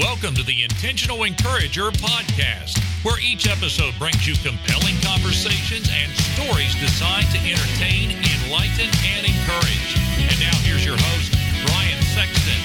Welcome 0.00 0.34
to 0.36 0.42
the 0.42 0.62
Intentional 0.62 1.24
Encourager 1.24 1.90
podcast, 1.90 2.82
where 3.04 3.20
each 3.20 3.46
episode 3.46 3.92
brings 3.98 4.26
you 4.26 4.32
compelling 4.32 4.96
conversations 5.02 5.90
and 5.92 6.10
stories 6.16 6.74
designed 6.80 7.26
to 7.32 7.38
entertain, 7.38 8.12
enlighten, 8.12 8.88
and 9.04 9.26
encourage. 9.26 9.96
And 10.16 10.40
now 10.40 10.56
here's 10.64 10.86
your 10.86 10.96
host, 10.96 11.32
Brian 11.66 12.00
Sexton. 12.16 12.56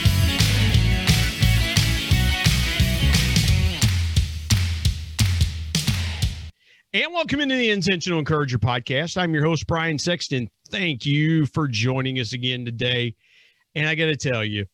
And 6.93 7.13
welcome 7.13 7.41
into 7.41 7.57
the 7.57 7.71
Intentional 7.71 8.19
Encourager 8.19 8.59
podcast. 8.59 9.17
I'm 9.17 9.33
your 9.33 9.43
host, 9.43 9.67
Brian 9.67 9.99
Sexton. 9.99 10.49
Thank 10.69 11.05
you 11.05 11.47
for 11.47 11.67
joining 11.67 12.17
us 12.21 12.31
again 12.31 12.63
today. 12.63 13.13
And 13.75 13.89
I 13.89 13.95
got 13.95 14.05
to 14.05 14.15
tell 14.15 14.45
you, 14.45 14.67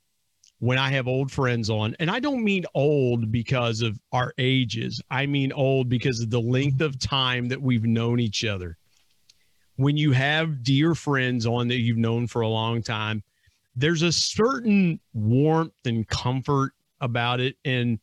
when 0.62 0.78
I 0.78 0.92
have 0.92 1.08
old 1.08 1.32
friends 1.32 1.72
on, 1.72 1.96
and 2.00 2.12
I 2.12 2.20
don't 2.20 2.44
mean 2.44 2.66
old 2.76 3.32
because 3.32 3.82
of 3.82 4.00
our 4.12 4.32
ages, 4.38 5.02
I 5.10 5.26
mean 5.26 5.52
old 5.52 5.90
because 5.90 6.22
of 6.22 6.30
the 6.30 6.40
length 6.40 6.82
of 6.82 7.00
time 7.00 7.48
that 7.48 7.60
we've 7.60 7.84
known 7.84 8.20
each 8.20 8.46
other. 8.46 8.78
When 9.78 9.98
you 9.98 10.12
have 10.12 10.62
dear 10.62 10.94
friends 10.94 11.48
on 11.48 11.68
that 11.70 11.80
you've 11.80 11.98
known 11.98 12.28
for 12.28 12.42
a 12.42 12.48
long 12.48 12.84
time, 12.84 13.24
there's 13.76 14.04
a 14.04 14.12
certain 14.12 15.00
warmth 15.16 15.74
and 15.86 16.08
comfort 16.08 16.74
about 17.00 17.40
it. 17.40 17.56
And 17.66 17.98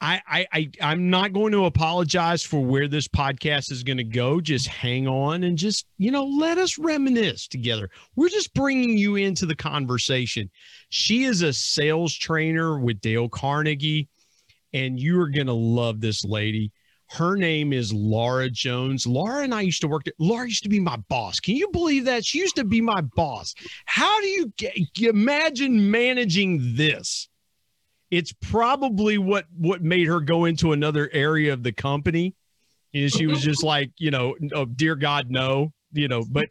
I, 0.00 0.20
I, 0.26 0.46
I 0.52 0.70
I'm 0.80 1.10
not 1.10 1.32
going 1.32 1.52
to 1.52 1.66
apologize 1.66 2.42
for 2.42 2.64
where 2.64 2.88
this 2.88 3.06
podcast 3.06 3.70
is 3.70 3.82
going 3.82 3.98
to 3.98 4.04
go. 4.04 4.40
Just 4.40 4.66
hang 4.66 5.06
on 5.06 5.44
and 5.44 5.58
just 5.58 5.86
you 5.98 6.10
know 6.10 6.24
let 6.24 6.58
us 6.58 6.78
reminisce 6.78 7.46
together. 7.46 7.90
We're 8.16 8.30
just 8.30 8.54
bringing 8.54 8.96
you 8.96 9.16
into 9.16 9.46
the 9.46 9.56
conversation. 9.56 10.50
She 10.88 11.24
is 11.24 11.42
a 11.42 11.52
sales 11.52 12.14
trainer 12.14 12.78
with 12.78 13.00
Dale 13.00 13.28
Carnegie, 13.28 14.08
and 14.72 14.98
you 14.98 15.20
are 15.20 15.28
going 15.28 15.48
to 15.48 15.52
love 15.52 16.00
this 16.00 16.24
lady. 16.24 16.72
Her 17.10 17.36
name 17.36 17.72
is 17.72 17.92
Laura 17.92 18.48
Jones. 18.48 19.04
Laura 19.04 19.42
and 19.42 19.52
I 19.52 19.62
used 19.62 19.80
to 19.80 19.88
work. 19.88 20.04
There. 20.04 20.14
Laura 20.20 20.46
used 20.46 20.62
to 20.62 20.68
be 20.68 20.78
my 20.78 20.96
boss. 21.08 21.40
Can 21.40 21.56
you 21.56 21.68
believe 21.72 22.04
that? 22.04 22.24
She 22.24 22.38
used 22.38 22.54
to 22.56 22.64
be 22.64 22.80
my 22.80 23.00
boss. 23.00 23.52
How 23.84 24.20
do 24.20 24.28
you 24.28 24.52
get, 24.56 24.76
imagine 24.96 25.90
managing 25.90 26.76
this? 26.76 27.28
It's 28.10 28.32
probably 28.32 29.18
what 29.18 29.46
what 29.56 29.82
made 29.82 30.06
her 30.06 30.20
go 30.20 30.44
into 30.44 30.72
another 30.72 31.08
area 31.12 31.52
of 31.52 31.62
the 31.62 31.72
company. 31.72 32.34
Know, 32.92 33.06
she 33.08 33.26
was 33.26 33.40
just 33.40 33.62
like, 33.62 33.92
you 33.98 34.10
know, 34.10 34.34
oh, 34.52 34.64
dear 34.64 34.96
God, 34.96 35.30
no, 35.30 35.72
you 35.92 36.08
know, 36.08 36.24
but 36.28 36.48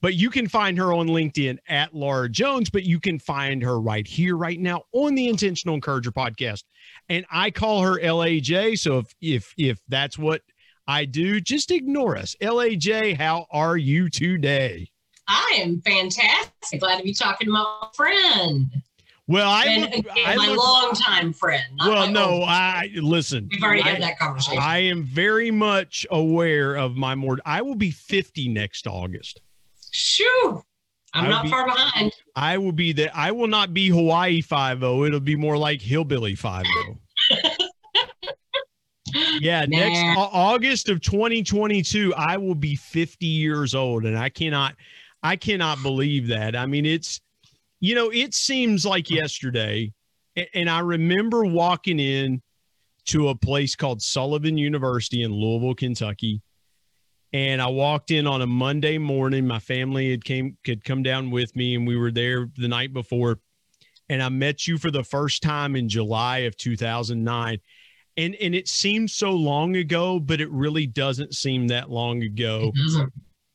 but 0.00 0.14
you 0.14 0.30
can 0.30 0.48
find 0.48 0.78
her 0.78 0.92
on 0.92 1.06
LinkedIn 1.06 1.58
at 1.68 1.94
Laura 1.94 2.28
Jones, 2.28 2.70
but 2.70 2.84
you 2.84 2.98
can 2.98 3.18
find 3.18 3.62
her 3.62 3.80
right 3.80 4.06
here, 4.06 4.36
right 4.36 4.58
now 4.58 4.82
on 4.92 5.14
the 5.14 5.28
Intentional 5.28 5.74
Encourager 5.74 6.12
podcast. 6.12 6.64
And 7.08 7.26
I 7.30 7.50
call 7.50 7.82
her 7.82 7.98
LAJ. 7.98 8.78
So 8.78 8.98
if 8.98 9.14
if 9.20 9.54
if 9.58 9.80
that's 9.88 10.18
what 10.18 10.42
I 10.86 11.04
do, 11.04 11.40
just 11.40 11.70
ignore 11.70 12.16
us. 12.16 12.34
LAJ, 12.40 13.16
how 13.16 13.46
are 13.50 13.76
you 13.76 14.08
today? 14.08 14.90
I 15.28 15.58
am 15.58 15.80
fantastic. 15.82 16.80
Glad 16.80 16.98
to 16.98 17.04
be 17.04 17.14
talking 17.14 17.46
to 17.46 17.52
my 17.52 17.88
friend. 17.94 18.70
Well, 19.32 19.48
I, 19.48 19.64
and, 19.64 19.80
look, 19.80 19.94
again, 19.94 20.12
I 20.26 20.36
my 20.36 20.46
look, 20.48 20.58
longtime 20.58 21.32
friend. 21.32 21.64
Well, 21.78 22.10
no, 22.10 22.42
I 22.42 22.90
listen. 22.96 23.48
We've 23.50 23.62
already 23.62 23.82
I, 23.82 23.88
had 23.88 24.02
that 24.02 24.18
conversation. 24.18 24.62
I 24.62 24.80
am 24.80 25.04
very 25.04 25.50
much 25.50 26.06
aware 26.10 26.74
of 26.74 26.96
my 26.96 27.14
more. 27.14 27.38
I 27.46 27.62
will 27.62 27.74
be 27.74 27.90
50 27.90 28.50
next 28.50 28.86
August. 28.86 29.40
Shoo. 29.90 30.62
I'm 31.14 31.30
not 31.30 31.44
be, 31.44 31.48
far 31.48 31.64
behind. 31.64 32.12
I 32.36 32.58
will 32.58 32.72
be 32.72 32.92
that. 32.92 33.16
I 33.16 33.32
will 33.32 33.46
not 33.46 33.72
be 33.72 33.88
Hawaii 33.88 34.42
5 34.42 34.82
It'll 34.82 35.18
be 35.18 35.36
more 35.36 35.56
like 35.56 35.80
Hillbilly 35.80 36.34
5 36.34 36.66
yeah, 39.40 39.64
nah. 39.64 39.78
next 39.78 40.18
August 40.18 40.90
of 40.90 41.00
2022, 41.00 42.12
I 42.14 42.36
will 42.36 42.54
be 42.54 42.76
50 42.76 43.24
years 43.24 43.74
old, 43.74 44.04
and 44.04 44.18
I 44.18 44.28
cannot, 44.28 44.74
I 45.22 45.36
cannot 45.36 45.82
believe 45.82 46.26
that. 46.28 46.54
I 46.54 46.66
mean, 46.66 46.84
it's 46.84 47.22
you 47.82 47.96
know, 47.96 48.10
it 48.10 48.32
seems 48.32 48.86
like 48.86 49.10
yesterday, 49.10 49.92
and 50.54 50.70
I 50.70 50.78
remember 50.78 51.44
walking 51.44 51.98
in 51.98 52.40
to 53.06 53.30
a 53.30 53.34
place 53.34 53.74
called 53.74 54.00
Sullivan 54.00 54.56
University 54.56 55.24
in 55.24 55.32
Louisville, 55.32 55.74
Kentucky. 55.74 56.40
And 57.32 57.60
I 57.60 57.66
walked 57.66 58.12
in 58.12 58.24
on 58.28 58.40
a 58.40 58.46
Monday 58.46 58.98
morning. 58.98 59.48
My 59.48 59.58
family 59.58 60.12
had 60.12 60.24
came 60.24 60.56
could 60.64 60.84
come 60.84 61.02
down 61.02 61.32
with 61.32 61.56
me, 61.56 61.74
and 61.74 61.84
we 61.84 61.96
were 61.96 62.12
there 62.12 62.48
the 62.56 62.68
night 62.68 62.92
before. 62.92 63.40
And 64.08 64.22
I 64.22 64.28
met 64.28 64.68
you 64.68 64.78
for 64.78 64.92
the 64.92 65.02
first 65.02 65.42
time 65.42 65.74
in 65.74 65.88
July 65.88 66.38
of 66.40 66.56
2009. 66.58 67.58
And 68.16 68.34
and 68.36 68.54
it 68.54 68.68
seems 68.68 69.12
so 69.12 69.32
long 69.32 69.74
ago, 69.74 70.20
but 70.20 70.40
it 70.40 70.50
really 70.52 70.86
doesn't 70.86 71.34
seem 71.34 71.66
that 71.68 71.90
long 71.90 72.22
ago 72.22 72.70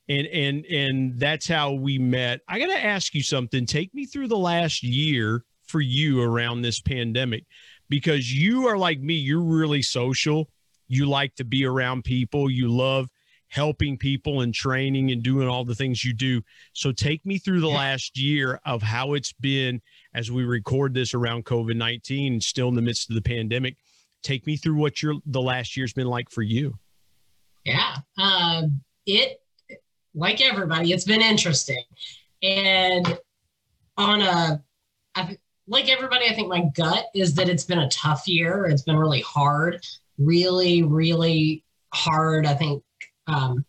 and 0.09 0.28
and 0.28 0.66
and 0.66 1.19
that's 1.19 1.47
how 1.47 1.73
we 1.73 1.97
met. 1.97 2.41
I 2.47 2.59
got 2.59 2.68
to 2.68 2.84
ask 2.84 3.13
you 3.13 3.23
something. 3.23 3.66
Take 3.66 3.94
me 3.94 4.06
through 4.06 4.28
the 4.28 4.38
last 4.38 4.84
year 4.84 5.44
for 5.66 5.81
you 5.81 6.22
around 6.22 6.62
this 6.62 6.79
pandemic 6.79 7.45
because 7.90 8.34
you 8.34 8.68
are 8.68 8.78
like 8.78 9.00
me. 9.00 9.16
You're 9.16 9.41
really 9.41 9.81
social. 9.81 10.50
You 10.88 11.06
like 11.06 11.35
to 11.35 11.44
be 11.44 11.66
around 11.66 12.03
people. 12.06 12.50
You 12.50 12.69
love 12.69 13.09
helping 13.50 13.97
people 13.97 14.41
and 14.41 14.53
training 14.53 15.12
and 15.12 15.23
doing 15.23 15.47
all 15.47 15.63
the 15.63 15.75
things 15.75 16.03
you 16.03 16.13
do. 16.13 16.41
So 16.74 16.91
take 16.91 17.25
me 17.25 17.38
through 17.38 17.62
the 17.62 17.68
last 17.68 18.18
year 18.18 18.59
of 18.66 18.81
how 18.81 19.13
it's 19.13 19.34
been 19.34 19.81
as 20.13 20.29
we 20.29 20.44
record 20.44 20.94
this 20.94 21.13
around 21.13 21.45
covid-19 21.45 22.28
and 22.28 22.44
still 22.44 22.68
in 22.69 22.75
the 22.75 22.81
midst 22.81 23.09
of 23.09 23.16
the 23.16 23.22
pandemic. 23.22 23.78
Take 24.24 24.45
me 24.45 24.57
through 24.57 24.75
what 24.75 25.01
your 25.01 25.16
the 25.25 25.41
last 25.41 25.78
year's 25.78 25.94
been 25.94 26.07
like 26.07 26.29
for 26.29 26.41
you. 26.41 26.78
Yeah. 27.63 27.97
Um, 28.18 28.81
it 29.06 29.39
like 30.17 30.41
everybody, 30.41 30.91
it's 30.91 31.05
been 31.05 31.22
interesting. 31.22 31.83
And 32.41 33.19
on 33.97 34.22
a, 34.22 34.63
I, 35.16 35.38
like 35.67 35.89
everybody, 35.89 36.25
I 36.25 36.33
think 36.33 36.50
my 36.50 36.66
gut 36.75 37.05
is 37.13 37.35
that 37.35 37.50
it's 37.50 37.66
been 37.66 37.79
a 37.79 37.89
tough 37.89 38.27
year. 38.27 38.66
It's 38.66 38.81
been 38.81 38.97
really 38.97 39.22
hard, 39.22 39.85
really, 40.17 40.81
really 40.81 41.63
hard. 41.94 42.45
I 42.45 42.56
think 42.56 42.83
um, 43.27 43.63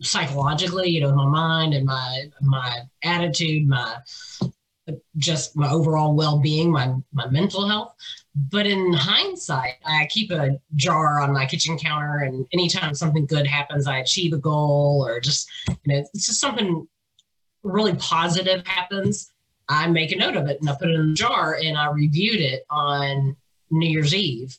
psychologically, 0.00 0.88
you 0.88 1.00
know, 1.00 1.14
my 1.14 1.26
mind 1.26 1.74
and 1.74 1.84
my 1.84 2.24
my 2.40 2.80
attitude, 3.04 3.68
my 3.68 3.96
just 5.16 5.56
my 5.56 5.70
overall 5.70 6.14
well-being, 6.14 6.70
my 6.70 6.94
my 7.12 7.28
mental 7.28 7.68
health. 7.68 7.94
But 8.34 8.66
in 8.66 8.94
hindsight, 8.94 9.74
I 9.84 10.06
keep 10.10 10.30
a 10.30 10.58
jar 10.74 11.20
on 11.20 11.34
my 11.34 11.44
kitchen 11.44 11.78
counter, 11.78 12.18
and 12.18 12.46
anytime 12.52 12.94
something 12.94 13.26
good 13.26 13.46
happens, 13.46 13.86
I 13.86 13.98
achieve 13.98 14.32
a 14.32 14.38
goal 14.38 15.04
or 15.06 15.20
just 15.20 15.50
you 15.68 15.76
know, 15.86 15.98
it's 16.14 16.26
just 16.26 16.40
something 16.40 16.86
really 17.62 17.94
positive 17.96 18.66
happens. 18.66 19.30
I 19.68 19.86
make 19.88 20.12
a 20.12 20.16
note 20.16 20.36
of 20.36 20.48
it 20.48 20.60
and 20.60 20.68
I 20.68 20.74
put 20.74 20.90
it 20.90 20.94
in 20.94 21.10
a 21.10 21.14
jar 21.14 21.56
and 21.62 21.78
I 21.78 21.90
reviewed 21.90 22.40
it 22.40 22.64
on 22.70 23.36
New 23.70 23.88
Year's 23.88 24.14
Eve. 24.14 24.58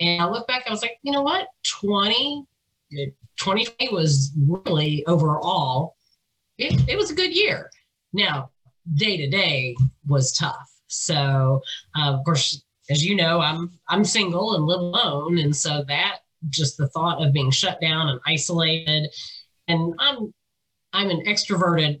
And 0.00 0.22
I 0.22 0.26
look 0.26 0.46
back, 0.48 0.64
I 0.66 0.70
was 0.70 0.82
like, 0.82 0.98
you 1.02 1.12
know 1.12 1.22
what? 1.22 1.48
20, 1.64 2.46
2020 2.90 3.92
was 3.92 4.32
really 4.36 5.04
overall, 5.06 5.96
it, 6.58 6.88
it 6.88 6.96
was 6.96 7.10
a 7.10 7.14
good 7.14 7.34
year. 7.34 7.70
Now, 8.12 8.50
day 8.94 9.16
to 9.18 9.28
day 9.28 9.76
was 10.06 10.32
tough. 10.32 10.70
So, 10.88 11.62
uh, 11.96 12.14
of 12.14 12.24
course, 12.24 12.62
as 12.90 13.04
you 13.04 13.14
know, 13.14 13.40
I'm 13.40 13.70
I'm 13.88 14.04
single 14.04 14.56
and 14.56 14.64
live 14.66 14.80
alone, 14.80 15.38
and 15.38 15.54
so 15.54 15.84
that 15.88 16.18
just 16.48 16.76
the 16.76 16.88
thought 16.88 17.22
of 17.22 17.32
being 17.32 17.50
shut 17.50 17.80
down 17.80 18.08
and 18.08 18.20
isolated, 18.26 19.10
and 19.68 19.94
I'm 19.98 20.34
I'm 20.92 21.10
an 21.10 21.24
extroverted 21.26 22.00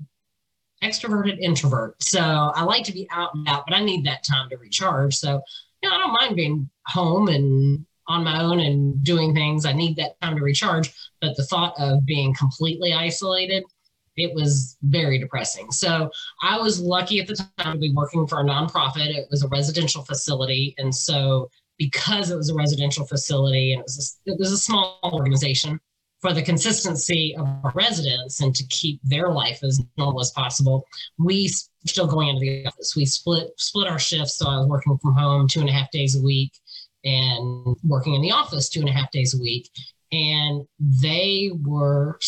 extroverted 0.82 1.38
introvert, 1.38 2.02
so 2.02 2.20
I 2.20 2.64
like 2.64 2.84
to 2.84 2.92
be 2.92 3.06
out 3.10 3.34
and 3.34 3.46
out, 3.48 3.64
but 3.66 3.76
I 3.76 3.84
need 3.84 4.04
that 4.06 4.24
time 4.24 4.48
to 4.50 4.56
recharge. 4.56 5.14
So, 5.14 5.40
you 5.82 5.88
know, 5.88 5.94
I 5.94 5.98
don't 5.98 6.16
mind 6.20 6.36
being 6.36 6.70
home 6.86 7.28
and 7.28 7.86
on 8.08 8.24
my 8.24 8.42
own 8.42 8.58
and 8.58 9.04
doing 9.04 9.34
things. 9.34 9.64
I 9.64 9.72
need 9.72 9.96
that 9.96 10.20
time 10.20 10.36
to 10.36 10.42
recharge, 10.42 10.92
but 11.20 11.36
the 11.36 11.44
thought 11.44 11.74
of 11.78 12.04
being 12.04 12.34
completely 12.34 12.92
isolated 12.92 13.62
it 14.22 14.34
was 14.34 14.76
very 14.82 15.18
depressing. 15.18 15.70
So 15.70 16.10
I 16.42 16.58
was 16.58 16.80
lucky 16.80 17.20
at 17.20 17.26
the 17.26 17.36
time 17.58 17.74
to 17.74 17.78
be 17.78 17.92
working 17.92 18.26
for 18.26 18.40
a 18.40 18.44
nonprofit. 18.44 19.08
It 19.08 19.26
was 19.30 19.42
a 19.42 19.48
residential 19.48 20.04
facility. 20.04 20.74
And 20.78 20.94
so 20.94 21.48
because 21.78 22.30
it 22.30 22.36
was 22.36 22.50
a 22.50 22.54
residential 22.54 23.06
facility 23.06 23.72
and 23.72 23.80
it 23.80 23.84
was 23.84 24.18
a, 24.26 24.32
it 24.32 24.38
was 24.38 24.52
a 24.52 24.58
small 24.58 24.98
organization, 25.02 25.80
for 26.20 26.34
the 26.34 26.42
consistency 26.42 27.34
of 27.36 27.46
our 27.64 27.72
residents 27.74 28.40
and 28.40 28.54
to 28.54 28.62
keep 28.66 29.00
their 29.02 29.30
life 29.30 29.60
as 29.62 29.80
normal 29.96 30.20
as 30.20 30.30
possible, 30.32 30.86
we 31.18 31.48
still 31.86 32.06
going 32.06 32.28
into 32.28 32.40
the 32.40 32.66
office. 32.66 32.94
We 32.94 33.06
split 33.06 33.48
split 33.56 33.88
our 33.88 33.98
shifts. 33.98 34.36
So 34.36 34.46
I 34.46 34.58
was 34.58 34.66
working 34.66 34.98
from 34.98 35.14
home 35.14 35.48
two 35.48 35.60
and 35.60 35.68
a 35.68 35.72
half 35.72 35.90
days 35.90 36.16
a 36.16 36.22
week 36.22 36.52
and 37.04 37.76
working 37.82 38.14
in 38.14 38.20
the 38.20 38.32
office 38.32 38.68
two 38.68 38.80
and 38.80 38.88
a 38.88 38.92
half 38.92 39.10
days 39.10 39.34
a 39.34 39.38
week 39.38 39.70
and 40.12 40.66
they 40.78 41.50
were 41.62 42.18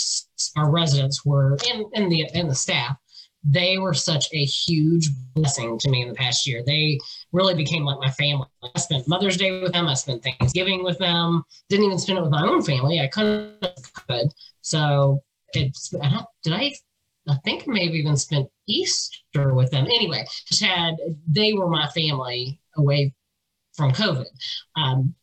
our 0.56 0.70
residents 0.70 1.24
were 1.24 1.56
in 1.94 2.08
the 2.08 2.28
in 2.34 2.48
the 2.48 2.54
staff 2.54 2.96
they 3.44 3.78
were 3.78 3.94
such 3.94 4.32
a 4.32 4.44
huge 4.44 5.10
blessing 5.34 5.78
to 5.78 5.90
me 5.90 6.02
in 6.02 6.08
the 6.08 6.14
past 6.14 6.46
year. 6.46 6.62
They 6.64 6.98
really 7.32 7.54
became 7.54 7.84
like 7.84 7.98
my 7.98 8.10
family. 8.10 8.46
I 8.62 8.78
spent 8.78 9.08
Mother's 9.08 9.36
Day 9.36 9.60
with 9.60 9.72
them. 9.72 9.88
I 9.88 9.94
spent 9.94 10.22
Thanksgiving 10.22 10.84
with 10.84 10.98
them. 10.98 11.42
Didn't 11.68 11.86
even 11.86 11.98
spend 11.98 12.18
it 12.18 12.22
with 12.22 12.30
my 12.30 12.46
own 12.46 12.62
family. 12.62 13.00
I 13.00 13.08
couldn't. 13.08 13.60
Could. 14.08 14.32
So 14.60 15.22
it's. 15.54 15.92
I 16.00 16.08
don't, 16.10 16.26
did 16.44 16.52
I? 16.52 16.72
I 17.28 17.36
think 17.44 17.66
maybe 17.66 17.98
even 17.98 18.16
spent 18.16 18.48
Easter 18.68 19.54
with 19.54 19.70
them. 19.70 19.86
Anyway, 19.86 20.24
just 20.46 20.62
had 20.62 20.96
they 21.26 21.52
were 21.52 21.68
my 21.68 21.88
family 21.88 22.60
away 22.76 23.12
from 23.74 23.92
COVID. 23.92 24.26
Um, 24.76 25.14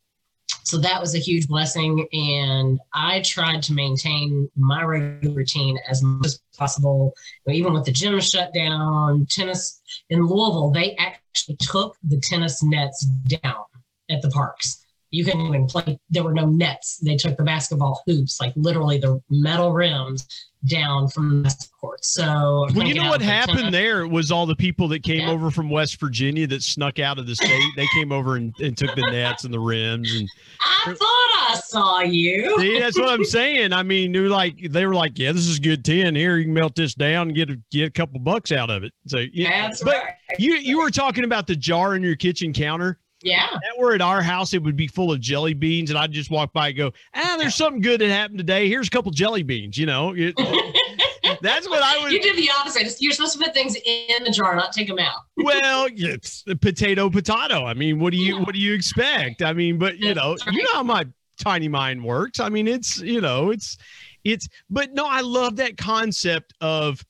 so 0.69 0.77
that 0.77 1.01
was 1.01 1.15
a 1.15 1.19
huge 1.19 1.47
blessing. 1.47 2.07
And 2.13 2.79
I 2.93 3.21
tried 3.21 3.63
to 3.63 3.73
maintain 3.73 4.47
my 4.55 4.83
regular 4.83 5.33
routine 5.33 5.79
as 5.89 6.03
much 6.03 6.27
as 6.27 6.41
possible. 6.55 7.13
Even 7.47 7.73
with 7.73 7.85
the 7.85 7.91
gym 7.91 8.19
shut 8.19 8.53
down, 8.53 9.25
tennis 9.31 9.81
in 10.11 10.27
Louisville, 10.27 10.69
they 10.69 10.95
actually 10.97 11.55
took 11.55 11.97
the 12.03 12.19
tennis 12.19 12.61
nets 12.61 13.03
down 13.27 13.63
at 14.11 14.21
the 14.21 14.29
parks. 14.29 14.78
You 15.11 15.25
couldn't 15.25 15.47
even 15.47 15.65
play, 15.65 15.99
there 16.09 16.23
were 16.23 16.33
no 16.33 16.45
nets. 16.45 16.97
They 16.97 17.15
took 17.15 17.37
the 17.37 17.43
basketball 17.43 18.03
hoops, 18.05 18.39
like 18.39 18.53
literally 18.55 18.99
the 18.99 19.21
metal 19.29 19.73
rims, 19.73 20.27
down 20.65 21.07
from 21.07 21.43
the 21.43 21.67
court. 21.79 22.03
So 22.03 22.67
well, 22.75 22.85
you 22.85 22.95
know 22.95 23.09
what 23.09 23.21
happened 23.21 23.73
there 23.73 24.07
was 24.07 24.31
all 24.31 24.45
the 24.45 24.55
people 24.55 24.87
that 24.89 25.03
came 25.03 25.21
yeah. 25.21 25.31
over 25.31 25.51
from 25.51 25.69
West 25.69 25.99
Virginia 25.99 26.47
that 26.47 26.63
snuck 26.63 26.99
out 26.99 27.17
of 27.17 27.27
the 27.27 27.35
state. 27.35 27.63
they 27.75 27.87
came 27.93 28.11
over 28.11 28.35
and, 28.35 28.53
and, 28.59 28.77
took 28.77 28.93
the 28.95 29.09
nets 29.09 29.43
and 29.45 29.53
the 29.53 29.59
rims 29.59 30.13
and. 30.15 30.29
I 30.61 30.93
thought 30.93 31.49
I 31.49 31.61
saw 31.63 31.99
you. 32.01 32.59
See, 32.59 32.79
that's 32.79 32.97
what 32.97 33.09
I'm 33.09 33.23
saying. 33.23 33.73
I 33.73 33.83
mean, 33.83 34.11
they 34.11 34.19
were 34.19 34.29
like 34.29 34.71
they 34.71 34.85
were 34.85 34.95
like, 34.95 35.17
yeah, 35.17 35.31
this 35.31 35.47
is 35.47 35.59
good 35.59 35.83
tin. 35.83 36.15
Here, 36.15 36.37
you 36.37 36.45
can 36.45 36.53
melt 36.53 36.75
this 36.75 36.93
down 36.93 37.27
and 37.27 37.35
get 37.35 37.49
a, 37.49 37.59
get 37.71 37.87
a 37.87 37.91
couple 37.91 38.19
bucks 38.19 38.51
out 38.51 38.69
of 38.69 38.83
it. 38.83 38.93
So 39.07 39.25
yeah, 39.33 39.67
that's 39.67 39.83
but 39.83 39.95
right. 39.95 40.13
You 40.37 40.55
you 40.55 40.79
were 40.79 40.91
talking 40.91 41.23
about 41.23 41.47
the 41.47 41.55
jar 41.55 41.95
in 41.95 42.03
your 42.03 42.15
kitchen 42.15 42.53
counter. 42.53 42.99
Yeah. 43.21 43.47
That 43.51 43.77
were 43.77 43.93
at 43.93 44.01
our 44.01 44.21
house, 44.21 44.53
it 44.53 44.63
would 44.63 44.75
be 44.75 44.87
full 44.87 45.11
of 45.11 45.19
jelly 45.19 45.53
beans, 45.53 45.89
and 45.89 45.99
I'd 45.99 46.11
just 46.11 46.31
walk 46.31 46.53
by 46.53 46.69
and 46.69 46.77
go, 46.77 46.91
ah, 47.13 47.35
there's 47.37 47.55
something 47.55 47.81
good 47.81 48.01
that 48.01 48.09
happened 48.09 48.37
today. 48.37 48.69
Here's 48.69 48.87
a 48.87 48.91
couple 48.91 49.11
jelly 49.11 49.43
beans. 49.43 49.77
You 49.77 49.85
know, 49.85 50.15
that's 51.41 51.67
what 51.67 51.83
I 51.83 51.99
would. 52.01 52.11
You 52.11 52.21
did 52.21 52.37
the 52.37 52.49
opposite. 52.59 52.95
You're 52.99 53.11
supposed 53.11 53.37
to 53.37 53.43
put 53.43 53.53
things 53.53 53.75
in 53.85 54.23
the 54.23 54.31
jar, 54.31 54.55
not 54.55 54.71
take 54.71 54.87
them 54.87 54.99
out. 54.99 55.17
well, 55.37 55.87
it's 55.91 56.43
the 56.43 56.55
potato, 56.55 57.09
potato. 57.09 57.65
I 57.65 57.73
mean, 57.73 57.99
what 57.99 58.11
do 58.11 58.17
you 58.17 58.35
yeah. 58.35 58.43
what 58.43 58.53
do 58.53 58.59
you 58.61 58.73
expect? 58.73 59.41
I 59.41 59.53
mean, 59.53 59.77
but 59.77 59.97
you 59.97 60.13
know, 60.13 60.37
you 60.51 60.63
know 60.63 60.73
how 60.73 60.83
my 60.83 61.05
tiny 61.39 61.67
mind 61.67 62.03
works. 62.03 62.39
I 62.39 62.49
mean, 62.49 62.67
it's 62.67 62.99
you 62.99 63.21
know, 63.21 63.51
it's 63.51 63.77
it's. 64.23 64.47
But 64.69 64.93
no, 64.93 65.05
I 65.05 65.21
love 65.21 65.57
that 65.57 65.77
concept 65.77 66.53
of 66.61 67.03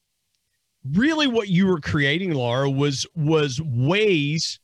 really 0.92 1.28
what 1.28 1.50
you 1.50 1.68
were 1.68 1.80
creating, 1.80 2.34
Laura, 2.34 2.70
was 2.70 3.06
was 3.16 3.62
ways 3.62 4.60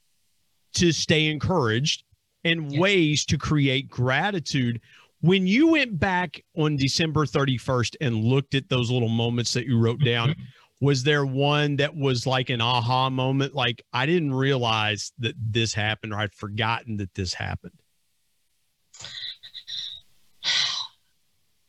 to 0.76 0.92
stay 0.92 1.28
encouraged 1.28 2.04
and 2.44 2.72
yes. 2.72 2.80
ways 2.80 3.26
to 3.26 3.38
create 3.38 3.90
gratitude. 3.90 4.80
When 5.22 5.48
you 5.48 5.70
went 5.70 6.00
back 6.00 6.44
on 6.56 6.76
December 6.76 7.26
31st 7.26 7.96
and 8.02 8.24
looked 8.24 8.54
at 8.54 8.70
those 8.70 8.92
little 8.92 9.10
moments 9.10 9.54
that 9.54 9.66
you 9.66 9.80
wrote 9.80 10.00
down, 10.04 10.30
mm-hmm. 10.30 10.86
was 10.86 11.04
there 11.04 11.26
one 11.26 11.78
that 11.78 11.96
was 11.96 12.28
like 12.28 12.50
an 12.50 12.62
aha 12.62 13.10
moment? 13.10 13.56
Like, 13.56 13.84
I 13.92 14.06
didn't 14.06 14.34
realize 14.34 15.12
that 15.20 15.34
this 15.40 15.74
happened 15.74 16.14
or 16.14 16.18
I'd 16.18 16.34
forgotten 16.34 16.98
that 16.98 17.14
this 17.16 17.34
happened? 17.34 17.74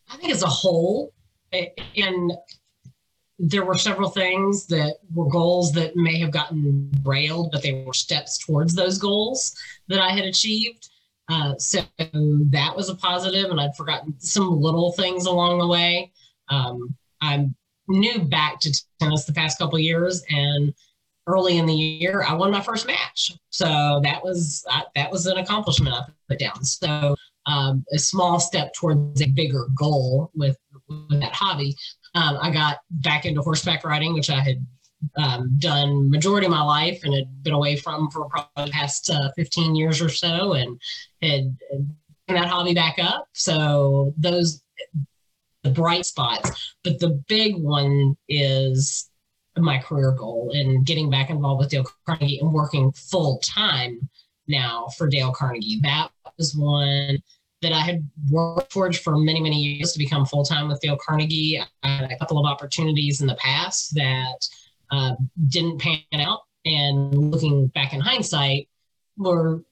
I 0.09 0.17
think 0.19 0.31
as 0.31 0.43
a 0.43 0.49
whole, 0.49 1.13
and 1.53 2.33
there 3.39 3.65
were 3.65 3.77
several 3.77 4.09
things 4.09 4.67
that 4.67 4.97
were 5.15 5.29
goals 5.29 5.73
that 5.73 5.95
may 5.95 6.19
have 6.19 6.31
gotten 6.31 6.91
railed, 7.05 7.51
but 7.53 7.63
they 7.63 7.85
were 7.85 7.93
steps 7.93 8.39
towards 8.39 8.75
those 8.75 8.99
goals 8.99 9.55
that 9.89 10.01
I 10.01 10.11
had 10.11 10.25
achieved. 10.25 10.89
Uh, 11.29 11.55
so 11.59 11.81
that 11.99 12.73
was 12.75 12.89
a 12.89 12.95
positive, 12.95 13.51
and 13.51 13.61
I'd 13.61 13.77
forgotten 13.77 14.15
some 14.19 14.61
little 14.61 14.93
things 14.93 15.27
along 15.27 15.59
the 15.59 15.67
way. 15.67 16.13
Um, 16.49 16.95
I'm 17.21 17.55
new 17.89 18.21
back 18.21 18.61
to 18.61 18.85
tennis 19.01 19.25
the 19.25 19.33
past 19.33 19.59
couple 19.59 19.79
years, 19.79 20.23
and 20.31 20.73
early 21.27 21.59
in 21.59 21.67
the 21.67 21.75
year, 21.75 22.23
I 22.23 22.33
won 22.35 22.53
my 22.53 22.61
first 22.61 22.87
match. 22.87 23.33
So 23.51 24.01
that 24.03 24.23
was 24.23 24.65
that 24.95 25.11
was 25.11 25.27
an 25.27 25.39
accomplishment 25.39 25.95
I 25.95 26.03
put 26.29 26.39
down. 26.39 26.65
So 26.65 27.17
um, 27.47 27.85
a 27.93 27.99
small 27.99 28.41
step 28.41 28.73
towards 28.75 29.21
a 29.23 29.27
bigger 29.27 29.67
goal 29.79 30.31
with, 30.35 30.57
with 30.89 31.21
that 31.21 31.33
hobby 31.33 31.77
um, 32.17 32.39
I 32.41 32.51
got 32.51 32.79
back 32.91 33.27
into 33.27 33.43
horseback 33.43 33.85
riding, 33.85 34.15
which 34.15 34.31
I 34.31 34.41
had 34.41 34.67
um, 35.17 35.55
done 35.59 36.11
majority 36.11 36.47
of 36.47 36.51
my 36.51 36.63
life 36.63 37.01
and 37.05 37.15
had 37.15 37.43
been 37.43 37.53
away 37.53 37.77
from 37.77 38.11
for 38.11 38.25
probably 38.31 38.65
the 38.65 38.71
past 38.73 39.11
uh, 39.11 39.31
15 39.37 39.77
years 39.77 40.01
or 40.01 40.09
so, 40.09 40.55
and 40.55 40.81
had, 41.21 41.55
had 42.27 42.37
that 42.39 42.49
hobby 42.49 42.73
back 42.73 42.97
up. 42.99 43.29
So 43.35 44.15
those 44.17 44.63
the 45.63 45.71
bright 45.71 46.07
spots, 46.07 46.75
but 46.85 46.99
the 47.01 47.23
big 47.29 47.57
one 47.57 48.17
is 48.29 49.11
my 49.59 49.79
career 49.79 50.13
goal 50.13 50.53
and 50.55 50.87
getting 50.87 51.11
back 51.11 51.29
involved 51.29 51.61
with 51.61 51.71
Dale 51.71 51.87
Carnegie 52.07 52.39
and 52.39 52.53
working 52.53 52.93
full 52.93 53.41
time 53.41 54.09
now 54.49 54.87
for 54.97 55.07
Dale 55.07 55.33
Carnegie. 55.33 55.81
That 55.83 56.11
was 56.39 56.55
one 56.55 57.19
that 57.63 57.73
I 57.73 57.81
had 57.81 58.09
worked 58.31 58.71
towards 58.71 58.99
for 58.99 59.17
many, 59.17 59.41
many 59.41 59.57
years 59.57 59.93
to 59.93 59.99
become 59.99 60.27
full 60.27 60.45
time 60.45 60.69
with 60.69 60.81
Dale 60.81 60.99
Carnegie. 61.05 61.63
I 61.83 61.89
had 61.89 62.11
a 62.11 62.19
couple 62.19 62.39
of 62.39 62.47
opportunities 62.47 63.21
in 63.21 63.27
the 63.27 63.37
past 63.37 63.95
that 63.95 64.47
uh, 64.91 65.15
didn't 65.49 65.81
pan 65.81 66.01
out. 66.15 66.41
And 66.65 67.31
looking 67.31 67.69
back 67.69 67.95
in 67.95 68.01
hindsight, 68.01 68.69
were 69.17 69.63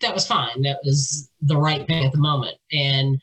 that 0.00 0.14
was 0.14 0.26
fine. 0.26 0.62
That 0.62 0.80
was 0.84 1.30
the 1.40 1.56
right 1.56 1.86
thing 1.86 2.04
at 2.04 2.12
the 2.12 2.18
moment. 2.18 2.56
And 2.72 3.20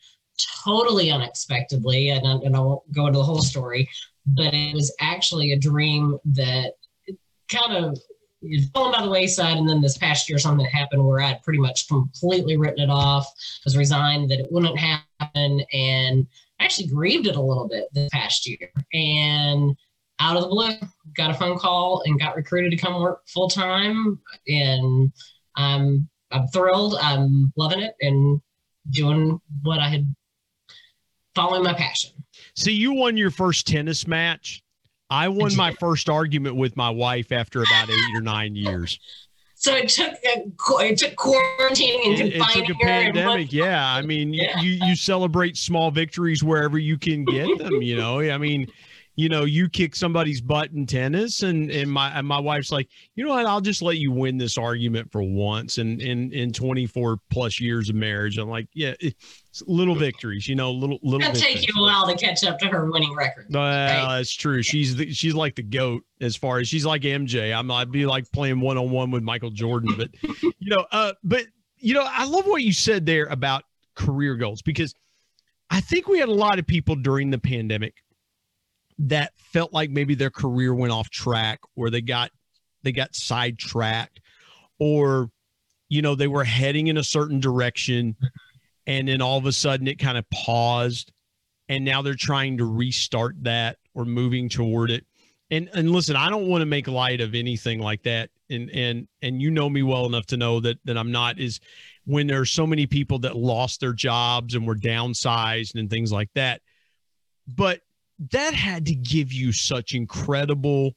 totally 0.64 1.10
unexpectedly, 1.10 2.10
and 2.10 2.26
I, 2.26 2.32
and 2.32 2.56
I 2.56 2.60
won't 2.60 2.90
go 2.92 3.06
into 3.06 3.18
the 3.18 3.24
whole 3.24 3.42
story, 3.42 3.88
but 4.26 4.52
it 4.54 4.74
was 4.74 4.94
actually 5.00 5.52
a 5.52 5.58
dream 5.58 6.18
that 6.24 6.72
kind 7.50 7.84
of 7.84 7.98
fallen 8.74 8.92
by 8.92 9.02
the 9.02 9.10
wayside. 9.10 9.56
And 9.56 9.68
then 9.68 9.80
this 9.80 9.98
past 9.98 10.28
year, 10.28 10.38
something 10.38 10.66
happened 10.66 11.04
where 11.04 11.20
I'd 11.20 11.42
pretty 11.42 11.58
much 11.58 11.88
completely 11.88 12.56
written 12.56 12.80
it 12.80 12.90
off, 12.90 13.26
was 13.64 13.76
resigned 13.76 14.30
that 14.30 14.40
it 14.40 14.50
wouldn't 14.50 14.78
happen, 14.78 15.62
and 15.72 16.26
I 16.60 16.64
actually 16.64 16.88
grieved 16.88 17.26
it 17.26 17.36
a 17.36 17.42
little 17.42 17.68
bit 17.68 17.88
this 17.92 18.10
past 18.12 18.46
year. 18.46 18.70
And 18.92 19.76
out 20.20 20.36
of 20.36 20.42
the 20.42 20.48
blue, 20.48 20.70
got 21.16 21.30
a 21.30 21.34
phone 21.34 21.58
call 21.58 22.02
and 22.06 22.18
got 22.18 22.36
recruited 22.36 22.70
to 22.70 22.76
come 22.76 23.00
work 23.00 23.22
full 23.26 23.48
time. 23.48 24.20
And 24.46 25.12
I'm 25.56 26.08
I'm 26.30 26.46
thrilled. 26.48 26.96
I'm 27.00 27.52
loving 27.56 27.80
it 27.80 27.94
and 28.00 28.40
doing 28.90 29.40
what 29.62 29.78
I 29.78 29.88
had 29.88 30.14
following 31.34 31.62
my 31.62 31.74
passion. 31.74 32.12
So 32.54 32.70
you 32.70 32.92
won 32.92 33.16
your 33.16 33.30
first 33.30 33.66
tennis 33.66 34.06
match 34.06 34.62
I 35.12 35.28
won 35.28 35.54
my 35.56 35.74
first 35.74 36.08
argument 36.08 36.56
with 36.56 36.74
my 36.74 36.88
wife 36.88 37.32
after 37.32 37.60
about 37.60 37.90
eight 37.90 38.16
or 38.16 38.22
nine 38.22 38.56
years. 38.56 38.98
So 39.54 39.74
it 39.76 39.90
took 39.90 40.10
uh, 40.10 40.78
it 40.80 40.98
took 40.98 41.14
quarantining 41.16 42.06
and 42.06 42.20
it, 42.20 42.32
confining 42.32 42.64
it 42.64 42.66
took 42.66 42.76
a 42.76 42.84
pandemic. 42.84 43.52
Yeah, 43.52 43.86
I 43.86 44.00
mean, 44.00 44.32
yeah. 44.32 44.58
you 44.60 44.80
you 44.86 44.96
celebrate 44.96 45.58
small 45.58 45.90
victories 45.90 46.42
wherever 46.42 46.78
you 46.78 46.96
can 46.96 47.26
get 47.26 47.58
them. 47.58 47.82
You 47.82 47.96
know, 47.96 48.20
I 48.20 48.38
mean, 48.38 48.66
you 49.14 49.28
know, 49.28 49.44
you 49.44 49.68
kick 49.68 49.94
somebody's 49.94 50.40
butt 50.40 50.70
in 50.70 50.86
tennis, 50.86 51.42
and 51.42 51.70
and 51.70 51.90
my 51.90 52.10
and 52.18 52.26
my 52.26 52.38
wife's 52.38 52.72
like, 52.72 52.88
you 53.14 53.24
know 53.24 53.30
what? 53.30 53.44
I'll 53.44 53.60
just 53.60 53.82
let 53.82 53.98
you 53.98 54.10
win 54.10 54.38
this 54.38 54.56
argument 54.56 55.12
for 55.12 55.22
once. 55.22 55.76
And 55.76 56.00
in 56.00 56.32
in 56.32 56.52
24 56.52 57.18
plus 57.30 57.60
years 57.60 57.90
of 57.90 57.94
marriage, 57.94 58.38
I'm 58.38 58.48
like, 58.48 58.68
yeah, 58.72 58.94
little 59.66 59.94
victories, 59.94 60.48
you 60.48 60.54
know, 60.54 60.70
little 60.70 60.98
little. 61.02 61.20
It'll 61.28 61.40
take 61.40 61.66
you 61.66 61.74
a 61.76 61.82
while 61.82 62.06
to 62.08 62.16
catch 62.16 62.42
up 62.44 62.58
to 62.60 62.68
her 62.68 62.90
winning 62.90 63.14
record. 63.14 63.48
Well, 63.50 63.62
right? 63.62 64.16
that's 64.16 64.32
true. 64.32 64.62
She's 64.62 64.96
the, 64.96 65.12
she's 65.12 65.34
like 65.34 65.56
the 65.56 65.62
goat 65.62 66.04
as 66.22 66.34
far 66.34 66.60
as 66.60 66.68
she's 66.68 66.86
like 66.86 67.02
MJ. 67.02 67.54
I'm 67.54 67.70
I'd 67.70 67.92
be 67.92 68.06
like 68.06 68.30
playing 68.32 68.60
one 68.60 68.78
on 68.78 68.90
one 68.90 69.10
with 69.10 69.22
Michael 69.22 69.50
Jordan, 69.50 69.94
but 69.96 70.08
you 70.22 70.70
know, 70.70 70.86
uh, 70.90 71.12
but 71.22 71.44
you 71.76 71.92
know, 71.92 72.06
I 72.08 72.24
love 72.24 72.46
what 72.46 72.62
you 72.62 72.72
said 72.72 73.04
there 73.04 73.26
about 73.26 73.64
career 73.94 74.36
goals 74.36 74.62
because 74.62 74.94
I 75.68 75.80
think 75.80 76.08
we 76.08 76.18
had 76.18 76.28
a 76.28 76.34
lot 76.34 76.58
of 76.58 76.66
people 76.66 76.96
during 76.96 77.30
the 77.30 77.38
pandemic 77.38 78.01
that 79.02 79.32
felt 79.36 79.72
like 79.72 79.90
maybe 79.90 80.14
their 80.14 80.30
career 80.30 80.74
went 80.74 80.92
off 80.92 81.10
track 81.10 81.60
or 81.76 81.90
they 81.90 82.00
got 82.00 82.30
they 82.82 82.92
got 82.92 83.14
sidetracked 83.14 84.20
or 84.78 85.30
you 85.88 86.02
know 86.02 86.14
they 86.14 86.28
were 86.28 86.44
heading 86.44 86.86
in 86.86 86.96
a 86.96 87.04
certain 87.04 87.40
direction 87.40 88.16
and 88.86 89.08
then 89.08 89.20
all 89.20 89.38
of 89.38 89.46
a 89.46 89.52
sudden 89.52 89.88
it 89.88 89.98
kind 89.98 90.16
of 90.16 90.28
paused 90.30 91.12
and 91.68 91.84
now 91.84 92.02
they're 92.02 92.14
trying 92.14 92.58
to 92.58 92.64
restart 92.64 93.34
that 93.42 93.78
or 93.94 94.04
moving 94.04 94.48
toward 94.48 94.90
it. 94.90 95.04
And 95.50 95.68
and 95.74 95.90
listen 95.90 96.16
i 96.16 96.30
don't 96.30 96.46
want 96.46 96.62
to 96.62 96.66
make 96.66 96.88
light 96.88 97.20
of 97.20 97.34
anything 97.34 97.80
like 97.80 98.04
that. 98.04 98.30
And 98.48 98.70
and 98.70 99.08
and 99.20 99.42
you 99.42 99.50
know 99.50 99.68
me 99.68 99.82
well 99.82 100.06
enough 100.06 100.26
to 100.26 100.36
know 100.36 100.60
that 100.60 100.78
that 100.84 100.96
i'm 100.96 101.12
not 101.12 101.40
is 101.40 101.60
when 102.04 102.26
there's 102.26 102.50
so 102.50 102.66
many 102.66 102.86
people 102.86 103.18
that 103.20 103.36
lost 103.36 103.80
their 103.80 103.92
jobs 103.92 104.54
and 104.54 104.66
were 104.66 104.76
downsized 104.76 105.74
and 105.74 105.90
things 105.90 106.12
like 106.12 106.30
that. 106.34 106.62
But 107.46 107.80
that 108.30 108.54
had 108.54 108.86
to 108.86 108.94
give 108.94 109.32
you 109.32 109.52
such 109.52 109.94
incredible 109.94 110.92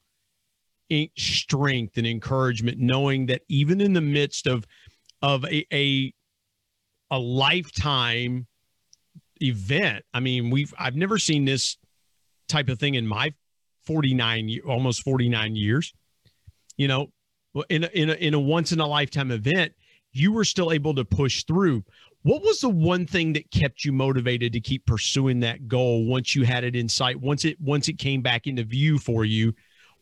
eh, 0.91 1.07
strength 1.17 1.97
and 1.97 2.05
encouragement, 2.05 2.77
knowing 2.79 3.25
that 3.27 3.41
even 3.49 3.81
in 3.81 3.93
the 3.93 4.01
midst 4.01 4.47
of 4.47 4.65
of 5.21 5.43
a, 5.45 5.65
a 5.73 6.13
a 7.11 7.19
lifetime 7.19 8.47
event. 9.41 10.03
I 10.13 10.19
mean, 10.19 10.49
we've 10.49 10.73
I've 10.77 10.95
never 10.95 11.17
seen 11.17 11.45
this 11.45 11.77
type 12.47 12.69
of 12.69 12.79
thing 12.79 12.95
in 12.95 13.07
my 13.07 13.33
49 13.85 14.59
almost 14.67 15.03
49 15.03 15.55
years. 15.55 15.93
You 16.77 16.87
know, 16.87 17.07
in 17.69 17.85
a, 17.85 17.87
in 17.87 18.09
a, 18.09 18.13
in 18.13 18.33
a 18.33 18.39
once 18.39 18.71
in 18.71 18.79
a 18.79 18.87
lifetime 18.87 19.31
event, 19.31 19.73
you 20.11 20.31
were 20.31 20.43
still 20.43 20.71
able 20.71 20.95
to 20.95 21.05
push 21.05 21.43
through. 21.43 21.83
What 22.25 22.41
was 22.41 22.59
the 22.59 22.69
one 22.69 23.05
thing 23.05 23.33
that 23.33 23.51
kept 23.51 23.85
you 23.85 23.91
motivated 23.91 24.51
to 24.53 24.59
keep 24.59 24.87
pursuing 24.87 25.41
that 25.41 25.67
goal 25.67 26.07
once 26.07 26.35
you 26.35 26.43
had 26.43 26.63
it 26.63 26.75
in 26.75 26.89
sight, 26.89 27.21
once 27.21 27.45
it 27.45 27.55
once 27.61 27.87
it 27.87 27.99
came 27.99 28.23
back 28.23 28.47
into 28.47 28.63
view 28.63 28.97
for 28.97 29.25
you? 29.25 29.53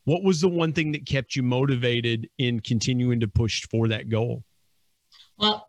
What 0.05 0.23
was 0.23 0.39
the 0.39 0.47
one 0.47 0.71
thing 0.71 0.93
that 0.93 1.05
kept 1.05 1.35
you 1.35 1.43
motivated 1.43 2.29
in 2.37 2.61
continuing 2.61 3.19
to 3.19 3.27
push 3.27 3.67
for 3.69 3.89
that 3.89 4.07
goal? 4.07 4.45
Well, 5.37 5.67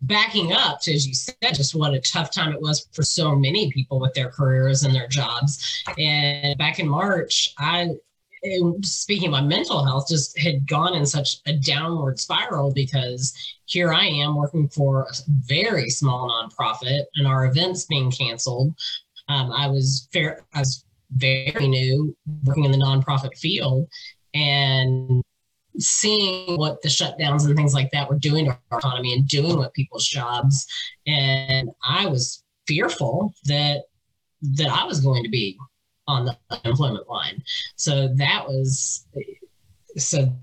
backing 0.00 0.52
up 0.52 0.80
to, 0.82 0.94
as 0.94 1.08
you 1.08 1.14
said, 1.14 1.34
just 1.42 1.74
what 1.74 1.92
a 1.92 2.00
tough 2.00 2.32
time 2.32 2.52
it 2.52 2.60
was 2.60 2.86
for 2.92 3.02
so 3.02 3.34
many 3.34 3.72
people 3.72 3.98
with 3.98 4.14
their 4.14 4.28
careers 4.28 4.84
and 4.84 4.94
their 4.94 5.08
jobs. 5.08 5.82
And 5.98 6.56
back 6.56 6.78
in 6.78 6.86
March, 6.86 7.52
I, 7.58 7.96
speaking 8.82 9.30
my 9.30 9.40
mental 9.40 9.84
health, 9.84 10.08
just 10.08 10.38
had 10.38 10.66
gone 10.66 10.94
in 10.94 11.06
such 11.06 11.38
a 11.46 11.54
downward 11.54 12.18
spiral 12.18 12.72
because 12.72 13.34
here 13.66 13.92
I 13.92 14.04
am 14.04 14.36
working 14.36 14.68
for 14.68 15.02
a 15.02 15.14
very 15.28 15.88
small 15.90 16.28
nonprofit 16.28 17.04
and 17.16 17.26
our 17.26 17.46
events 17.46 17.86
being 17.86 18.10
canceled. 18.10 18.74
Um, 19.28 19.50
I 19.50 19.68
was 19.68 20.08
fair, 20.12 20.44
I 20.54 20.60
was 20.60 20.84
very 21.12 21.68
new 21.68 22.16
working 22.44 22.64
in 22.64 22.72
the 22.72 22.78
nonprofit 22.78 23.36
field 23.38 23.88
and 24.34 25.22
seeing 25.78 26.56
what 26.58 26.82
the 26.82 26.88
shutdowns 26.88 27.46
and 27.46 27.56
things 27.56 27.74
like 27.74 27.90
that 27.90 28.08
were 28.08 28.18
doing 28.18 28.44
to 28.46 28.58
our 28.70 28.78
economy 28.78 29.14
and 29.14 29.26
doing 29.26 29.58
with 29.58 29.72
people's 29.72 30.06
jobs. 30.06 30.66
And 31.06 31.70
I 31.86 32.06
was 32.06 32.42
fearful 32.66 33.34
that 33.44 33.82
that 34.56 34.68
I 34.68 34.84
was 34.84 35.00
going 35.00 35.22
to 35.24 35.30
be 35.30 35.58
on 36.06 36.24
the 36.26 36.36
unemployment 36.50 37.08
line. 37.08 37.42
So 37.76 38.08
that 38.14 38.46
was 38.46 39.06
so 39.96 40.34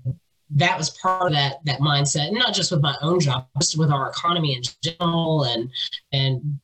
that 0.54 0.76
was 0.76 0.90
part 0.90 1.28
of 1.28 1.32
that 1.32 1.64
that 1.64 1.80
mindset, 1.80 2.32
not 2.32 2.54
just 2.54 2.70
with 2.70 2.82
my 2.82 2.96
own 3.02 3.20
job, 3.20 3.46
just 3.60 3.78
with 3.78 3.90
our 3.90 4.10
economy 4.10 4.54
in 4.54 4.62
general, 4.82 5.44
and 5.44 5.70
and 6.12 6.60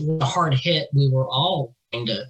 the 0.00 0.24
hard 0.24 0.54
hit 0.54 0.88
we 0.94 1.08
were 1.08 1.28
all 1.28 1.74
going 1.92 2.06
to 2.06 2.24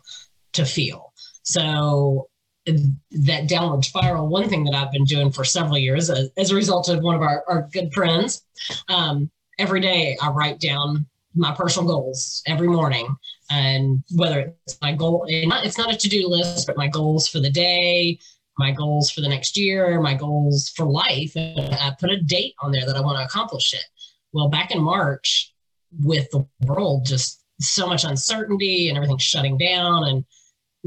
to 0.55 0.65
feel. 0.65 1.13
So 1.43 2.29
that 2.67 3.47
downward 3.47 3.85
spiral, 3.85 4.27
one 4.27 4.49
thing 4.49 4.65
that 4.65 4.75
I've 4.75 4.91
been 4.91 5.05
doing 5.05 5.31
for 5.31 5.45
several 5.45 5.79
years 5.79 6.11
as, 6.11 6.31
as 6.37 6.51
a 6.51 6.57
result 6.57 6.89
of 6.89 7.01
one 7.01 7.15
of 7.15 7.23
our, 7.23 7.45
our 7.47 7.69
good 7.73 7.93
friends, 7.93 8.43
um, 8.89 9.31
every 9.57 9.81
day 9.81 10.17
I 10.21 10.31
write 10.31 10.59
down 10.59 11.07
my 11.37 11.55
personal 11.55 11.89
goals 11.89 12.43
every 12.47 12.69
morning. 12.69 13.15
And 13.51 14.03
whether 14.15 14.55
it's 14.67 14.79
my 14.81 14.93
goal, 14.93 15.25
it's 15.29 15.79
not 15.79 15.93
a 15.93 15.97
to 15.97 16.09
do 16.09 16.29
list, 16.29 16.67
but 16.67 16.77
my 16.77 16.89
goals 16.89 17.29
for 17.29 17.41
the 17.41 17.51
day, 17.51 18.19
my 18.59 18.73
goals 18.73 19.11
for 19.11 19.21
the 19.21 19.29
next 19.29 19.57
year, 19.57 20.01
my 20.01 20.15
goals 20.15 20.71
for 20.71 20.87
life. 20.87 21.33
And 21.37 21.75
I 21.75 21.95
put 21.99 22.11
a 22.11 22.21
date 22.21 22.55
on 22.61 22.73
there 22.73 22.87
that 22.87 22.97
I 22.97 23.01
want 23.01 23.19
to 23.19 23.25
accomplish 23.25 23.75
it. 23.75 23.85
Well, 24.33 24.49
back 24.49 24.71
in 24.71 24.83
March, 24.83 25.53
with 26.03 26.29
the 26.31 26.47
world 26.67 27.05
just 27.07 27.43
so 27.61 27.87
much 27.87 28.05
uncertainty 28.05 28.89
and 28.89 28.97
everything 28.97 29.19
shutting 29.19 29.57
down 29.57 30.05
and 30.05 30.25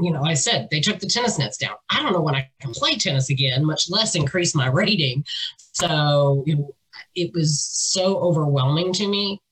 you 0.02 0.10
know, 0.10 0.22
I 0.22 0.32
said 0.32 0.68
they 0.70 0.80
took 0.80 0.98
the 0.98 1.06
tennis 1.06 1.38
nets 1.38 1.58
down. 1.58 1.74
I 1.90 2.02
don't 2.02 2.12
know 2.12 2.22
when 2.22 2.34
I 2.34 2.48
can 2.60 2.72
play 2.72 2.96
tennis 2.96 3.28
again, 3.28 3.64
much 3.64 3.90
less 3.90 4.14
increase 4.14 4.54
my 4.54 4.66
rating. 4.68 5.24
So 5.72 6.42
you 6.46 6.56
know, 6.56 6.74
it 7.14 7.32
was 7.34 7.62
so 7.62 8.18
overwhelming 8.18 8.92
to 8.94 9.06
me. 9.06 9.42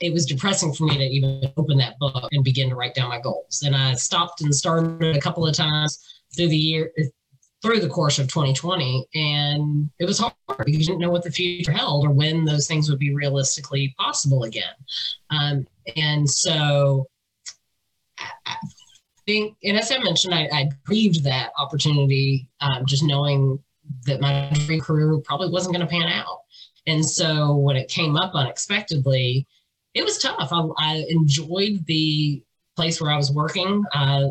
It 0.00 0.12
was 0.12 0.26
depressing 0.26 0.72
for 0.72 0.84
me 0.84 0.96
to 0.96 1.04
even 1.04 1.52
open 1.56 1.78
that 1.78 1.98
book 1.98 2.28
and 2.32 2.44
begin 2.44 2.68
to 2.68 2.76
write 2.76 2.94
down 2.94 3.08
my 3.08 3.20
goals. 3.20 3.62
And 3.64 3.74
I 3.74 3.94
stopped 3.94 4.40
and 4.40 4.54
started 4.54 5.16
a 5.16 5.20
couple 5.20 5.46
of 5.46 5.54
times 5.54 5.98
through 6.36 6.48
the 6.48 6.56
year, 6.56 6.92
through 7.62 7.80
the 7.80 7.88
course 7.88 8.18
of 8.18 8.28
2020, 8.28 9.06
and 9.14 9.90
it 9.98 10.04
was 10.04 10.18
hard 10.18 10.34
because 10.64 10.80
you 10.80 10.86
didn't 10.86 11.00
know 11.00 11.10
what 11.10 11.22
the 11.22 11.30
future 11.30 11.72
held 11.72 12.06
or 12.06 12.10
when 12.10 12.44
those 12.44 12.66
things 12.66 12.88
would 12.90 12.98
be 12.98 13.14
realistically 13.14 13.94
possible 13.98 14.44
again. 14.44 14.74
Um, 15.30 15.66
and 15.96 16.28
so. 16.28 17.06
I, 18.46 18.56
think, 19.26 19.56
and 19.62 19.76
as 19.76 19.90
I 19.90 19.98
mentioned, 19.98 20.34
I, 20.34 20.48
I 20.52 20.70
grieved 20.84 21.24
that 21.24 21.50
opportunity, 21.58 22.48
um, 22.60 22.84
just 22.86 23.04
knowing 23.04 23.58
that 24.06 24.20
my 24.20 24.50
dream 24.66 24.80
career 24.80 25.16
probably 25.24 25.48
wasn't 25.48 25.74
going 25.74 25.86
to 25.86 25.90
pan 25.90 26.08
out. 26.08 26.40
And 26.86 27.04
so 27.04 27.56
when 27.56 27.76
it 27.76 27.88
came 27.88 28.16
up 28.16 28.34
unexpectedly, 28.34 29.46
it 29.94 30.04
was 30.04 30.18
tough. 30.18 30.48
I, 30.52 30.68
I 30.78 31.04
enjoyed 31.08 31.84
the 31.86 32.42
place 32.76 33.00
where 33.00 33.10
I 33.10 33.16
was 33.16 33.32
working. 33.32 33.84
Uh, 33.94 34.28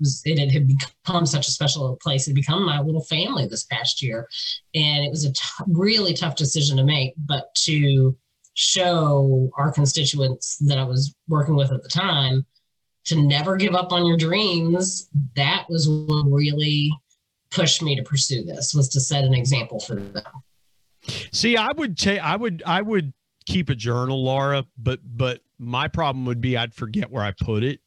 was, 0.00 0.22
it 0.24 0.52
had 0.52 0.66
become 0.66 1.26
such 1.26 1.48
a 1.48 1.50
special 1.50 1.96
place. 2.02 2.26
It 2.26 2.30
had 2.30 2.36
become 2.36 2.64
my 2.64 2.80
little 2.80 3.04
family 3.04 3.46
this 3.46 3.64
past 3.64 4.02
year. 4.02 4.28
And 4.74 5.04
it 5.04 5.10
was 5.10 5.24
a 5.24 5.32
t- 5.32 5.40
really 5.68 6.14
tough 6.14 6.36
decision 6.36 6.76
to 6.76 6.84
make, 6.84 7.14
but 7.16 7.54
to 7.64 8.16
show 8.54 9.50
our 9.56 9.72
constituents 9.72 10.58
that 10.58 10.78
I 10.78 10.84
was 10.84 11.14
working 11.28 11.54
with 11.54 11.72
at 11.72 11.82
the 11.82 11.88
time 11.88 12.44
to 13.04 13.20
never 13.20 13.56
give 13.56 13.74
up 13.74 13.92
on 13.92 14.06
your 14.06 14.16
dreams, 14.16 15.08
that 15.36 15.66
was 15.68 15.88
what 15.88 16.24
really 16.30 16.92
pushed 17.50 17.82
me 17.82 17.96
to 17.96 18.02
pursue 18.02 18.44
this 18.44 18.74
was 18.74 18.88
to 18.90 19.00
set 19.00 19.24
an 19.24 19.34
example 19.34 19.80
for 19.80 19.96
them. 19.96 20.22
See, 21.32 21.56
I 21.56 21.72
would 21.72 21.98
say 21.98 22.18
I 22.18 22.36
would 22.36 22.62
I 22.64 22.80
would 22.80 23.12
keep 23.46 23.70
a 23.70 23.74
journal, 23.74 24.22
Laura, 24.24 24.64
but 24.76 25.00
but 25.04 25.40
my 25.58 25.88
problem 25.88 26.26
would 26.26 26.40
be 26.40 26.56
I'd 26.56 26.74
forget 26.74 27.10
where 27.10 27.22
I 27.22 27.32
put 27.32 27.62
it. 27.62 27.80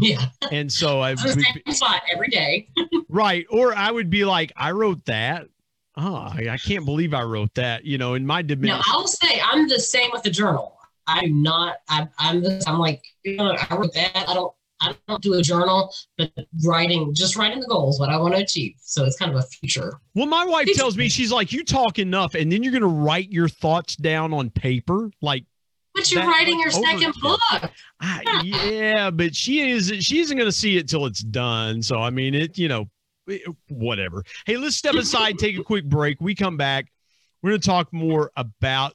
Yeah. 0.00 0.26
And 0.50 0.72
so 0.72 1.00
I 1.00 1.10
would 1.10 1.18
same 1.18 1.44
spot 1.70 2.02
every 2.12 2.28
day. 2.28 2.68
right. 3.08 3.46
Or 3.50 3.74
I 3.74 3.90
would 3.90 4.10
be 4.10 4.24
like, 4.24 4.52
I 4.56 4.72
wrote 4.72 5.04
that. 5.06 5.48
Oh, 5.96 6.14
I, 6.14 6.48
I 6.50 6.58
can't 6.58 6.84
believe 6.84 7.12
I 7.12 7.22
wrote 7.22 7.54
that. 7.54 7.84
You 7.84 7.98
know, 7.98 8.14
in 8.14 8.24
my 8.24 8.42
dimension. 8.42 8.78
No, 8.78 8.82
I'll 8.88 9.08
say 9.08 9.40
I'm 9.44 9.68
the 9.68 9.80
same 9.80 10.10
with 10.12 10.22
the 10.22 10.30
journal. 10.30 10.78
I'm 11.08 11.42
not. 11.42 11.78
I, 11.88 12.06
I'm. 12.18 12.44
I'm 12.66 12.78
like. 12.78 13.02
You 13.24 13.36
know, 13.36 13.56
I 13.68 13.74
wrote 13.74 13.94
that. 13.94 14.12
I 14.14 14.34
don't. 14.34 14.52
I 14.80 14.94
don't 15.08 15.22
do 15.22 15.34
a 15.34 15.42
journal, 15.42 15.92
but 16.16 16.32
writing, 16.64 17.12
just 17.14 17.36
writing 17.36 17.60
the 17.60 17.66
goals, 17.66 17.98
what 17.98 18.10
I 18.10 18.16
want 18.16 18.34
to 18.34 18.42
achieve. 18.42 18.74
So 18.80 19.04
it's 19.04 19.16
kind 19.16 19.32
of 19.32 19.38
a 19.38 19.42
future. 19.42 19.98
Well, 20.14 20.26
my 20.26 20.44
wife 20.44 20.68
tells 20.74 20.96
me 20.96 21.08
she's 21.08 21.32
like, 21.32 21.52
you 21.52 21.64
talk 21.64 21.98
enough, 21.98 22.34
and 22.34 22.50
then 22.50 22.62
you're 22.62 22.72
going 22.72 22.82
to 22.82 22.88
write 22.88 23.30
your 23.30 23.48
thoughts 23.48 23.96
down 23.96 24.32
on 24.32 24.50
paper, 24.50 25.10
like. 25.20 25.44
But 25.94 26.12
you're 26.12 26.22
writing 26.22 26.60
your 26.60 26.70
second 26.70 27.12
book. 27.20 27.40
I, 28.00 28.42
yeah, 28.44 29.10
but 29.10 29.34
she 29.34 29.68
is. 29.68 29.92
She 29.98 30.20
isn't 30.20 30.36
going 30.36 30.48
to 30.48 30.56
see 30.56 30.76
it 30.76 30.88
till 30.88 31.06
it's 31.06 31.20
done. 31.20 31.82
So 31.82 32.00
I 32.00 32.10
mean, 32.10 32.34
it. 32.34 32.56
You 32.56 32.68
know, 32.68 32.88
whatever. 33.68 34.22
Hey, 34.46 34.56
let's 34.58 34.76
step 34.76 34.94
aside, 34.94 35.38
take 35.38 35.58
a 35.58 35.64
quick 35.64 35.84
break. 35.86 36.20
We 36.20 36.36
come 36.36 36.56
back. 36.56 36.92
We're 37.42 37.50
going 37.50 37.60
to 37.60 37.66
talk 37.66 37.92
more 37.92 38.30
about 38.36 38.94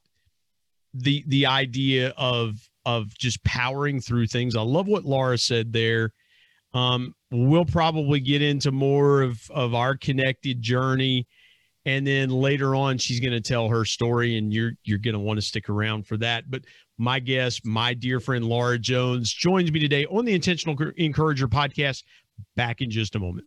the 0.93 1.25
the 1.27 1.47
idea 1.47 2.13
of 2.15 2.55
of 2.85 3.09
just 3.17 3.43
powering 3.43 3.99
through 3.99 4.27
things. 4.27 4.55
I 4.55 4.61
love 4.61 4.87
what 4.87 5.05
Laura 5.05 5.37
said 5.37 5.73
there. 5.73 6.11
Um, 6.73 7.13
we'll 7.31 7.65
probably 7.65 8.19
get 8.19 8.41
into 8.41 8.71
more 8.71 9.21
of 9.21 9.39
of 9.51 9.73
our 9.75 9.95
connected 9.95 10.61
journey, 10.61 11.27
and 11.85 12.05
then 12.05 12.29
later 12.29 12.75
on, 12.75 12.97
she's 12.97 13.19
going 13.19 13.33
to 13.33 13.41
tell 13.41 13.67
her 13.69 13.85
story, 13.85 14.37
and 14.37 14.53
you're 14.53 14.71
you're 14.83 14.97
going 14.97 15.13
to 15.13 15.19
want 15.19 15.37
to 15.37 15.45
stick 15.45 15.69
around 15.69 16.07
for 16.07 16.17
that. 16.17 16.49
But 16.49 16.63
my 16.97 17.19
guest, 17.19 17.65
my 17.65 17.93
dear 17.93 18.19
friend 18.19 18.45
Laura 18.45 18.79
Jones, 18.79 19.31
joins 19.31 19.71
me 19.71 19.79
today 19.79 20.05
on 20.05 20.25
the 20.25 20.33
Intentional 20.33 20.75
Encourager 20.97 21.47
podcast. 21.47 22.03
Back 22.55 22.81
in 22.81 22.89
just 22.89 23.15
a 23.15 23.19
moment. 23.19 23.45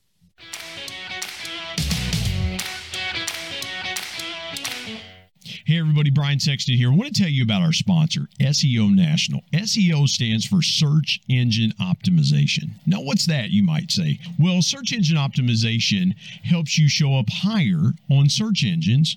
Hey, 5.66 5.80
everybody, 5.80 6.10
Brian 6.10 6.38
Sexton 6.38 6.76
here. 6.76 6.92
I 6.92 6.94
want 6.94 7.12
to 7.12 7.20
tell 7.20 7.28
you 7.28 7.42
about 7.42 7.60
our 7.60 7.72
sponsor, 7.72 8.28
SEO 8.38 8.94
National. 8.94 9.40
SEO 9.52 10.08
stands 10.08 10.46
for 10.46 10.62
Search 10.62 11.20
Engine 11.28 11.72
Optimization. 11.80 12.70
Now, 12.86 13.00
what's 13.00 13.26
that, 13.26 13.50
you 13.50 13.64
might 13.64 13.90
say? 13.90 14.20
Well, 14.38 14.62
search 14.62 14.92
engine 14.92 15.16
optimization 15.16 16.14
helps 16.44 16.78
you 16.78 16.88
show 16.88 17.18
up 17.18 17.28
higher 17.28 17.94
on 18.08 18.28
search 18.28 18.62
engines 18.64 19.16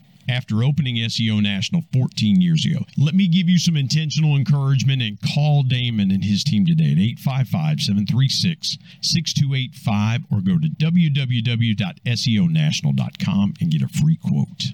after 0.29 0.63
opening 0.63 0.95
SEO 0.95 1.41
National 1.41 1.81
14 1.93 2.39
years 2.41 2.65
ago. 2.65 2.85
Let 2.97 3.15
me 3.15 3.27
give 3.27 3.49
you 3.49 3.57
some 3.57 3.75
intentional 3.75 4.35
encouragement 4.35 5.01
and 5.01 5.17
call 5.33 5.63
Damon 5.63 6.11
and 6.11 6.23
his 6.23 6.43
team 6.43 6.63
today 6.65 6.91
at 6.91 6.99
855 6.99 7.81
736 7.81 8.77
6285 9.01 10.21
or 10.31 10.41
go 10.41 10.59
to 10.59 10.67
www.seonational.com 10.67 13.53
and 13.59 13.71
get 13.71 13.81
a 13.81 13.87
free 13.87 14.19
quote. 14.23 14.65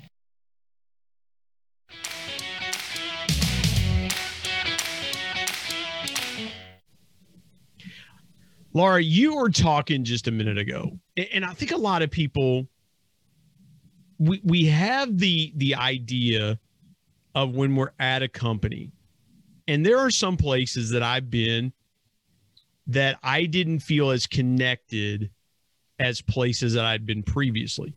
Laura, 8.74 9.02
you 9.02 9.36
were 9.36 9.50
talking 9.50 10.04
just 10.04 10.28
a 10.28 10.32
minute 10.32 10.60
ago, 10.60 10.92
and 11.34 11.44
I 11.44 11.54
think 11.54 11.72
a 11.72 11.78
lot 11.78 12.04
of 12.04 12.12
people 12.12 12.68
we 14.20 14.42
we 14.44 14.66
have 14.66 15.18
the 15.18 15.54
the 15.56 15.76
idea 15.76 16.60
of 17.36 17.56
when 17.56 17.76
we're 17.76 17.92
at 18.00 18.24
a 18.24 18.28
company, 18.28 18.92
and 19.68 19.86
there 19.86 20.00
are 20.00 20.12
some 20.12 20.38
places 20.38 20.90
that 20.92 21.04
I've 21.04 21.30
been 21.30 21.74
that 22.88 23.20
I 23.22 23.46
didn't 23.46 23.80
feel 23.80 24.12
as 24.12 24.26
connected 24.26 25.30
as 26.00 26.22
places 26.22 26.74
that 26.74 26.86
I'd 26.86 27.06
been 27.06 27.24
previously. 27.24 27.96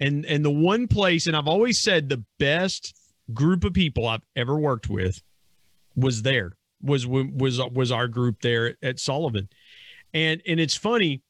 And 0.00 0.24
and 0.26 0.44
the 0.44 0.50
one 0.50 0.86
place, 0.86 1.26
and 1.26 1.36
I've 1.36 1.48
always 1.48 1.78
said 1.78 2.08
the 2.08 2.24
best 2.38 2.96
group 3.34 3.64
of 3.64 3.72
people 3.72 4.06
I've 4.06 4.24
ever 4.36 4.56
worked 4.56 4.88
with 4.88 5.22
was 5.96 6.22
there 6.22 6.56
was 6.80 7.06
was 7.06 7.60
was 7.72 7.90
our 7.90 8.08
group 8.08 8.40
there 8.40 8.76
at 8.82 9.00
Sullivan 9.00 9.48
and 10.14 10.42
and 10.46 10.60
it's 10.60 10.76
funny 10.76 11.22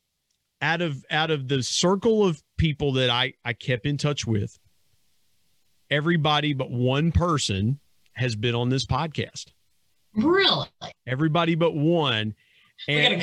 out 0.61 0.83
of 0.83 1.05
out 1.11 1.31
of 1.31 1.49
the 1.49 1.63
circle 1.63 2.25
of 2.25 2.43
people 2.57 2.93
that 2.95 3.11
I 3.11 3.35
I 3.45 3.53
kept 3.53 3.87
in 3.87 3.97
touch 3.97 4.27
with 4.27 4.59
everybody 5.91 6.53
but 6.53 6.71
one 6.71 7.13
person 7.13 7.79
has 8.15 8.35
been 8.35 8.55
on 8.55 8.69
this 8.69 8.85
podcast. 8.85 9.47
Really? 10.15 10.69
Everybody 11.07 11.55
but 11.55 11.75
one. 11.75 12.35
And 12.87 13.23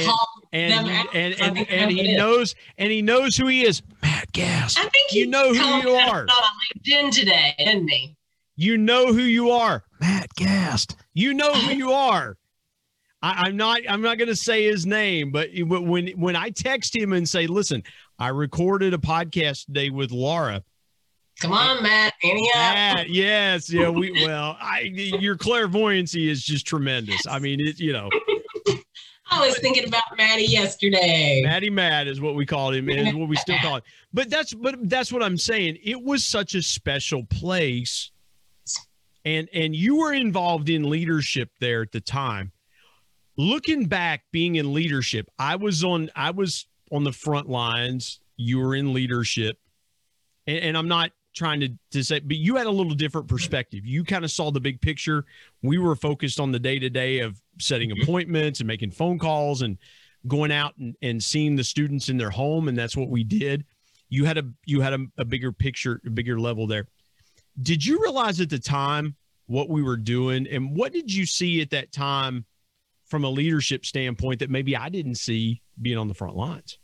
and, 0.52 0.90
and, 1.14 1.42
and, 1.42 1.58
and, 1.70 1.92
he 1.92 2.16
knows 2.16 2.56
and 2.78 2.92
he 2.92 3.02
knows 3.02 3.38
who 3.38 3.48
he 3.48 3.64
is. 3.64 3.82
Matt 4.02 4.32
gas 4.34 4.78
i 4.78 4.82
think 4.82 5.14
you 5.14 5.28
know 5.28 5.54
who 5.54 5.90
you 5.90 5.96
are. 5.96 6.24
on 6.24 6.28
linkedin 6.28 7.12
today 7.12 7.56
didn't 7.58 7.88
he? 7.88 8.16
You 8.58 8.78
know 8.78 9.14
who 9.14 9.22
you 9.22 9.52
are. 9.52 9.84
Matt 10.02 10.34
gast 10.36 10.98
you 11.14 11.34
know 11.34 11.54
who 11.54 11.74
you 11.74 11.92
are 11.92 12.38
I, 13.22 13.48
am 13.48 13.58
not 13.58 13.82
I'm 13.90 14.02
not 14.02 14.18
going 14.18 14.28
to 14.28 14.36
say 14.36 14.66
his 14.66 14.86
name, 14.86 15.32
but 15.32 15.50
when 15.64 16.10
when 16.10 16.36
I 16.36 16.50
text 16.50 16.96
him 16.96 17.14
and 17.14 17.28
say, 17.28 17.48
"Listen, 17.48 17.84
I 18.20 18.30
recorded 18.30 18.94
a 18.94 18.98
podcast 18.98 19.66
today 19.66 19.90
with 19.90 20.12
Laura." 20.12 20.64
Come 21.42 21.52
on, 21.52 21.84
Matt. 21.84 22.14
Any 22.24 22.50
Matt, 22.56 23.10
yes, 23.10 23.72
yeah. 23.72 23.90
We 23.90 24.12
well, 24.26 24.58
I 24.60 24.82
your 24.82 25.36
clairvoyancy 25.38 26.30
is 26.30 26.44
just 26.44 26.66
tremendous. 26.66 27.26
I 27.28 27.40
mean, 27.40 27.60
it 27.60 27.80
you 27.80 27.94
know. 27.94 28.10
I 29.32 29.46
was 29.46 29.58
thinking 29.58 29.88
about 29.88 30.04
Maddie 30.16 30.46
yesterday. 30.46 31.42
Maddie 31.44 31.72
Matt 31.72 32.08
is 32.08 32.22
what 32.22 32.36
we 32.36 32.46
called 32.46 32.76
him, 32.76 32.90
is 32.90 33.14
what 33.16 33.28
we 33.28 33.36
still 33.36 33.58
call 33.62 33.78
him. 33.78 33.82
But 34.14 34.30
that's 34.30 34.54
but 34.54 34.88
that's 34.88 35.12
what 35.12 35.24
I'm 35.24 35.38
saying. 35.38 35.80
It 35.84 36.02
was 36.02 36.24
such 36.24 36.54
a 36.54 36.62
special 36.62 37.26
place, 37.26 38.12
and 39.26 39.50
and 39.52 39.76
you 39.76 39.98
were 39.98 40.14
involved 40.14 40.70
in 40.70 40.90
leadership 40.90 41.50
there 41.60 41.82
at 41.82 41.92
the 41.92 42.02
time 42.02 42.52
looking 43.38 43.86
back 43.86 44.24
being 44.32 44.56
in 44.56 44.74
leadership 44.74 45.30
i 45.40 45.56
was 45.56 45.84
on 45.84 46.10
i 46.16 46.32
was 46.32 46.68
on 46.92 47.04
the 47.04 47.12
front 47.12 47.50
lines. 47.50 48.20
You 48.38 48.60
were 48.60 48.76
in 48.76 48.94
leadership. 48.94 49.58
And, 50.48 50.60
and 50.60 50.78
i'm 50.78 50.88
not 50.88 51.12
trying 51.36 51.60
to, 51.60 51.70
to 51.92 52.02
say 52.02 52.20
but 52.20 52.38
you 52.38 52.56
had 52.56 52.66
a 52.66 52.72
little 52.72 52.94
different 52.94 53.28
perspective. 53.28 53.86
You 53.86 54.04
kind 54.04 54.24
of 54.24 54.32
saw 54.32 54.52
the 54.52 54.62
big 54.62 54.80
picture. 54.82 55.26
We 55.62 55.78
were 55.78 55.96
focused 55.96 56.40
on 56.40 56.52
the 56.52 56.60
day 56.60 56.80
to 56.80 56.90
day 56.90 57.20
of 57.20 57.42
setting 57.60 57.90
mm-hmm. 57.90 58.04
appointments 58.04 58.60
and 58.60 58.68
making 58.68 58.92
phone 58.92 59.20
calls 59.20 59.62
and 59.62 59.78
going 60.28 60.52
out 60.52 60.76
and, 60.78 60.96
and 61.02 61.22
seeing 61.22 61.56
the 61.56 61.64
students 61.64 62.10
in 62.10 62.18
their 62.18 62.30
home 62.30 62.68
and 62.68 62.78
that's 62.78 62.96
what 62.96 63.10
we 63.10 63.24
did. 63.24 63.66
You 64.10 64.26
had 64.26 64.38
a 64.38 64.46
you 64.66 64.82
had 64.82 64.94
a, 64.94 65.00
a 65.18 65.26
bigger 65.26 65.52
picture 65.52 66.02
a 66.06 66.10
bigger 66.10 66.40
level 66.40 66.68
there. 66.68 66.88
Did 67.62 67.86
you 67.86 68.02
realize 68.02 68.40
at 68.40 68.50
the 68.50 68.60
time 68.60 69.16
what 69.48 69.70
we 69.70 69.82
were 69.82 69.98
doing 69.98 70.48
and 70.48 70.76
what 70.76 70.94
did 70.94 71.14
you 71.14 71.26
see 71.26 71.62
at 71.62 71.70
that 71.72 71.92
time 71.92 72.46
from 73.16 73.24
a 73.24 73.30
leadership 73.30 73.86
standpoint 73.86 74.40
that 74.40 74.50
maybe 74.50 74.76
I 74.76 74.90
didn't 74.90 75.16
see 75.16 75.62
being 75.82 75.98
on 75.98 76.10
the 76.10 76.14
front 76.14 76.36
lines? 76.36 76.78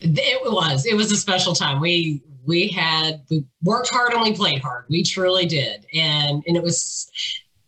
It 0.00 0.52
was. 0.52 0.84
It 0.84 0.96
was 0.96 1.12
a 1.12 1.16
special 1.16 1.54
time. 1.54 1.80
We 1.80 2.24
we 2.44 2.66
had 2.66 3.22
we 3.30 3.44
worked 3.62 3.90
hard 3.90 4.14
and 4.14 4.22
we 4.22 4.34
played 4.34 4.60
hard. 4.60 4.86
We 4.88 5.04
truly 5.04 5.46
did, 5.46 5.86
and 5.94 6.42
and 6.44 6.56
it 6.56 6.62
was 6.64 7.08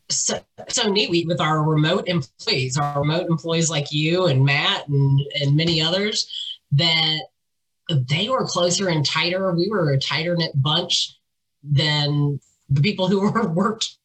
so, 0.08 0.40
so 0.68 0.90
neat 0.90 1.10
we, 1.10 1.24
with 1.26 1.40
our 1.40 1.62
remote 1.62 2.08
employees, 2.08 2.76
our 2.76 2.98
remote 2.98 3.30
employees 3.30 3.70
like 3.70 3.92
you 3.92 4.26
and 4.26 4.44
Matt 4.44 4.88
and 4.88 5.20
and 5.40 5.54
many 5.54 5.80
others 5.80 6.58
that 6.72 7.20
they 7.88 8.28
were 8.28 8.44
closer 8.44 8.88
and 8.88 9.06
tighter. 9.06 9.52
We 9.52 9.68
were 9.70 9.92
a 9.92 9.98
tighter 10.00 10.34
knit 10.34 10.60
bunch 10.60 11.20
than 11.62 12.40
the 12.68 12.80
people 12.80 13.08
who 13.08 13.20
were 13.30 13.48
worked 13.48 13.96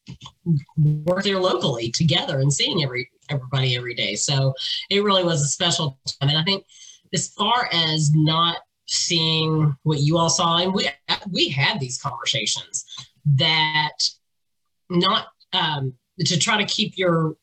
work 0.78 1.24
there 1.24 1.39
locally 1.39 1.91
together 1.91 2.39
and 2.39 2.52
seeing 2.52 2.84
every 2.84 3.10
everybody 3.30 3.76
every 3.76 3.95
day. 3.95 4.15
So 4.15 4.54
it 4.89 5.04
really 5.04 5.24
was 5.24 5.41
a 5.41 5.47
special 5.47 6.00
time. 6.06 6.30
And 6.30 6.38
I 6.38 6.43
think 6.43 6.65
as 7.13 7.30
far 7.30 7.69
as 7.71 8.12
not 8.13 8.58
seeing 8.88 9.76
what 9.84 10.00
you 10.00 10.17
all 10.17 10.30
saw, 10.30 10.58
and 10.58 10.74
we 10.74 10.89
we 11.30 11.50
had 11.50 11.80
these 11.80 12.02
conversations 12.02 12.86
that 13.38 13.97
not 14.89 15.28
um, 15.54 15.93
to 16.19 16.38
try 16.38 16.58
to 16.58 16.65
keep 16.65 16.97
your 16.97 17.36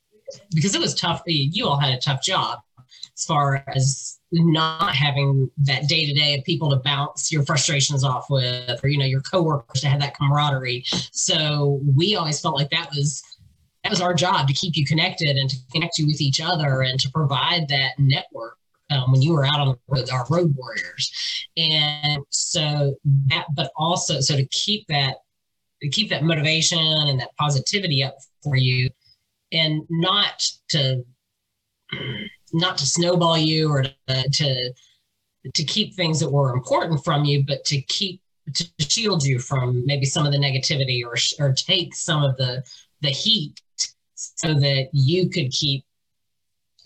because 0.55 0.75
it 0.75 0.81
was 0.81 0.95
tough. 0.95 1.23
You 1.27 1.67
all 1.67 1.79
had 1.79 1.95
a 1.95 2.01
tough 2.01 2.23
job 2.23 2.61
as 3.17 3.25
far 3.25 3.65
as 3.75 4.18
not 4.33 4.95
having 4.95 5.51
that 5.59 5.89
day 5.89 6.07
to 6.07 6.13
day 6.13 6.35
of 6.35 6.45
people 6.45 6.71
to 6.71 6.77
bounce 6.77 7.33
your 7.33 7.45
frustrations 7.45 8.05
off 8.05 8.27
with, 8.29 8.83
or 8.83 8.89
you 8.89 8.99
know, 8.99 9.05
your 9.05 9.23
coworkers 9.23 9.81
to 9.81 9.89
have 9.89 10.01
that 10.01 10.17
camaraderie. 10.17 10.85
So 11.13 11.81
we 11.97 12.17
always 12.17 12.41
felt 12.41 12.57
like 12.57 12.71
that 12.71 12.91
was 12.91 13.23
that 13.85 13.91
was 13.91 14.01
our 14.01 14.15
job 14.15 14.49
to 14.49 14.55
keep 14.55 14.77
you 14.77 14.85
connected 14.85 15.37
and 15.37 15.49
to 15.49 15.57
connect 15.73 15.99
you 15.99 16.07
with 16.07 16.21
each 16.21 16.41
other 16.41 16.83
and 16.83 16.99
to 17.01 17.11
provide 17.11 17.69
that 17.69 17.93
network 17.99 18.57
um, 18.91 19.13
when 19.13 19.23
you 19.23 19.33
were 19.33 19.45
out 19.45 19.61
on 19.61 19.69
the 19.69 19.79
road, 19.89 20.11
our 20.11 20.27
road 20.29 20.55
warriors. 20.57 21.13
And 21.57 22.23
so 22.31 22.95
that, 23.29 23.47
but 23.55 23.71
also 23.77 24.21
so 24.21 24.37
to 24.37 24.45
keep 24.47 24.87
that 24.89 25.17
to 25.83 25.89
keep 25.89 26.11
that 26.11 26.25
motivation 26.25 26.79
and 26.79 27.21
that 27.21 27.37
positivity 27.39 28.03
up 28.03 28.17
for 28.43 28.57
you 28.57 28.91
and 29.53 29.83
not 29.89 30.45
to 30.71 31.05
not 32.53 32.79
to 32.79 32.87
snowball 32.87 33.39
you 33.39 33.71
or 33.71 33.83
to, 33.83 34.31
to 34.31 34.73
to 35.55 35.65
keep 35.65 35.95
things 35.95 36.21
that 36.21 36.31
were 36.31 36.53
important 36.53 37.05
from 37.05 37.25
you, 37.25 37.45
but 37.47 37.65
to 37.65 37.81
keep 37.83 38.21
to 38.55 38.67
shield 38.79 39.23
you 39.23 39.39
from 39.39 39.85
maybe 39.87 40.05
some 40.07 40.27
of 40.27 40.33
the 40.33 40.39
negativity 40.39 41.03
or 41.05 41.17
or 41.39 41.53
take 41.53 41.95
some 41.95 42.23
of 42.23 42.37
the 42.37 42.63
the 43.01 43.11
heat 43.11 43.61
so 44.15 44.55
that 44.55 44.89
you 44.93 45.29
could 45.29 45.51
keep 45.53 45.85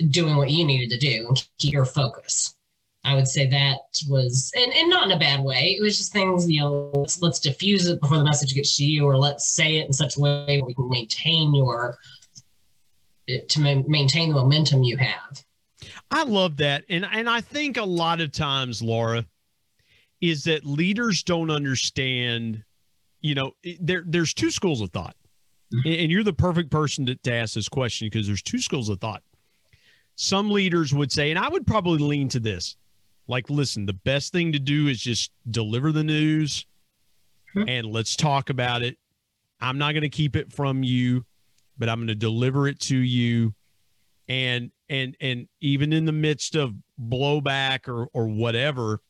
doing 0.09 0.37
what 0.37 0.51
you 0.51 0.64
needed 0.64 0.90
to 0.90 0.98
do 0.98 1.27
and 1.29 1.48
keep 1.59 1.72
your 1.72 1.85
focus. 1.85 2.55
I 3.05 3.14
would 3.14 3.27
say 3.27 3.46
that 3.48 3.79
was, 4.09 4.53
and, 4.55 4.72
and 4.72 4.88
not 4.88 5.07
in 5.07 5.12
a 5.12 5.18
bad 5.18 5.42
way. 5.42 5.77
It 5.77 5.83
was 5.83 5.98
just 5.98 6.12
things, 6.12 6.48
you 6.48 6.61
know, 6.61 6.90
let's, 6.94 7.20
let's 7.20 7.40
diffuse 7.40 7.88
it 7.88 8.01
before 8.01 8.18
the 8.18 8.25
message 8.25 8.55
gets 8.55 8.77
to 8.77 8.85
you, 8.85 9.07
or 9.07 9.16
let's 9.16 9.48
say 9.48 9.79
it 9.79 9.87
in 9.87 9.92
such 9.92 10.16
a 10.16 10.20
way 10.20 10.62
we 10.64 10.72
can 10.72 10.88
maintain 10.88 11.53
your, 11.53 11.98
to 13.27 13.61
ma- 13.61 13.83
maintain 13.88 14.29
the 14.29 14.37
momentum 14.37 14.85
you 14.85 14.96
have. 14.98 15.42
I 16.12 16.25
love 16.25 16.57
that. 16.59 16.85
And 16.88 17.05
and 17.11 17.29
I 17.29 17.40
think 17.40 17.77
a 17.77 17.85
lot 17.85 18.20
of 18.20 18.33
times, 18.33 18.83
Laura, 18.83 19.25
is 20.20 20.44
that 20.44 20.64
leaders 20.66 21.22
don't 21.22 21.51
understand, 21.51 22.62
you 23.20 23.35
know, 23.35 23.53
there 23.81 24.05
there's 24.07 24.35
two 24.35 24.51
schools 24.51 24.81
of 24.81 24.90
thought. 24.90 25.16
Mm-hmm. 25.75 25.88
And 26.03 26.12
you're 26.12 26.22
the 26.25 26.33
perfect 26.35 26.70
person 26.70 27.07
to, 27.07 27.14
to 27.16 27.33
ask 27.33 27.55
this 27.55 27.68
question 27.68 28.07
because 28.07 28.27
there's 28.27 28.42
two 28.42 28.59
schools 28.59 28.88
of 28.90 29.01
thought. 29.01 29.22
Some 30.16 30.51
leaders 30.51 30.92
would 30.92 31.11
say, 31.11 31.31
and 31.31 31.38
I 31.38 31.48
would 31.48 31.66
probably 31.66 31.98
lean 31.98 32.29
to 32.31 32.40
this. 32.40 32.77
like 33.29 33.48
listen 33.48 33.87
the 33.87 33.92
best 33.92 34.33
thing 34.33 34.53
to 34.53 34.59
do 34.59 34.88
is 34.88 35.01
just 35.01 35.31
deliver 35.51 35.92
the 35.92 36.03
news 36.05 36.66
Mhm. 37.55 37.68
and 37.68 37.87
let's 37.87 38.16
talk 38.16 38.51
about 38.51 38.83
it 38.83 38.96
i'm 39.61 39.79
not 39.79 39.92
going 39.92 40.03
to 40.03 40.09
keep 40.09 40.35
it 40.37 40.53
from 40.53 40.83
you 40.83 41.25
but 41.79 41.88
i'm 41.88 41.98
going 41.98 42.09
to 42.09 42.14
deliver 42.16 42.66
it 42.66 42.81
to 42.81 42.96
you 42.96 43.55
and 44.29 44.71
and 44.89 45.17
and 45.21 45.49
even 45.61 45.93
in 45.93 46.05
the 46.05 46.13
midst 46.13 46.55
of 46.57 46.75
blowback 47.01 47.89
or 47.89 48.09
or 48.13 48.29
whatever 48.29 49.01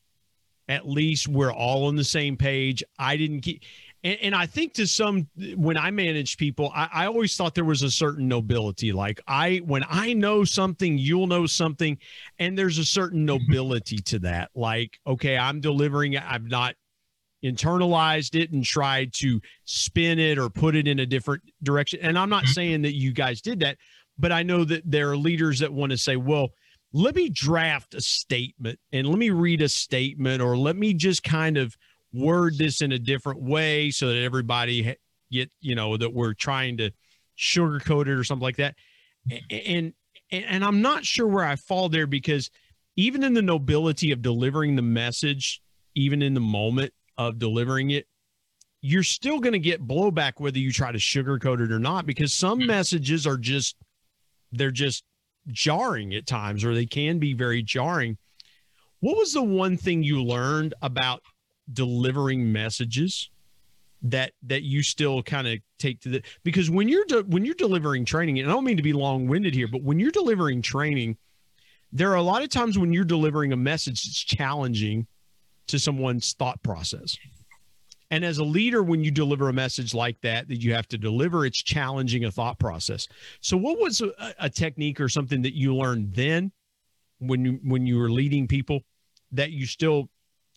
at 0.69 0.89
least 0.89 1.29
we're 1.29 1.53
all 1.53 1.87
on 1.87 1.97
the 1.97 2.05
same 2.05 2.37
page. 2.37 2.83
I 2.99 3.17
didn't 3.17 3.41
keep 3.41 3.63
and, 4.05 4.19
and 4.21 4.35
i 4.35 4.47
think 4.47 4.75
to 4.75 4.87
some 4.87 5.29
when 5.57 5.77
i 5.77 5.91
manage 5.91 6.37
people 6.37 6.73
I, 6.75 6.89
I 6.93 7.07
always 7.07 7.37
thought 7.37 7.55
there 7.55 7.65
was 7.65 7.83
a 7.83 7.91
certain 7.91 8.29
nobility. 8.29 8.93
Like 8.93 9.21
i 9.27 9.59
when 9.65 9.85
i 9.89 10.13
know 10.13 10.45
something 10.45 10.99
you'll 10.99 11.27
know 11.27 11.47
something 11.47 11.99
and 12.39 12.59
there's 12.59 12.79
a 12.79 12.85
certain 12.85 13.27
mm-hmm. 13.27 13.53
nobility 13.53 13.99
to 13.99 14.19
that. 14.21 14.51
Like 14.55 14.99
okay 15.07 15.37
i'm 15.37 15.61
delivering 15.61 16.17
i've 16.17 16.45
not 16.47 16.75
internalized 17.45 18.41
it 18.41 18.53
and 18.53 18.65
tried 18.65 19.13
to 19.13 19.41
spin 19.65 20.21
it 20.21 20.39
or 20.39 20.49
put 20.49 20.77
it 20.77 20.87
in 20.87 21.01
a 21.01 21.07
different 21.07 21.43
direction. 21.63 22.01
And 22.03 22.19
i'm 22.19 22.31
not 22.31 22.45
mm-hmm. 22.45 22.53
saying 22.53 22.83
that 22.83 22.95
you 22.95 23.13
guys 23.13 23.41
did 23.41 23.61
that 23.61 23.79
but 24.19 24.33
i 24.33 24.43
know 24.43 24.65
that 24.65 24.83
there 24.85 25.11
are 25.11 25.17
leaders 25.17 25.59
that 25.59 25.73
want 25.73 25.91
to 25.91 25.99
say 25.99 26.17
well 26.17 26.49
let 26.93 27.15
me 27.15 27.29
draft 27.29 27.95
a 27.95 28.01
statement 28.01 28.79
and 28.93 29.07
let 29.07 29.19
me 29.19 29.31
read 29.31 29.63
a 29.63 29.69
statement 29.69 30.43
or 30.43 30.57
let 30.57 30.77
me 30.77 30.93
just 30.93 31.23
kind 31.23 31.57
of 31.57 31.77
word 32.13 32.59
this 32.59 32.83
in 32.83 32.93
a 32.93 32.99
different 32.99 33.41
way 33.41 33.91
so 33.91 34.09
that 34.09 34.19
everybody 34.19 34.95
get 35.31 35.51
you 35.61 35.75
know 35.75 35.97
that 35.97 36.13
we're 36.13 36.35
trying 36.35 36.77
to 36.77 36.91
sugarcoat 37.39 38.03
it 38.03 38.11
or 38.11 38.23
something 38.23 38.43
like 38.43 38.57
that. 38.57 38.75
And 39.51 39.95
and, 40.31 40.45
and 40.47 40.65
i'm 40.65 40.83
not 40.83 41.05
sure 41.05 41.27
where 41.27 41.45
i 41.45 41.57
fall 41.57 41.89
there 41.89 42.07
because 42.07 42.51
even 42.97 43.23
in 43.23 43.35
the 43.35 43.43
nobility 43.43 44.11
of 44.11 44.23
delivering 44.23 44.77
the 44.77 44.83
message 44.83 45.63
even 45.95 46.23
in 46.23 46.35
the 46.35 46.41
moment 46.41 46.93
of 47.19 47.39
delivering 47.39 47.91
it 47.91 48.07
you're 48.81 49.03
still 49.03 49.39
going 49.39 49.53
to 49.53 49.59
get 49.59 49.87
blowback 49.87 50.33
whether 50.39 50.59
you 50.59 50.73
try 50.73 50.91
to 50.91 50.99
sugarcoat 50.99 51.61
it 51.61 51.71
or 51.71 51.79
not 51.79 52.07
because 52.07 52.35
some 52.35 52.61
hmm. 52.61 52.67
messages 52.67 53.27
are 53.27 53.37
just 53.37 53.77
they're 54.53 54.71
just 54.71 55.05
jarring 55.49 56.15
at 56.15 56.27
times 56.27 56.65
or 56.65 56.75
they 56.75 56.87
can 56.87 57.19
be 57.19 57.33
very 57.33 57.63
jarring. 57.63 58.17
What 59.01 59.17
was 59.17 59.33
the 59.33 59.43
one 59.43 59.77
thing 59.77 60.03
you 60.03 60.23
learned 60.23 60.75
about 60.83 61.23
delivering 61.73 62.53
messages 62.53 63.31
that 64.03 64.33
that 64.43 64.63
you 64.63 64.83
still 64.83 65.23
kind 65.23 65.47
of 65.47 65.59
take 65.79 66.01
to 66.01 66.09
the 66.09 66.23
because 66.43 66.69
when 66.69 66.89
you're 66.89 67.05
de- 67.05 67.23
when 67.23 67.45
you're 67.45 67.55
delivering 67.55 68.05
training 68.05 68.39
and 68.41 68.51
I 68.51 68.53
don't 68.53 68.65
mean 68.65 68.77
to 68.77 68.83
be 68.83 68.93
long-winded 68.93 69.55
here 69.55 69.69
but 69.69 69.83
when 69.83 70.01
you're 70.01 70.11
delivering 70.11 70.61
training 70.61 71.17
there 71.93 72.11
are 72.11 72.17
a 72.17 72.23
lot 72.23 72.43
of 72.43 72.49
times 72.49 72.77
when 72.77 72.93
you're 72.93 73.05
delivering 73.05 73.53
a 73.53 73.57
message 73.57 74.03
that's 74.03 74.19
challenging 74.19 75.07
to 75.69 75.79
someone's 75.79 76.33
thought 76.33 76.61
process 76.65 77.17
and 78.13 78.27
as 78.27 78.39
a 78.39 78.45
leader 78.45 78.83
when 78.83 79.03
you 79.03 79.11
deliver 79.11 79.49
a 79.49 79.53
message 79.53 79.95
like 79.95 80.21
that 80.21 80.47
that 80.47 80.63
you 80.63 80.75
have 80.75 80.87
to 80.87 80.99
deliver 80.99 81.47
it's 81.47 81.61
challenging 81.61 82.27
a 82.27 82.31
thought 82.31 82.59
process. 82.59 83.09
So 83.41 83.57
what 83.57 83.81
was 83.81 84.03
a, 84.03 84.13
a 84.39 84.51
technique 84.51 85.01
or 85.01 85.09
something 85.09 85.41
that 85.43 85.57
you 85.57 85.75
learned 85.75 86.15
then 86.15 86.53
when 87.19 87.45
you 87.45 87.59
when 87.65 87.87
you 87.87 87.99
were 87.99 88.11
leading 88.11 88.47
people 88.47 88.81
that 89.33 89.51
you 89.51 89.67
still 89.67 90.11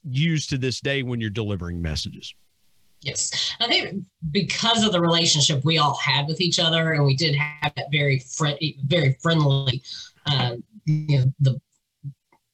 use 0.04 0.46
to 0.48 0.58
this 0.58 0.82
day 0.82 1.02
when 1.02 1.22
you're 1.22 1.30
delivering 1.30 1.82
messages? 1.82 2.36
Yes, 3.02 3.56
I 3.60 3.68
think 3.68 4.04
because 4.32 4.84
of 4.84 4.92
the 4.92 5.00
relationship 5.00 5.64
we 5.64 5.78
all 5.78 5.96
had 5.96 6.28
with 6.28 6.42
each 6.42 6.60
other, 6.60 6.94
and 6.94 7.06
we 7.06 7.16
did 7.16 7.36
have 7.36 7.74
that 7.76 7.88
very 7.92 8.22
very 8.86 9.16
friendly, 9.22 9.82
uh, 10.26 10.56
you 10.86 11.20
know, 11.20 11.26
the 11.40 11.62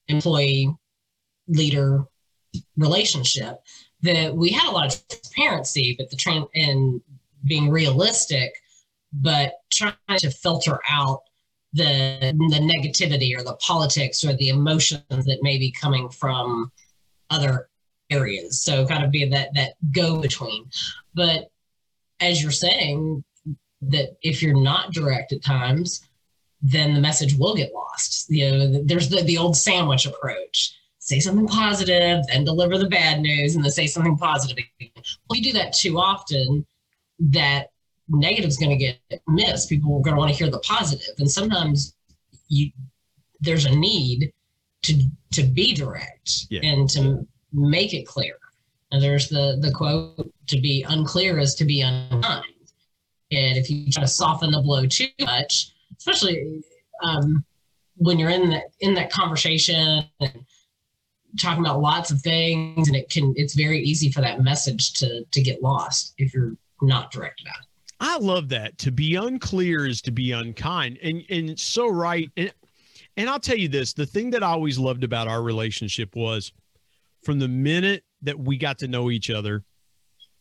employee 0.09 0.69
leader 1.47 2.03
relationship, 2.77 3.61
that 4.03 4.35
we 4.35 4.51
had 4.51 4.69
a 4.69 4.71
lot 4.71 4.93
of 4.93 5.07
transparency, 5.07 5.95
but 5.97 6.09
the 6.09 6.15
train 6.15 6.45
and 6.55 7.01
being 7.45 7.69
realistic, 7.69 8.53
but 9.13 9.53
trying 9.71 9.95
to 10.17 10.31
filter 10.31 10.79
out 10.89 11.21
the 11.73 12.33
the 12.49 12.59
negativity 12.59 13.37
or 13.37 13.43
the 13.43 13.55
politics 13.55 14.23
or 14.23 14.33
the 14.33 14.49
emotions 14.49 15.25
that 15.25 15.39
may 15.41 15.57
be 15.57 15.71
coming 15.71 16.09
from 16.09 16.71
other 17.29 17.69
areas. 18.09 18.61
So 18.61 18.85
kind 18.85 19.03
of 19.03 19.11
be 19.11 19.25
that 19.29 19.53
that 19.55 19.73
go 19.91 20.19
between. 20.19 20.69
But 21.13 21.49
as 22.19 22.41
you're 22.41 22.51
saying, 22.51 23.23
that 23.81 24.17
if 24.21 24.43
you're 24.43 24.59
not 24.59 24.93
direct 24.93 25.33
at 25.33 25.43
times, 25.43 26.07
then 26.61 26.93
the 26.93 26.99
message 26.99 27.35
will 27.35 27.55
get 27.55 27.73
lost. 27.73 28.29
You 28.29 28.51
know, 28.51 28.83
there's 28.83 29.09
the, 29.09 29.23
the 29.23 29.37
old 29.37 29.57
sandwich 29.57 30.05
approach. 30.05 30.75
Say 31.03 31.19
something 31.19 31.47
positive, 31.47 32.25
then 32.27 32.45
deliver 32.45 32.77
the 32.77 32.87
bad 32.87 33.21
news, 33.21 33.55
and 33.55 33.63
then 33.65 33.71
say 33.71 33.87
something 33.87 34.15
positive. 34.17 34.57
again. 34.79 34.91
Well, 35.27 35.37
you 35.37 35.41
do 35.41 35.53
that 35.53 35.73
too 35.73 35.97
often, 35.97 36.63
that 37.19 37.71
negative 38.07 38.47
is 38.49 38.57
going 38.57 38.69
to 38.69 38.75
get 38.77 38.99
missed. 39.27 39.67
People 39.67 39.97
are 39.97 40.01
going 40.01 40.13
to 40.15 40.19
want 40.19 40.31
to 40.31 40.37
hear 40.37 40.51
the 40.51 40.59
positive. 40.59 40.99
positive, 40.99 41.15
and 41.17 41.29
sometimes 41.31 41.95
you 42.49 42.69
there's 43.39 43.65
a 43.65 43.75
need 43.75 44.31
to 44.83 45.03
to 45.31 45.41
be 45.43 45.73
direct 45.73 46.45
Yeah. 46.51 46.59
and 46.63 46.87
to 46.91 47.27
make 47.51 47.95
it 47.95 48.05
clear. 48.05 48.35
And 48.91 49.01
there's 49.01 49.27
the 49.27 49.57
the 49.59 49.71
quote: 49.71 50.31
"To 50.47 50.61
be 50.61 50.83
unclear 50.87 51.39
is 51.39 51.55
to 51.55 51.65
be 51.65 51.81
unkind." 51.81 52.45
And 53.31 53.57
if 53.57 53.71
you 53.71 53.89
try 53.91 54.03
to 54.03 54.07
soften 54.07 54.51
the 54.51 54.61
blow 54.61 54.85
too 54.85 55.07
much, 55.21 55.71
especially 55.97 56.63
um, 57.01 57.43
when 57.95 58.19
you're 58.19 58.29
in 58.29 58.51
that 58.51 58.65
in 58.81 58.93
that 58.93 59.09
conversation 59.11 60.03
and 60.19 60.45
talking 61.37 61.63
about 61.63 61.81
lots 61.81 62.11
of 62.11 62.21
things, 62.21 62.87
and 62.87 62.95
it 62.95 63.09
can 63.09 63.33
it's 63.35 63.53
very 63.53 63.79
easy 63.79 64.11
for 64.11 64.21
that 64.21 64.41
message 64.41 64.93
to 64.93 65.23
to 65.23 65.41
get 65.41 65.61
lost 65.61 66.13
if 66.17 66.33
you're 66.33 66.55
not 66.81 67.11
direct 67.11 67.41
about 67.41 67.55
it. 67.61 67.67
I 67.99 68.17
love 68.17 68.49
that. 68.49 68.79
To 68.79 68.91
be 68.91 69.15
unclear 69.15 69.85
is 69.85 70.01
to 70.03 70.11
be 70.11 70.31
unkind. 70.31 70.97
And 71.03 71.23
and 71.29 71.59
so 71.59 71.87
right. 71.87 72.29
And 72.35 72.51
and 73.17 73.29
I'll 73.29 73.39
tell 73.39 73.57
you 73.57 73.67
this, 73.67 73.93
the 73.93 74.05
thing 74.05 74.31
that 74.31 74.43
I 74.43 74.47
always 74.47 74.79
loved 74.79 75.03
about 75.03 75.27
our 75.27 75.43
relationship 75.43 76.15
was 76.15 76.51
from 77.23 77.39
the 77.39 77.47
minute 77.47 78.03
that 78.23 78.39
we 78.39 78.57
got 78.57 78.79
to 78.79 78.87
know 78.87 79.11
each 79.11 79.29
other, 79.29 79.63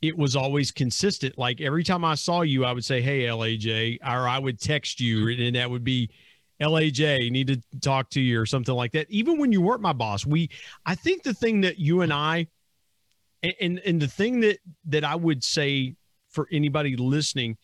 it 0.01 0.17
was 0.17 0.37
always 0.37 0.71
consistent. 0.71 1.37
Like 1.37 1.61
every 1.61 1.85
time 1.85 2.05
I 2.05 2.15
saw 2.15 2.41
you, 2.41 2.65
I 2.65 2.73
would 2.73 2.85
say, 2.85 3.03
Hey, 3.03 3.25
LAJ, 3.25 3.99
or 4.03 4.27
I 4.27 4.39
would 4.39 4.59
text 4.59 5.01
you, 5.01 5.29
and 5.29 5.57
that 5.57 5.71
would 5.71 5.85
be 5.85 6.11
LAJ, 6.61 7.31
need 7.31 7.47
to 7.49 7.81
talk 7.81 8.11
to 8.11 8.21
you 8.21 8.41
or 8.41 8.47
something 8.47 8.75
like 8.75 8.93
that. 8.93 9.11
Even 9.11 9.39
when 9.39 9.53
you 9.53 9.61
weren't 9.61 9.81
my 9.81 9.93
boss, 9.93 10.27
we 10.27 10.51
I 10.85 10.95
think 10.95 11.23
the 11.23 11.35
thing 11.35 11.63
that 11.63 11.79
you 11.79 12.03
and 12.03 12.13
I 12.13 12.49
and 13.43 13.81
and, 13.85 14.01
the 14.01 14.09
thing 14.09 14.41
that 14.41 14.59
that 14.87 15.05
I 15.05 15.15
would 15.17 15.43
say 15.43 15.97
for 16.29 16.47
anybody 16.53 16.97
listening, 16.97 17.57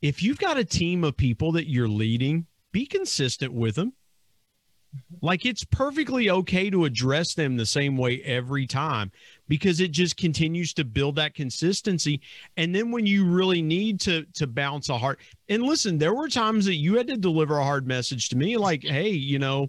if 0.00 0.22
you've 0.22 0.38
got 0.38 0.58
a 0.58 0.64
team 0.64 1.04
of 1.04 1.16
people 1.16 1.52
that 1.52 1.70
you're 1.70 1.88
leading, 1.88 2.46
be 2.72 2.86
consistent 2.86 3.52
with 3.52 3.76
them. 3.76 3.92
Like 5.20 5.46
it's 5.46 5.64
perfectly 5.64 6.30
okay 6.30 6.68
to 6.68 6.84
address 6.84 7.34
them 7.34 7.56
the 7.56 7.64
same 7.64 7.96
way 7.96 8.20
every 8.22 8.66
time 8.66 9.12
because 9.48 9.80
it 9.80 9.92
just 9.92 10.16
continues 10.16 10.72
to 10.74 10.84
build 10.84 11.16
that 11.16 11.34
consistency. 11.34 12.20
And 12.56 12.74
then 12.74 12.90
when 12.90 13.06
you 13.06 13.24
really 13.24 13.62
need 13.62 14.00
to 14.00 14.24
to 14.34 14.46
bounce 14.46 14.88
a 14.88 14.98
hard 14.98 15.18
and 15.48 15.62
listen, 15.62 15.98
there 15.98 16.14
were 16.14 16.28
times 16.28 16.64
that 16.66 16.76
you 16.76 16.96
had 16.96 17.06
to 17.06 17.16
deliver 17.16 17.58
a 17.58 17.64
hard 17.64 17.86
message 17.86 18.28
to 18.30 18.36
me, 18.36 18.56
like, 18.56 18.82
hey, 18.82 19.10
you 19.10 19.38
know, 19.38 19.68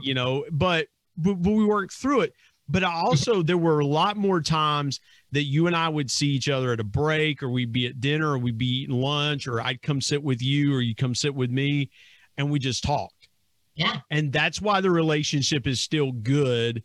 you 0.00 0.14
know, 0.14 0.44
but 0.50 0.86
but, 1.16 1.34
but 1.42 1.52
we 1.52 1.64
worked 1.64 1.92
through 1.92 2.22
it. 2.22 2.32
But 2.68 2.82
I 2.82 2.94
also 2.94 3.42
there 3.42 3.58
were 3.58 3.80
a 3.80 3.86
lot 3.86 4.16
more 4.16 4.40
times 4.40 5.00
that 5.32 5.42
you 5.42 5.66
and 5.66 5.76
I 5.76 5.88
would 5.88 6.10
see 6.10 6.28
each 6.28 6.48
other 6.48 6.72
at 6.72 6.80
a 6.80 6.84
break 6.84 7.42
or 7.42 7.50
we'd 7.50 7.72
be 7.72 7.86
at 7.86 8.00
dinner 8.00 8.32
or 8.32 8.38
we'd 8.38 8.56
be 8.56 8.82
eating 8.82 8.96
lunch 8.96 9.46
or 9.46 9.60
I'd 9.60 9.82
come 9.82 10.00
sit 10.00 10.22
with 10.22 10.40
you 10.40 10.74
or 10.74 10.80
you 10.80 10.94
come 10.94 11.14
sit 11.14 11.34
with 11.34 11.50
me 11.50 11.90
and 12.38 12.50
we 12.50 12.58
just 12.58 12.82
talked. 12.82 13.23
Yeah. 13.74 14.00
And 14.10 14.32
that's 14.32 14.60
why 14.60 14.80
the 14.80 14.90
relationship 14.90 15.66
is 15.66 15.80
still 15.80 16.12
good 16.12 16.82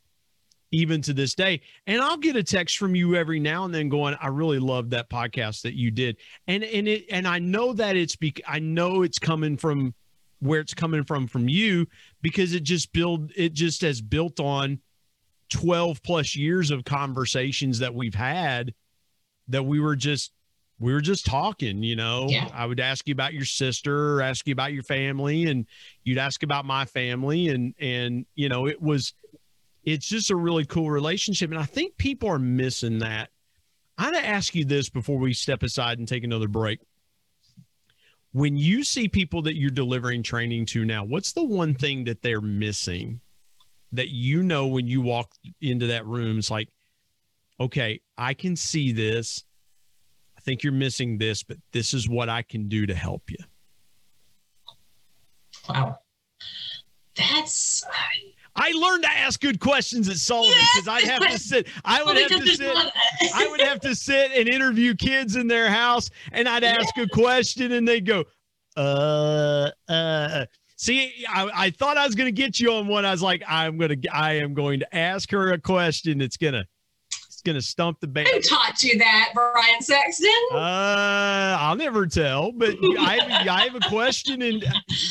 even 0.72 1.02
to 1.02 1.14
this 1.14 1.34
day. 1.34 1.62
And 1.88 2.02
I'll 2.02 2.18
get 2.18 2.36
a 2.36 2.44
text 2.44 2.78
from 2.78 2.96
you 2.96 3.16
every 3.16 3.40
now 3.40 3.66
and 3.66 3.74
then 3.74 3.90
going, 3.90 4.16
I 4.22 4.28
really 4.28 4.60
love 4.60 4.92
that 4.92 5.10
podcast 5.10 5.64
that 5.64 5.76
you 5.76 5.92
did. 5.92 6.18
And 6.48 6.64
and 6.64 6.88
it 6.88 7.06
and 7.12 7.28
I 7.28 7.40
know 7.40 7.74
that 7.74 7.96
it's 7.96 8.16
bec- 8.16 8.42
I 8.48 8.60
know 8.60 9.04
it's 9.04 9.20
coming 9.20 9.58
from 9.58 9.94
where 10.40 10.60
it's 10.60 10.74
coming 10.74 11.04
from 11.04 11.28
from 11.28 11.50
you 11.50 11.88
because 12.22 12.54
it 12.54 12.64
just 12.64 12.94
build 12.94 13.32
it 13.36 13.54
just 13.54 13.82
has 13.82 14.02
built 14.02 14.40
on 14.40 14.80
12 15.50 16.02
plus 16.04 16.36
years 16.36 16.72
of 16.72 16.86
conversations 16.86 17.80
that 17.80 17.94
we've 17.94 18.16
had 18.16 18.74
that 19.48 19.64
we 19.64 19.80
were 19.80 19.96
just 19.96 20.32
we 20.80 20.94
were 20.94 21.02
just 21.02 21.26
talking, 21.26 21.84
you 21.84 21.96
know. 21.96 22.28
Yeah. 22.30 22.50
I 22.54 22.66
would 22.66 22.80
ask 22.80 23.08
you 23.08 23.12
about 23.12 23.34
your 23.34 23.46
sister, 23.46 24.16
or 24.16 24.22
ask 24.22 24.48
you 24.48 24.54
about 24.54 24.74
your 24.74 24.84
family, 24.84 25.46
and 25.46 25.66
you'd 26.04 26.18
ask 26.18 26.44
about 26.44 26.66
my 26.66 26.86
family, 26.86 27.50
and 27.50 27.74
and 27.80 28.26
you 28.36 28.50
know, 28.50 28.68
it 28.68 28.82
was 28.82 29.14
it's 29.84 30.08
just 30.08 30.32
a 30.32 30.36
really 30.36 30.66
cool 30.66 30.90
relationship. 30.90 31.52
And 31.52 31.60
I 31.60 31.66
think 31.66 31.98
people 31.98 32.30
are 32.30 32.40
missing 32.40 33.00
that. 33.00 33.30
I'm 33.98 34.14
gonna 34.14 34.26
ask 34.26 34.56
you 34.56 34.66
this 34.66 34.90
before 34.90 35.18
we 35.18 35.34
step 35.34 35.64
aside 35.64 36.00
and 36.00 36.08
take 36.08 36.24
another 36.24 36.48
break. 36.48 36.80
When 38.32 38.56
you 38.56 38.84
see 38.84 39.08
people 39.08 39.42
that 39.44 39.56
you're 39.56 39.72
delivering 39.72 40.24
training 40.24 40.68
to 40.68 40.86
now, 40.86 41.04
what's 41.04 41.34
the 41.34 41.44
one 41.44 41.74
thing 41.74 42.06
that 42.06 42.22
they're 42.22 42.42
missing 42.42 43.22
that 43.92 44.10
you 44.10 44.44
know 44.44 44.68
when 44.68 44.88
you 44.88 45.02
walk 45.02 45.32
into 45.62 45.88
that 45.88 46.06
room, 46.06 46.38
it's 46.38 46.52
like, 46.52 46.70
okay, 47.60 48.02
I 48.18 48.34
can 48.34 48.56
see 48.56 48.92
this. 48.92 49.44
Think 50.50 50.64
you're 50.64 50.74
missing 50.74 51.20
this, 51.20 51.44
but 51.44 51.58
this 51.74 51.94
is 51.94 52.10
what 52.10 52.28
I 52.28 52.42
can 52.42 52.68
do 52.68 52.88
to 52.88 52.96
help 52.96 53.30
you. 53.30 53.38
Wow. 55.70 56.00
That's 57.16 57.86
I 58.56 58.72
learned 58.72 59.04
to 59.04 59.12
ask 59.12 59.40
good 59.40 59.60
questions 59.60 60.10
at 60.10 60.18
Sullivan 60.18 60.58
because 60.74 60.88
I'd 60.88 61.04
have 61.04 61.22
to 61.30 61.38
sit. 61.50 61.68
I 61.86 62.02
would 62.02 62.18
have 62.18 62.30
to 62.30 62.48
sit. 62.48 62.76
I 63.36 63.48
would 63.48 63.62
have 63.62 63.80
to 63.82 63.94
sit 63.94 64.32
and 64.32 64.50
interview 64.50 64.96
kids 64.96 65.36
in 65.36 65.48
their 65.48 65.70
house, 65.70 66.10
and 66.32 66.50
I'd 66.50 66.64
ask 66.64 66.98
a 66.98 67.08
question, 67.08 67.74
and 67.74 67.88
they'd 67.88 68.08
go, 68.08 68.24
"Uh, 68.76 69.70
uh." 69.88 70.48
See, 70.78 71.26
I, 71.30 71.52
I 71.54 71.70
thought 71.70 71.96
I 71.96 72.08
was 72.08 72.16
going 72.16 72.26
to 72.26 72.32
get 72.32 72.60
you 72.60 72.72
on 72.72 72.88
one. 72.88 73.06
I 73.06 73.12
was 73.12 73.22
like, 73.22 73.44
I'm 73.48 73.78
going 73.78 74.02
to, 74.02 74.10
I 74.16 74.34
am 74.38 74.56
going 74.56 74.80
to 74.80 74.96
ask 74.96 75.30
her 75.30 75.52
a 75.52 75.60
question 75.60 76.22
It's 76.22 76.38
going 76.38 76.56
to 76.56 76.66
going 77.42 77.56
to 77.56 77.62
stump 77.62 78.00
the 78.00 78.08
band. 78.08 78.28
Who 78.28 78.40
taught 78.42 78.82
you 78.84 78.98
that, 78.98 79.32
Brian 79.34 79.82
Sexton? 79.82 80.30
Uh, 80.52 81.58
I'll 81.60 81.76
never 81.76 82.08
tell. 82.08 82.52
But 82.52 82.76
I 83.00 83.20
have, 83.22 83.48
I 83.48 83.62
have 83.62 83.76
a 83.76 83.90
question, 83.90 84.42
and 84.42 84.62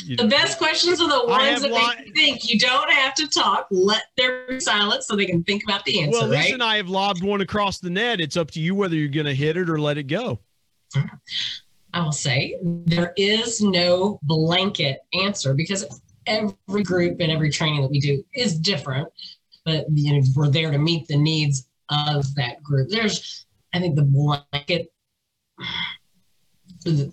the 0.07 0.15
know, 0.15 0.27
best 0.27 0.57
questions 0.57 1.01
are 1.01 1.09
the 1.09 1.27
ones 1.27 1.61
that 1.61 1.71
li- 1.71 1.95
they 2.05 2.11
think 2.11 2.49
you 2.51 2.59
don't 2.59 2.91
have 2.91 3.13
to 3.15 3.27
talk. 3.27 3.67
Let 3.71 4.03
there 4.17 4.45
be 4.47 4.59
silence 4.59 5.07
so 5.07 5.15
they 5.15 5.25
can 5.25 5.43
think 5.43 5.63
about 5.63 5.85
the 5.85 6.01
answer. 6.01 6.19
Well, 6.19 6.27
listen, 6.27 6.59
right? 6.59 6.73
I 6.73 6.77
have 6.77 6.89
lobbed 6.89 7.23
one 7.23 7.41
across 7.41 7.79
the 7.79 7.89
net. 7.89 8.19
It's 8.19 8.37
up 8.37 8.51
to 8.51 8.59
you 8.59 8.75
whether 8.75 8.95
you're 8.95 9.09
going 9.09 9.25
to 9.25 9.35
hit 9.35 9.57
it 9.57 9.69
or 9.69 9.79
let 9.79 9.97
it 9.97 10.03
go. 10.03 10.39
I 11.93 12.01
will 12.01 12.11
say 12.11 12.57
there 12.61 13.13
is 13.17 13.61
no 13.61 14.19
blanket 14.23 14.99
answer 15.13 15.53
because 15.53 16.01
every 16.27 16.83
group 16.83 17.19
and 17.19 17.31
every 17.31 17.49
training 17.49 17.81
that 17.81 17.89
we 17.89 17.99
do 17.99 18.23
is 18.33 18.57
different 18.59 19.07
but 19.65 19.85
you 19.93 20.13
know 20.13 20.25
we're 20.35 20.49
there 20.49 20.71
to 20.71 20.77
meet 20.77 21.07
the 21.07 21.17
needs 21.17 21.67
of 21.89 22.35
that 22.35 22.61
group. 22.63 22.89
There's, 22.89 23.45
I 23.73 23.79
think, 23.79 23.95
the 23.95 24.03
blanket, 24.03 24.91
the, 26.85 27.11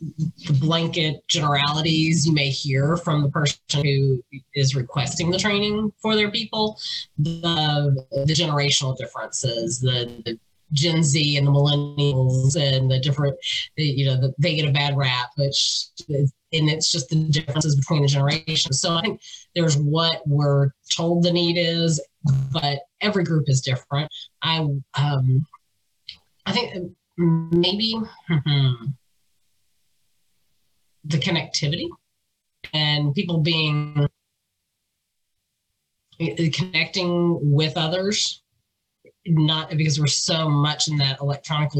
blanket 0.60 1.26
generalities 1.28 2.26
you 2.26 2.32
may 2.32 2.48
hear 2.48 2.96
from 2.96 3.22
the 3.22 3.30
person 3.30 3.58
who 3.82 4.22
is 4.54 4.76
requesting 4.76 5.30
the 5.30 5.38
training 5.38 5.92
for 6.00 6.14
their 6.14 6.30
people, 6.30 6.78
the 7.18 8.04
the 8.12 8.32
generational 8.32 8.96
differences, 8.96 9.80
the, 9.80 10.22
the 10.24 10.38
Gen 10.72 11.02
Z 11.02 11.36
and 11.36 11.46
the 11.46 11.50
millennials 11.50 12.56
and 12.56 12.90
the 12.90 12.98
different, 12.98 13.36
you 13.76 14.04
know, 14.06 14.16
the, 14.20 14.34
they 14.38 14.56
get 14.56 14.68
a 14.68 14.72
bad 14.72 14.96
rap, 14.96 15.30
which 15.36 15.86
and 16.08 16.70
it's 16.70 16.90
just 16.90 17.08
the 17.08 17.16
differences 17.16 17.76
between 17.76 18.02
the 18.02 18.08
generations. 18.08 18.80
So 18.80 18.94
I 18.94 19.00
think 19.00 19.20
there's 19.54 19.76
what 19.76 20.22
we're 20.26 20.70
told 20.94 21.22
the 21.22 21.32
need 21.32 21.56
is, 21.58 22.00
but 22.52 22.80
every 23.00 23.24
group 23.24 23.48
is 23.48 23.60
different. 23.60 24.08
I 24.42 24.58
um, 24.98 25.46
I 26.46 26.52
think 26.52 26.92
maybe 27.16 27.94
the 31.04 31.18
connectivity 31.18 31.88
and 32.72 33.14
people 33.14 33.38
being 33.38 34.08
connecting 36.52 37.38
with 37.54 37.76
others 37.76 38.42
not 39.26 39.70
because 39.70 40.00
we're 40.00 40.06
so 40.06 40.48
much 40.48 40.88
in 40.88 40.96
that 40.96 41.20
electronic 41.20 41.70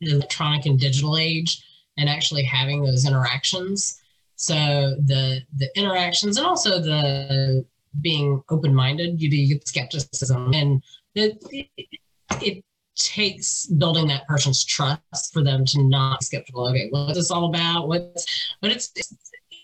electronic 0.00 0.66
and 0.66 0.78
digital 0.78 1.16
age 1.16 1.62
and 1.98 2.08
actually 2.08 2.42
having 2.42 2.82
those 2.82 3.06
interactions 3.06 4.00
so 4.36 4.54
the 4.54 5.40
the 5.56 5.68
interactions 5.76 6.36
and 6.36 6.46
also 6.46 6.80
the 6.80 7.64
being 8.00 8.42
open-minded 8.50 9.20
you, 9.20 9.30
do 9.30 9.36
get 9.46 9.66
skepticism. 9.68 10.52
And 10.52 10.82
it, 11.14 11.42
it, 11.50 12.64
takes 12.98 13.66
building 13.66 14.08
that 14.08 14.26
person's 14.26 14.64
trust 14.64 15.32
for 15.32 15.42
them 15.42 15.64
to 15.66 15.82
not 15.82 16.20
be 16.20 16.24
skeptical. 16.24 16.66
Okay 16.68 16.88
what's 16.90 17.14
this 17.14 17.30
all 17.30 17.50
about? 17.50 17.88
What's 17.88 18.24
but 18.62 18.70
it's, 18.70 18.90
it's, 18.96 19.14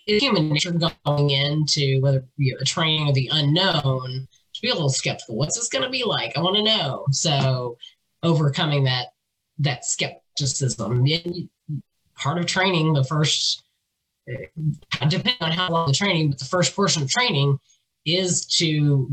human 0.05 0.49
nature 0.49 0.71
going 0.71 1.29
into 1.29 1.99
whether 2.01 2.23
you 2.37 2.53
know, 2.53 2.59
a 2.61 2.65
training 2.65 3.07
or 3.07 3.13
the 3.13 3.29
unknown 3.31 4.27
to 4.53 4.61
be 4.61 4.69
a 4.69 4.73
little 4.73 4.89
skeptical. 4.89 5.35
What's 5.35 5.57
this 5.57 5.69
going 5.69 5.83
to 5.83 5.89
be 5.89 6.03
like? 6.03 6.37
I 6.37 6.41
want 6.41 6.57
to 6.57 6.63
know. 6.63 7.05
So 7.11 7.77
overcoming 8.21 8.83
that 8.83 9.07
that 9.59 9.85
skepticism. 9.85 11.05
Part 12.15 12.37
of 12.37 12.45
training 12.45 12.93
the 12.93 13.03
first 13.03 13.63
depending 15.07 15.35
on 15.41 15.51
how 15.51 15.69
long 15.69 15.87
the 15.87 15.93
training 15.93 16.29
but 16.29 16.39
the 16.39 16.45
first 16.45 16.75
portion 16.75 17.01
of 17.01 17.09
training 17.09 17.59
is 18.05 18.45
to 18.45 19.09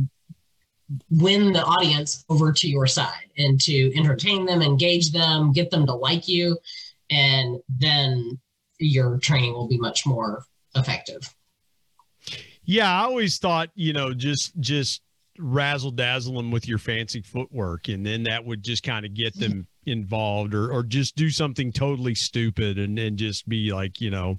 win 1.10 1.52
the 1.52 1.64
audience 1.64 2.24
over 2.28 2.52
to 2.52 2.68
your 2.68 2.86
side 2.86 3.30
and 3.38 3.60
to 3.60 3.96
entertain 3.96 4.44
them, 4.44 4.62
engage 4.62 5.12
them, 5.12 5.52
get 5.52 5.70
them 5.70 5.86
to 5.86 5.94
like 5.94 6.26
you, 6.26 6.58
and 7.10 7.60
then 7.68 8.38
your 8.78 9.18
training 9.18 9.52
will 9.52 9.68
be 9.68 9.78
much 9.78 10.06
more 10.06 10.44
effective. 10.74 11.34
Yeah, 12.64 12.90
I 12.90 13.04
always 13.04 13.38
thought, 13.38 13.70
you 13.74 13.92
know, 13.92 14.12
just 14.14 14.58
just 14.60 15.02
razzle 15.38 15.90
dazzle 15.90 16.34
them 16.34 16.50
with 16.50 16.68
your 16.68 16.78
fancy 16.78 17.22
footwork 17.22 17.88
and 17.88 18.04
then 18.04 18.24
that 18.24 18.44
would 18.44 18.62
just 18.62 18.82
kind 18.82 19.06
of 19.06 19.14
get 19.14 19.34
them 19.38 19.66
involved 19.86 20.54
or 20.54 20.70
or 20.70 20.82
just 20.82 21.16
do 21.16 21.30
something 21.30 21.72
totally 21.72 22.14
stupid 22.14 22.78
and 22.78 22.96
then 22.98 23.16
just 23.16 23.48
be 23.48 23.72
like, 23.72 24.00
you 24.00 24.10
know, 24.10 24.38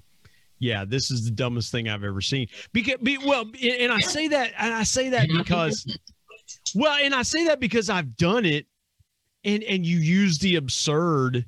yeah, 0.62 0.84
this 0.86 1.10
is 1.10 1.24
the 1.24 1.32
dumbest 1.32 1.72
thing 1.72 1.88
I've 1.88 2.04
ever 2.04 2.20
seen. 2.20 2.46
Because, 2.72 2.98
be, 3.02 3.18
well, 3.18 3.50
and 3.60 3.92
I 3.92 3.98
say 3.98 4.28
that, 4.28 4.52
and 4.56 4.72
I 4.72 4.84
say 4.84 5.08
that 5.08 5.28
because, 5.28 5.84
well, 6.76 6.96
and 7.02 7.12
I 7.12 7.22
say 7.22 7.46
that 7.46 7.58
because 7.58 7.90
I've 7.90 8.16
done 8.16 8.46
it, 8.46 8.66
and 9.42 9.64
and 9.64 9.84
you 9.84 9.98
use 9.98 10.38
the 10.38 10.54
absurd 10.54 11.44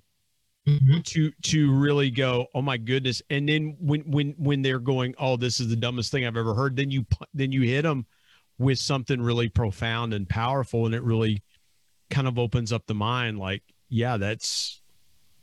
mm-hmm. 0.67 1.01
to 1.01 1.31
to 1.43 1.73
really 1.73 2.11
go, 2.11 2.49
oh 2.57 2.63
my 2.63 2.77
goodness, 2.77 3.23
and 3.31 3.49
then 3.49 3.77
when 3.79 4.01
when 4.01 4.35
when 4.37 4.63
they're 4.63 4.81
going, 4.81 5.15
oh, 5.19 5.37
this 5.37 5.61
is 5.61 5.69
the 5.69 5.77
dumbest 5.77 6.11
thing 6.11 6.27
I've 6.27 6.37
ever 6.37 6.53
heard, 6.53 6.75
then 6.75 6.91
you 6.91 7.07
then 7.33 7.53
you 7.53 7.63
hit 7.63 7.83
them 7.83 8.07
with 8.59 8.81
something 8.81 9.23
really 9.23 9.49
profound 9.49 10.13
and 10.13 10.29
powerful, 10.29 10.87
and 10.87 10.95
it 10.95 11.05
really 11.05 11.41
kind 12.11 12.27
of 12.27 12.37
opens 12.37 12.73
up 12.73 12.85
the 12.89 12.95
mind, 12.95 13.39
like, 13.39 13.63
yeah, 13.89 14.17
that's 14.17 14.83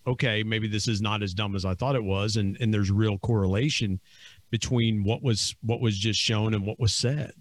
okay, 0.07 0.43
maybe 0.43 0.67
this 0.67 0.87
is 0.87 1.01
not 1.01 1.23
as 1.23 1.33
dumb 1.33 1.55
as 1.55 1.65
I 1.65 1.75
thought 1.75 1.95
it 1.95 2.03
was, 2.03 2.37
and 2.37 2.57
and 2.59 2.73
there's 2.73 2.91
real 2.91 3.17
correlation 3.19 3.99
between 4.49 5.03
what 5.03 5.23
was 5.23 5.55
what 5.61 5.81
was 5.81 5.97
just 5.97 6.19
shown 6.19 6.53
and 6.53 6.65
what 6.65 6.79
was 6.79 6.93
said. 6.93 7.33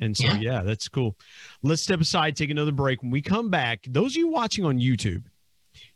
And 0.00 0.16
so, 0.16 0.26
yeah. 0.26 0.40
yeah, 0.40 0.62
that's 0.62 0.88
cool. 0.88 1.16
Let's 1.62 1.82
step 1.82 2.00
aside, 2.00 2.34
take 2.34 2.50
another 2.50 2.72
break. 2.72 3.02
When 3.02 3.12
we 3.12 3.22
come 3.22 3.50
back, 3.50 3.84
those 3.88 4.12
of 4.12 4.16
you 4.16 4.28
watching 4.28 4.64
on 4.64 4.80
YouTube, 4.80 5.22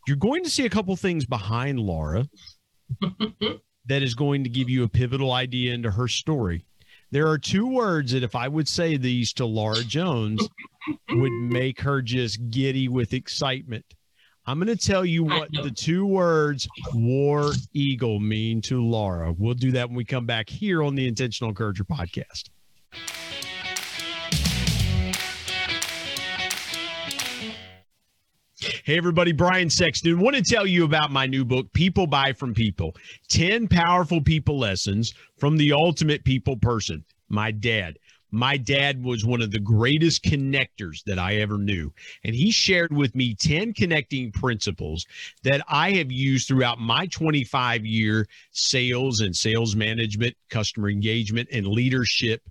you're 0.07 0.15
going 0.15 0.45
to 0.45 0.49
see 0.49 0.65
a 0.65 0.69
couple 0.69 0.95
things 0.95 1.25
behind 1.25 1.77
Laura 1.77 2.25
that 3.85 4.03
is 4.03 4.15
going 4.15 4.45
to 4.45 4.49
give 4.49 4.69
you 4.69 4.83
a 4.83 4.87
pivotal 4.87 5.33
idea 5.33 5.73
into 5.73 5.91
her 5.91 6.07
story. 6.07 6.63
There 7.11 7.27
are 7.27 7.37
two 7.37 7.67
words 7.67 8.13
that, 8.13 8.23
if 8.23 8.33
I 8.35 8.47
would 8.47 8.67
say 8.67 8.95
these 8.95 9.33
to 9.33 9.45
Laura 9.45 9.83
Jones, 9.83 10.47
would 11.09 11.31
make 11.31 11.79
her 11.81 12.01
just 12.01 12.49
giddy 12.49 12.87
with 12.87 13.13
excitement. 13.13 13.85
I'm 14.49 14.59
going 14.59 14.67
to 14.75 14.77
tell 14.77 15.03
you 15.03 15.25
what 15.25 15.51
the 15.51 15.69
two 15.69 16.05
words 16.05 16.69
war 16.93 17.51
eagle 17.73 18.21
mean 18.21 18.61
to 18.61 18.81
Laura. 18.81 19.33
We'll 19.37 19.55
do 19.55 19.73
that 19.73 19.89
when 19.89 19.97
we 19.97 20.05
come 20.05 20.25
back 20.25 20.49
here 20.49 20.81
on 20.81 20.95
the 20.95 21.05
Intentional 21.05 21.49
Encourager 21.49 21.83
podcast. 21.83 22.45
Hey, 28.85 28.95
everybody, 28.97 29.33
Brian 29.33 29.69
Sexton. 29.69 30.21
Want 30.21 30.37
to 30.37 30.41
tell 30.41 30.65
you 30.65 30.85
about 30.85 31.11
my 31.11 31.25
new 31.25 31.43
book, 31.43 31.73
People 31.73 32.07
Buy 32.07 32.31
from 32.31 32.53
People 32.53 32.95
10 33.27 33.67
Powerful 33.67 34.21
People 34.21 34.57
Lessons 34.57 35.13
from 35.37 35.57
the 35.57 35.73
Ultimate 35.73 36.23
People 36.23 36.55
Person, 36.55 37.03
my 37.27 37.51
dad. 37.51 37.97
My 38.31 38.57
dad 38.57 39.03
was 39.03 39.25
one 39.25 39.41
of 39.41 39.51
the 39.51 39.59
greatest 39.59 40.23
connectors 40.23 41.03
that 41.05 41.17
I 41.17 41.37
ever 41.37 41.57
knew. 41.57 41.93
And 42.23 42.35
he 42.35 42.51
shared 42.51 42.95
with 42.95 43.15
me 43.15 43.35
10 43.35 43.73
connecting 43.73 44.31
principles 44.31 45.05
that 45.43 45.61
I 45.67 45.91
have 45.91 46.11
used 46.11 46.47
throughout 46.47 46.79
my 46.79 47.07
25 47.07 47.85
year 47.85 48.27
sales 48.51 49.21
and 49.21 49.35
sales 49.35 49.75
management, 49.75 50.35
customer 50.49 50.89
engagement, 50.89 51.49
and 51.51 51.67
leadership 51.67 52.41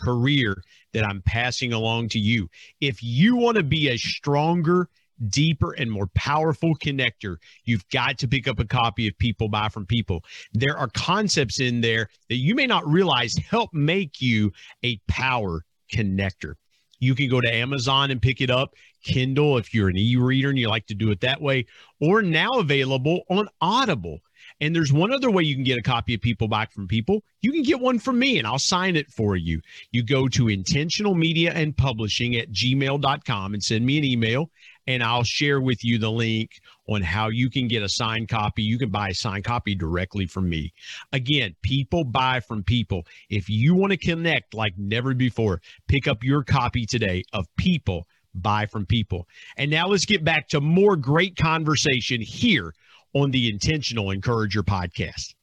career 0.00 0.62
that 0.92 1.04
I'm 1.04 1.22
passing 1.22 1.72
along 1.72 2.10
to 2.10 2.18
you. 2.18 2.48
If 2.80 3.02
you 3.02 3.36
want 3.36 3.56
to 3.56 3.62
be 3.62 3.88
a 3.88 3.96
stronger, 3.96 4.88
deeper 5.28 5.72
and 5.72 5.90
more 5.90 6.08
powerful 6.14 6.74
connector, 6.76 7.36
you've 7.64 7.88
got 7.88 8.18
to 8.18 8.28
pick 8.28 8.48
up 8.48 8.58
a 8.58 8.64
copy 8.64 9.08
of 9.08 9.18
People 9.18 9.48
Buy 9.48 9.68
from 9.68 9.86
People. 9.86 10.24
There 10.52 10.76
are 10.76 10.88
concepts 10.88 11.60
in 11.60 11.80
there 11.80 12.08
that 12.28 12.36
you 12.36 12.54
may 12.54 12.66
not 12.66 12.86
realize 12.86 13.34
help 13.48 13.72
make 13.72 14.20
you 14.20 14.52
a 14.82 14.98
power 15.08 15.64
connector. 15.92 16.54
You 17.00 17.14
can 17.14 17.28
go 17.28 17.40
to 17.40 17.54
Amazon 17.54 18.10
and 18.10 18.22
pick 18.22 18.40
it 18.40 18.50
up, 18.50 18.74
Kindle 19.04 19.58
if 19.58 19.74
you're 19.74 19.88
an 19.88 19.98
e 19.98 20.16
reader 20.16 20.48
and 20.48 20.58
you 20.58 20.68
like 20.68 20.86
to 20.86 20.94
do 20.94 21.10
it 21.10 21.20
that 21.20 21.40
way, 21.40 21.66
or 22.00 22.22
now 22.22 22.52
available 22.52 23.22
on 23.28 23.48
Audible. 23.60 24.20
And 24.60 24.74
there's 24.74 24.92
one 24.92 25.12
other 25.12 25.30
way 25.30 25.42
you 25.42 25.54
can 25.54 25.64
get 25.64 25.78
a 25.78 25.82
copy 25.82 26.14
of 26.14 26.20
People 26.20 26.48
Buy 26.48 26.66
from 26.66 26.86
People. 26.86 27.22
You 27.42 27.52
can 27.52 27.62
get 27.62 27.80
one 27.80 27.98
from 27.98 28.18
me 28.18 28.38
and 28.38 28.46
I'll 28.46 28.58
sign 28.58 28.96
it 28.96 29.10
for 29.10 29.36
you. 29.36 29.60
You 29.90 30.02
go 30.02 30.28
to 30.28 30.48
intentional 30.48 31.14
media 31.14 31.52
and 31.52 31.76
publishing 31.76 32.36
at 32.36 32.52
gmail.com 32.52 33.54
and 33.54 33.62
send 33.62 33.84
me 33.84 33.98
an 33.98 34.04
email 34.04 34.50
and 34.86 35.02
I'll 35.02 35.22
share 35.22 35.60
with 35.60 35.84
you 35.84 35.98
the 35.98 36.10
link 36.10 36.60
on 36.88 37.02
how 37.02 37.28
you 37.28 37.50
can 37.50 37.68
get 37.68 37.82
a 37.82 37.88
signed 37.88 38.28
copy. 38.28 38.62
You 38.62 38.78
can 38.78 38.90
buy 38.90 39.08
a 39.08 39.14
signed 39.14 39.44
copy 39.44 39.74
directly 39.74 40.26
from 40.26 40.48
me. 40.48 40.72
Again, 41.12 41.54
people 41.62 42.04
buy 42.04 42.40
from 42.40 42.62
people. 42.62 43.06
If 43.30 43.48
you 43.48 43.74
want 43.74 43.92
to 43.92 43.96
connect 43.96 44.54
like 44.54 44.74
never 44.76 45.14
before, 45.14 45.60
pick 45.88 46.06
up 46.06 46.22
your 46.22 46.42
copy 46.42 46.86
today 46.86 47.24
of 47.32 47.46
People 47.56 48.06
Buy 48.34 48.66
from 48.66 48.84
People. 48.84 49.26
And 49.56 49.70
now 49.70 49.86
let's 49.88 50.04
get 50.04 50.24
back 50.24 50.48
to 50.48 50.60
more 50.60 50.96
great 50.96 51.36
conversation 51.36 52.20
here 52.20 52.74
on 53.14 53.30
the 53.30 53.48
Intentional 53.48 54.10
Encourager 54.10 54.62
podcast. 54.62 55.34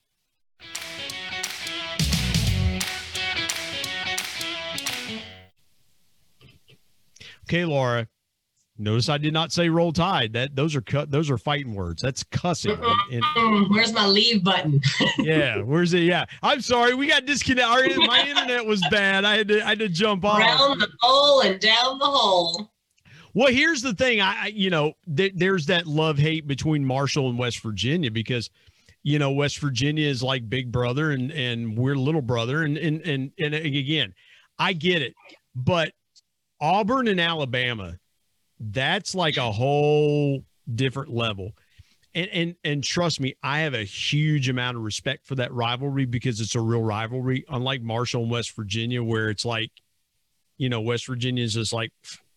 Okay, 7.46 7.66
Laura. 7.66 8.08
Notice 8.82 9.10
I 9.10 9.18
did 9.18 9.34
not 9.34 9.52
say 9.52 9.70
roll 9.70 9.94
tide. 9.94 10.34
That 10.34 10.56
those 10.56 10.76
are 10.76 10.82
cut. 10.82 11.12
Those 11.12 11.30
are 11.30 11.38
fighting 11.38 11.76
words. 11.76 12.02
That's 12.02 12.24
cussing. 12.24 12.78
And, 13.12 13.24
and, 13.36 13.70
where's 13.70 13.92
my 13.92 14.06
leave 14.06 14.42
button? 14.42 14.80
yeah, 15.18 15.58
where's 15.58 15.94
it? 15.94 16.04
Yeah, 16.04 16.26
I'm 16.42 16.62
sorry. 16.62 16.94
We 16.94 17.08
got 17.08 17.26
disconnected. 17.26 17.98
My 17.98 18.26
internet 18.26 18.66
was 18.66 18.82
bad. 18.90 19.26
I 19.26 19.38
had 19.38 19.48
to. 19.50 19.62
I 19.66 19.70
had 19.70 19.80
to 19.80 19.90
jump 19.90 20.24
off. 20.24 20.40
Around 20.40 20.80
the 20.80 20.88
hole 21.02 21.42
and 21.42 21.60
down 21.60 22.00
the 22.00 22.06
hole. 22.06 22.72
Well, 23.34 23.52
here's 23.52 23.82
the 23.82 23.94
thing. 23.94 24.22
I, 24.22 24.48
you 24.48 24.70
know, 24.70 24.94
th- 25.14 25.34
there's 25.36 25.66
that 25.66 25.88
love 25.88 26.18
hate 26.18 26.48
between 26.48 26.86
Marshall 26.86 27.30
and 27.30 27.38
West 27.38 27.60
Virginia 27.60 28.12
because, 28.12 28.50
you 29.04 29.20
know, 29.20 29.32
West 29.32 29.60
Virginia 29.60 30.08
is 30.08 30.24
like 30.24 30.50
big 30.50 30.72
brother 30.72 31.12
and 31.12 31.32
and 31.32 31.78
we're 31.78 31.96
little 31.96 32.22
brother 32.22 32.64
and 32.64 32.78
and 32.78 33.02
and 33.02 33.32
and 33.38 33.54
again, 33.54 34.14
I 34.58 34.72
get 34.74 35.02
it, 35.02 35.16
but 35.54 35.92
Auburn 36.62 37.08
and 37.08 37.20
Alabama, 37.20 37.98
that's 38.62 39.16
like 39.16 39.38
a 39.38 39.52
whole 39.52 40.44
different 40.74 41.12
level. 41.12 41.54
And 42.14 42.30
and 42.30 42.56
and 42.64 42.84
trust 42.84 43.20
me, 43.20 43.36
I 43.42 43.60
have 43.60 43.74
a 43.74 43.84
huge 43.84 44.50
amount 44.50 44.78
of 44.78 44.84
respect 44.84 45.26
for 45.26 45.36
that 45.36 45.54
rivalry 45.54 46.06
because 46.06 46.42
it's 46.42 46.56
a 46.56 46.62
real 46.62 46.84
rivalry. 46.84 47.46
Unlike 47.50 47.82
Marshall 47.82 48.24
and 48.24 48.32
West 48.32 48.56
Virginia, 48.56 49.02
where 49.02 49.30
it's 49.30 49.46
like, 49.46 49.72
you 50.58 50.70
know, 50.70 50.82
West 50.82 51.08
Virginia 51.08 51.44
is 51.44 51.54
just 51.54 51.72
like 51.72 51.92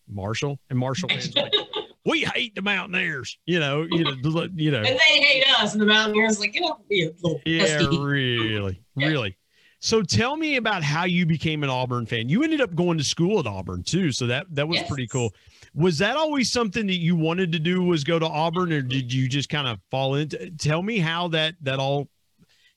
Marshall, 0.07 0.59
and 0.69 0.79
Marshall 0.79 1.11
is 1.11 1.35
like, 1.35 1.53
we 2.05 2.21
hate 2.21 2.55
the 2.55 2.61
Mountaineers, 2.61 3.37
you 3.45 3.59
know, 3.59 3.83
you 3.83 4.05
know, 4.05 4.47
you 4.55 4.71
know, 4.71 4.77
and 4.77 4.85
they 4.85 5.19
hate 5.19 5.45
us, 5.59 5.73
and 5.73 5.81
the 5.81 5.85
Mountaineers 5.85 6.39
like, 6.39 6.55
you 6.55 6.61
know, 6.61 7.41
yeah, 7.45 7.85
really, 7.99 8.81
really. 8.95 9.35
So 9.79 10.01
tell 10.01 10.37
me 10.37 10.55
about 10.55 10.83
how 10.83 11.03
you 11.03 11.25
became 11.25 11.63
an 11.63 11.69
Auburn 11.69 12.05
fan. 12.05 12.29
You 12.29 12.43
ended 12.43 12.61
up 12.61 12.73
going 12.73 12.97
to 12.97 13.03
school 13.03 13.39
at 13.39 13.45
Auburn 13.45 13.83
too, 13.83 14.11
so 14.11 14.25
that 14.27 14.47
that 14.55 14.67
was 14.67 14.77
yes. 14.79 14.87
pretty 14.87 15.07
cool. 15.07 15.33
Was 15.75 15.97
that 15.97 16.15
always 16.15 16.51
something 16.51 16.87
that 16.87 16.99
you 16.99 17.17
wanted 17.17 17.51
to 17.51 17.59
do? 17.59 17.83
Was 17.83 18.05
go 18.05 18.17
to 18.17 18.25
Auburn, 18.25 18.71
or 18.71 18.81
did 18.81 19.11
you 19.11 19.27
just 19.27 19.49
kind 19.49 19.67
of 19.67 19.77
fall 19.91 20.15
into? 20.15 20.49
Tell 20.51 20.81
me 20.81 20.99
how 20.99 21.27
that 21.29 21.55
that 21.61 21.79
all. 21.79 22.07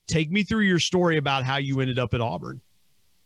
Take 0.07 0.31
me 0.31 0.43
through 0.43 0.63
your 0.63 0.79
story 0.79 1.17
about 1.17 1.43
how 1.43 1.57
you 1.57 1.79
ended 1.79 1.99
up 1.99 2.13
at 2.13 2.19
Auburn. 2.19 2.59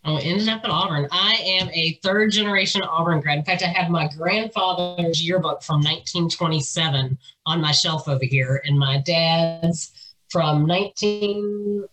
Oh, 0.05 0.17
ended 0.17 0.49
up 0.49 0.63
at 0.65 0.69
Auburn. 0.69 1.07
I 1.11 1.35
am 1.35 1.69
a 1.69 1.97
third 2.03 2.31
generation 2.31 2.81
Auburn 2.83 3.21
grad. 3.21 3.39
In 3.39 3.45
fact, 3.45 3.63
I 3.63 3.67
have 3.67 3.89
my 3.89 4.09
grandfather's 4.09 5.25
yearbook 5.25 5.63
from 5.63 5.77
1927 5.77 7.17
on 7.45 7.61
my 7.61 7.71
shelf 7.71 8.07
over 8.07 8.25
here, 8.25 8.61
and 8.65 8.77
my 8.77 8.99
dad's 8.99 9.91
from 10.29 10.67
19. 10.67 11.85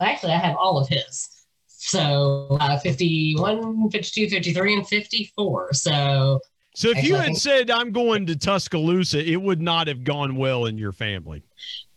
Actually, 0.00 0.32
I 0.32 0.38
have 0.38 0.56
all 0.56 0.78
of 0.78 0.88
his. 0.88 1.44
So 1.66 2.56
uh, 2.60 2.78
51, 2.78 3.90
52, 3.90 4.30
53, 4.30 4.74
and 4.74 4.88
54. 4.88 5.74
So. 5.74 6.40
So 6.74 6.90
if 6.90 7.02
you 7.02 7.16
had 7.16 7.36
said 7.36 7.70
I'm 7.70 7.90
going 7.92 8.26
to 8.26 8.36
Tuscaloosa, 8.36 9.28
it 9.28 9.40
would 9.40 9.60
not 9.60 9.88
have 9.88 10.04
gone 10.04 10.36
well 10.36 10.66
in 10.66 10.78
your 10.78 10.92
family. 10.92 11.42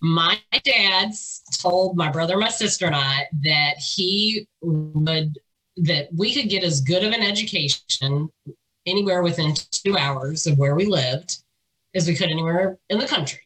My 0.01 0.39
dad 0.63 1.11
told 1.59 1.95
my 1.95 2.09
brother, 2.09 2.37
my 2.37 2.49
sister, 2.49 2.87
and 2.87 2.95
I 2.95 3.27
that 3.43 3.75
he 3.77 4.47
would 4.61 5.37
that 5.77 6.09
we 6.15 6.33
could 6.33 6.49
get 6.49 6.63
as 6.63 6.81
good 6.81 7.03
of 7.03 7.13
an 7.13 7.21
education 7.21 8.29
anywhere 8.85 9.23
within 9.23 9.53
two 9.71 9.97
hours 9.97 10.45
of 10.45 10.57
where 10.57 10.75
we 10.75 10.85
lived 10.85 11.37
as 11.95 12.07
we 12.07 12.15
could 12.15 12.29
anywhere 12.29 12.77
in 12.89 12.99
the 12.99 13.07
country. 13.07 13.39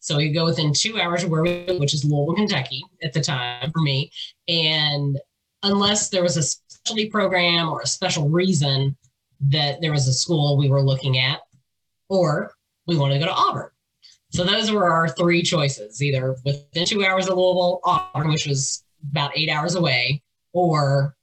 So 0.00 0.16
we 0.18 0.32
go 0.32 0.44
within 0.44 0.72
two 0.72 1.00
hours 1.00 1.24
of 1.24 1.30
where 1.30 1.42
we 1.42 1.64
live, 1.66 1.80
which 1.80 1.94
is 1.94 2.04
Louisville, 2.04 2.34
Kentucky 2.34 2.82
at 3.02 3.12
the 3.12 3.20
time 3.20 3.70
for 3.72 3.80
me. 3.80 4.10
And 4.48 5.18
unless 5.62 6.10
there 6.10 6.22
was 6.22 6.36
a 6.36 6.42
specialty 6.42 7.08
program 7.08 7.70
or 7.70 7.80
a 7.80 7.86
special 7.86 8.28
reason 8.28 8.96
that 9.48 9.80
there 9.80 9.92
was 9.92 10.08
a 10.08 10.12
school 10.12 10.56
we 10.56 10.68
were 10.68 10.82
looking 10.82 11.18
at, 11.18 11.40
or 12.08 12.52
we 12.86 12.96
wanted 12.96 13.14
to 13.14 13.20
go 13.20 13.26
to 13.26 13.32
Auburn. 13.32 13.70
So 14.30 14.44
those 14.44 14.70
were 14.70 14.90
our 14.90 15.08
three 15.08 15.42
choices 15.42 16.02
either 16.02 16.36
within 16.44 16.86
two 16.86 17.04
hours 17.04 17.28
of 17.28 17.36
Louisville, 17.36 17.80
Auburn, 17.84 18.30
which 18.30 18.46
was 18.46 18.84
about 19.10 19.36
eight 19.36 19.48
hours 19.48 19.74
away, 19.74 20.22
or 20.52 21.14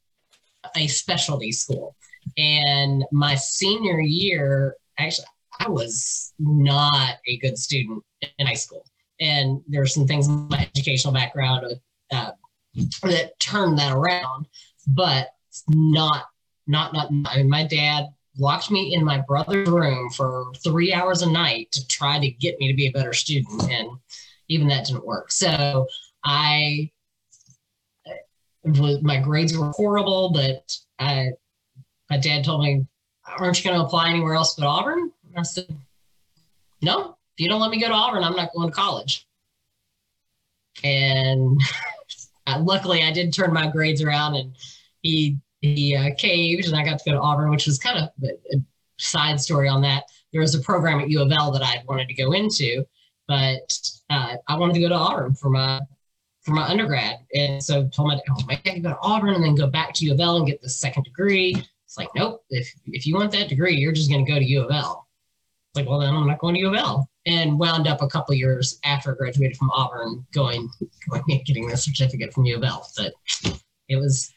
a 0.75 0.87
specialty 0.87 1.51
school. 1.51 1.95
And 2.37 3.03
my 3.11 3.35
senior 3.35 3.99
year, 3.99 4.75
actually, 4.97 5.25
I 5.59 5.69
was 5.69 6.33
not 6.39 7.17
a 7.27 7.37
good 7.37 7.57
student 7.57 8.03
in 8.37 8.47
high 8.47 8.53
school. 8.53 8.85
And 9.19 9.61
there 9.67 9.81
are 9.81 9.87
some 9.87 10.07
things 10.07 10.27
in 10.27 10.47
my 10.49 10.69
educational 10.75 11.13
background 11.13 11.65
uh, 12.11 12.31
that 13.03 13.39
turned 13.39 13.77
that 13.77 13.93
around, 13.93 14.47
but 14.87 15.29
not, 15.67 16.25
not, 16.67 16.93
not, 16.93 17.09
I 17.25 17.37
mean, 17.37 17.49
my 17.49 17.65
dad 17.65 18.07
locked 18.37 18.71
me 18.71 18.93
in 18.93 19.03
my 19.03 19.19
brother's 19.19 19.67
room 19.67 20.09
for 20.11 20.51
three 20.63 20.93
hours 20.93 21.21
a 21.21 21.29
night 21.29 21.71
to 21.73 21.87
try 21.87 22.19
to 22.19 22.29
get 22.29 22.59
me 22.59 22.67
to 22.69 22.75
be 22.75 22.87
a 22.87 22.91
better 22.91 23.13
student. 23.13 23.69
And 23.69 23.89
even 24.47 24.67
that 24.67 24.85
didn't 24.85 25.05
work. 25.05 25.31
So 25.31 25.87
I 26.23 26.91
my 28.63 29.19
grades 29.19 29.57
were 29.57 29.71
horrible, 29.71 30.31
but 30.31 30.77
I, 30.99 31.31
my 32.09 32.17
dad 32.17 32.43
told 32.43 32.63
me, 32.63 32.85
aren't 33.25 33.57
you 33.57 33.69
going 33.69 33.79
to 33.79 33.85
apply 33.85 34.09
anywhere 34.09 34.35
else 34.35 34.55
but 34.55 34.67
Auburn? 34.67 35.11
And 35.29 35.37
I 35.37 35.43
said, 35.43 35.67
no, 36.81 37.17
if 37.35 37.43
you 37.43 37.49
don't 37.49 37.61
let 37.61 37.71
me 37.71 37.79
go 37.79 37.87
to 37.87 37.93
Auburn, 37.93 38.23
I'm 38.23 38.35
not 38.35 38.53
going 38.53 38.69
to 38.69 38.75
college. 38.75 39.27
And 40.83 41.59
luckily 42.59 43.03
I 43.03 43.11
did 43.11 43.33
turn 43.33 43.53
my 43.53 43.67
grades 43.67 44.01
around 44.01 44.35
and 44.35 44.53
he, 45.01 45.37
he 45.61 45.95
uh, 45.95 46.09
caved 46.17 46.67
and 46.67 46.75
I 46.75 46.83
got 46.83 46.99
to 46.99 47.09
go 47.09 47.15
to 47.15 47.21
Auburn, 47.21 47.51
which 47.51 47.67
was 47.67 47.79
kind 47.79 47.99
of 47.99 48.09
a, 48.23 48.55
a 48.55 48.61
side 48.97 49.39
story 49.39 49.67
on 49.67 49.81
that. 49.81 50.03
There 50.31 50.41
was 50.41 50.55
a 50.55 50.61
program 50.61 50.99
at 50.99 51.09
U 51.09 51.21
of 51.21 51.31
L 51.31 51.51
that 51.51 51.61
I 51.61 51.83
wanted 51.87 52.07
to 52.07 52.13
go 52.13 52.31
into, 52.33 52.85
but 53.27 53.79
uh, 54.09 54.35
I 54.47 54.57
wanted 54.57 54.73
to 54.73 54.81
go 54.81 54.89
to 54.89 54.95
Auburn 54.95 55.33
for 55.35 55.49
my 55.49 55.81
for 56.41 56.51
my 56.51 56.67
undergrad. 56.67 57.17
And 57.35 57.63
so 57.63 57.87
told 57.87 58.07
my 58.07 58.15
dad, 58.15 58.23
oh, 58.31 58.45
my 58.47 58.59
dad, 58.63 58.81
go 58.81 58.89
to 58.89 58.97
Auburn 59.01 59.35
and 59.35 59.43
then 59.43 59.55
go 59.55 59.67
back 59.67 59.93
to 59.93 60.05
U 60.05 60.13
of 60.13 60.19
L 60.19 60.37
and 60.37 60.47
get 60.47 60.61
the 60.61 60.69
second 60.69 61.03
degree. 61.03 61.55
It's 61.85 61.97
like, 61.97 62.09
nope, 62.15 62.43
if, 62.49 62.73
if 62.87 63.05
you 63.05 63.15
want 63.15 63.31
that 63.33 63.49
degree, 63.49 63.75
you're 63.75 63.91
just 63.91 64.09
going 64.09 64.25
to 64.25 64.31
go 64.31 64.39
to 64.39 64.45
U 64.45 64.63
of 64.63 64.71
L. 64.71 65.07
It's 65.69 65.79
like, 65.79 65.87
well, 65.87 65.99
then 65.99 66.15
I'm 66.15 66.25
not 66.25 66.39
going 66.39 66.55
to 66.55 66.61
U 66.61 66.69
of 66.69 66.75
L. 66.75 67.07
And 67.27 67.59
wound 67.59 67.85
up 67.85 68.01
a 68.01 68.07
couple 68.07 68.33
years 68.33 68.79
after 68.83 69.13
I 69.13 69.17
graduated 69.17 69.55
from 69.55 69.69
Auburn 69.71 70.25
going, 70.33 70.67
going 71.09 71.43
getting 71.45 71.67
the 71.67 71.77
certificate 71.77 72.33
from 72.33 72.45
U 72.45 72.57
of 72.57 72.63
L. 72.63 72.89
But 72.97 73.13
it 73.87 73.97
was, 73.97 74.33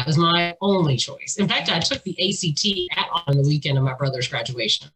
that 0.00 0.06
was 0.06 0.18
my 0.18 0.56
only 0.60 0.96
choice. 0.96 1.36
In 1.38 1.46
fact, 1.46 1.70
I 1.70 1.78
took 1.78 2.02
the 2.02 2.12
ACT 2.12 2.66
Auburn 3.12 3.42
the 3.42 3.48
weekend 3.48 3.78
of 3.78 3.84
my 3.84 3.94
brother's 3.94 4.28
graduation 4.28 4.90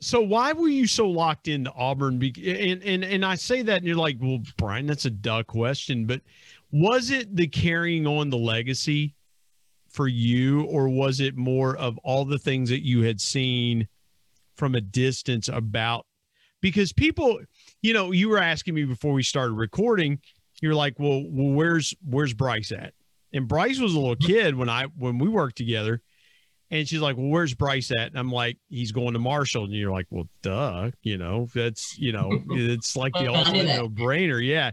so 0.00 0.20
why 0.20 0.52
were 0.52 0.68
you 0.68 0.86
so 0.86 1.08
locked 1.08 1.48
into 1.48 1.72
Auburn? 1.72 2.22
And 2.22 2.82
and 2.82 3.04
and 3.04 3.24
I 3.24 3.34
say 3.34 3.62
that, 3.62 3.78
and 3.78 3.86
you're 3.86 3.96
like, 3.96 4.18
well, 4.20 4.40
Brian, 4.56 4.86
that's 4.86 5.06
a 5.06 5.10
duh 5.10 5.42
question, 5.42 6.06
but 6.06 6.20
was 6.70 7.10
it 7.10 7.34
the 7.34 7.46
carrying 7.46 8.06
on 8.06 8.30
the 8.30 8.36
legacy 8.36 9.14
for 9.88 10.08
you, 10.08 10.64
or 10.64 10.88
was 10.88 11.20
it 11.20 11.36
more 11.36 11.76
of 11.76 11.96
all 11.98 12.24
the 12.24 12.38
things 12.38 12.68
that 12.68 12.84
you 12.84 13.02
had 13.02 13.20
seen 13.20 13.88
from 14.56 14.74
a 14.74 14.80
distance 14.80 15.48
about? 15.48 16.04
Because 16.60 16.92
people, 16.92 17.40
you 17.80 17.94
know, 17.94 18.12
you 18.12 18.28
were 18.28 18.38
asking 18.38 18.74
me 18.74 18.84
before 18.84 19.12
we 19.12 19.22
started 19.22 19.54
recording, 19.54 20.20
you're 20.60 20.74
like, 20.74 20.98
well, 20.98 21.22
well, 21.26 21.54
where's 21.54 21.94
where's 22.04 22.34
Bryce 22.34 22.72
at? 22.72 22.92
And 23.32 23.48
Bryce 23.48 23.78
was 23.78 23.94
a 23.94 23.98
little 23.98 24.16
kid 24.16 24.54
when 24.54 24.68
I 24.68 24.84
when 24.96 25.18
we 25.18 25.28
worked 25.28 25.56
together 25.56 26.00
and 26.70 26.88
she's 26.88 27.00
like, 27.00 27.16
Well, 27.16 27.28
where's 27.28 27.54
Bryce 27.54 27.90
at? 27.90 28.08
And 28.08 28.18
I'm 28.18 28.30
like, 28.30 28.58
He's 28.68 28.92
going 28.92 29.12
to 29.12 29.18
Marshall. 29.18 29.64
And 29.64 29.72
you're 29.72 29.92
like, 29.92 30.06
Well, 30.10 30.28
duh, 30.42 30.90
you 31.02 31.18
know, 31.18 31.48
that's, 31.54 31.98
you 31.98 32.12
know, 32.12 32.42
it's 32.50 32.96
like 32.96 33.12
the 33.14 33.28
ultimate 33.32 33.66
no 33.66 33.88
brainer. 33.88 34.44
Yeah. 34.44 34.72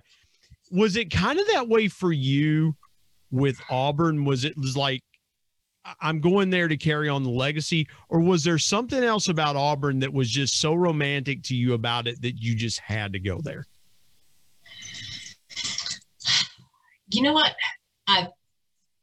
Was 0.72 0.96
it 0.96 1.12
kind 1.12 1.40
of 1.40 1.48
that 1.48 1.68
way 1.68 1.88
for 1.88 2.12
you 2.12 2.76
with 3.32 3.60
Auburn? 3.70 4.26
Was 4.26 4.44
it 4.44 4.58
was 4.58 4.76
like, 4.76 5.02
I'm 6.00 6.22
going 6.22 6.50
there 6.50 6.70
to 6.70 6.78
carry 6.78 7.10
on 7.10 7.24
the 7.24 7.30
legacy, 7.30 7.88
or 8.08 8.22
was 8.22 8.44
there 8.44 8.58
something 8.58 9.04
else 9.04 9.28
about 9.28 9.58
Auburn 9.58 10.00
that 10.00 10.14
was 10.14 10.30
just 10.30 10.62
so 10.62 10.74
romantic 10.74 11.44
to 11.44 11.56
you 11.56 11.74
about 11.74 12.08
it 12.08 12.22
that 12.22 12.42
you 12.42 12.56
just 12.56 12.80
had 12.80 13.12
to 13.14 13.20
go 13.20 13.42
there? 13.42 13.66
you 17.10 17.22
know 17.22 17.34
what? 17.34 17.54
I 18.08 18.30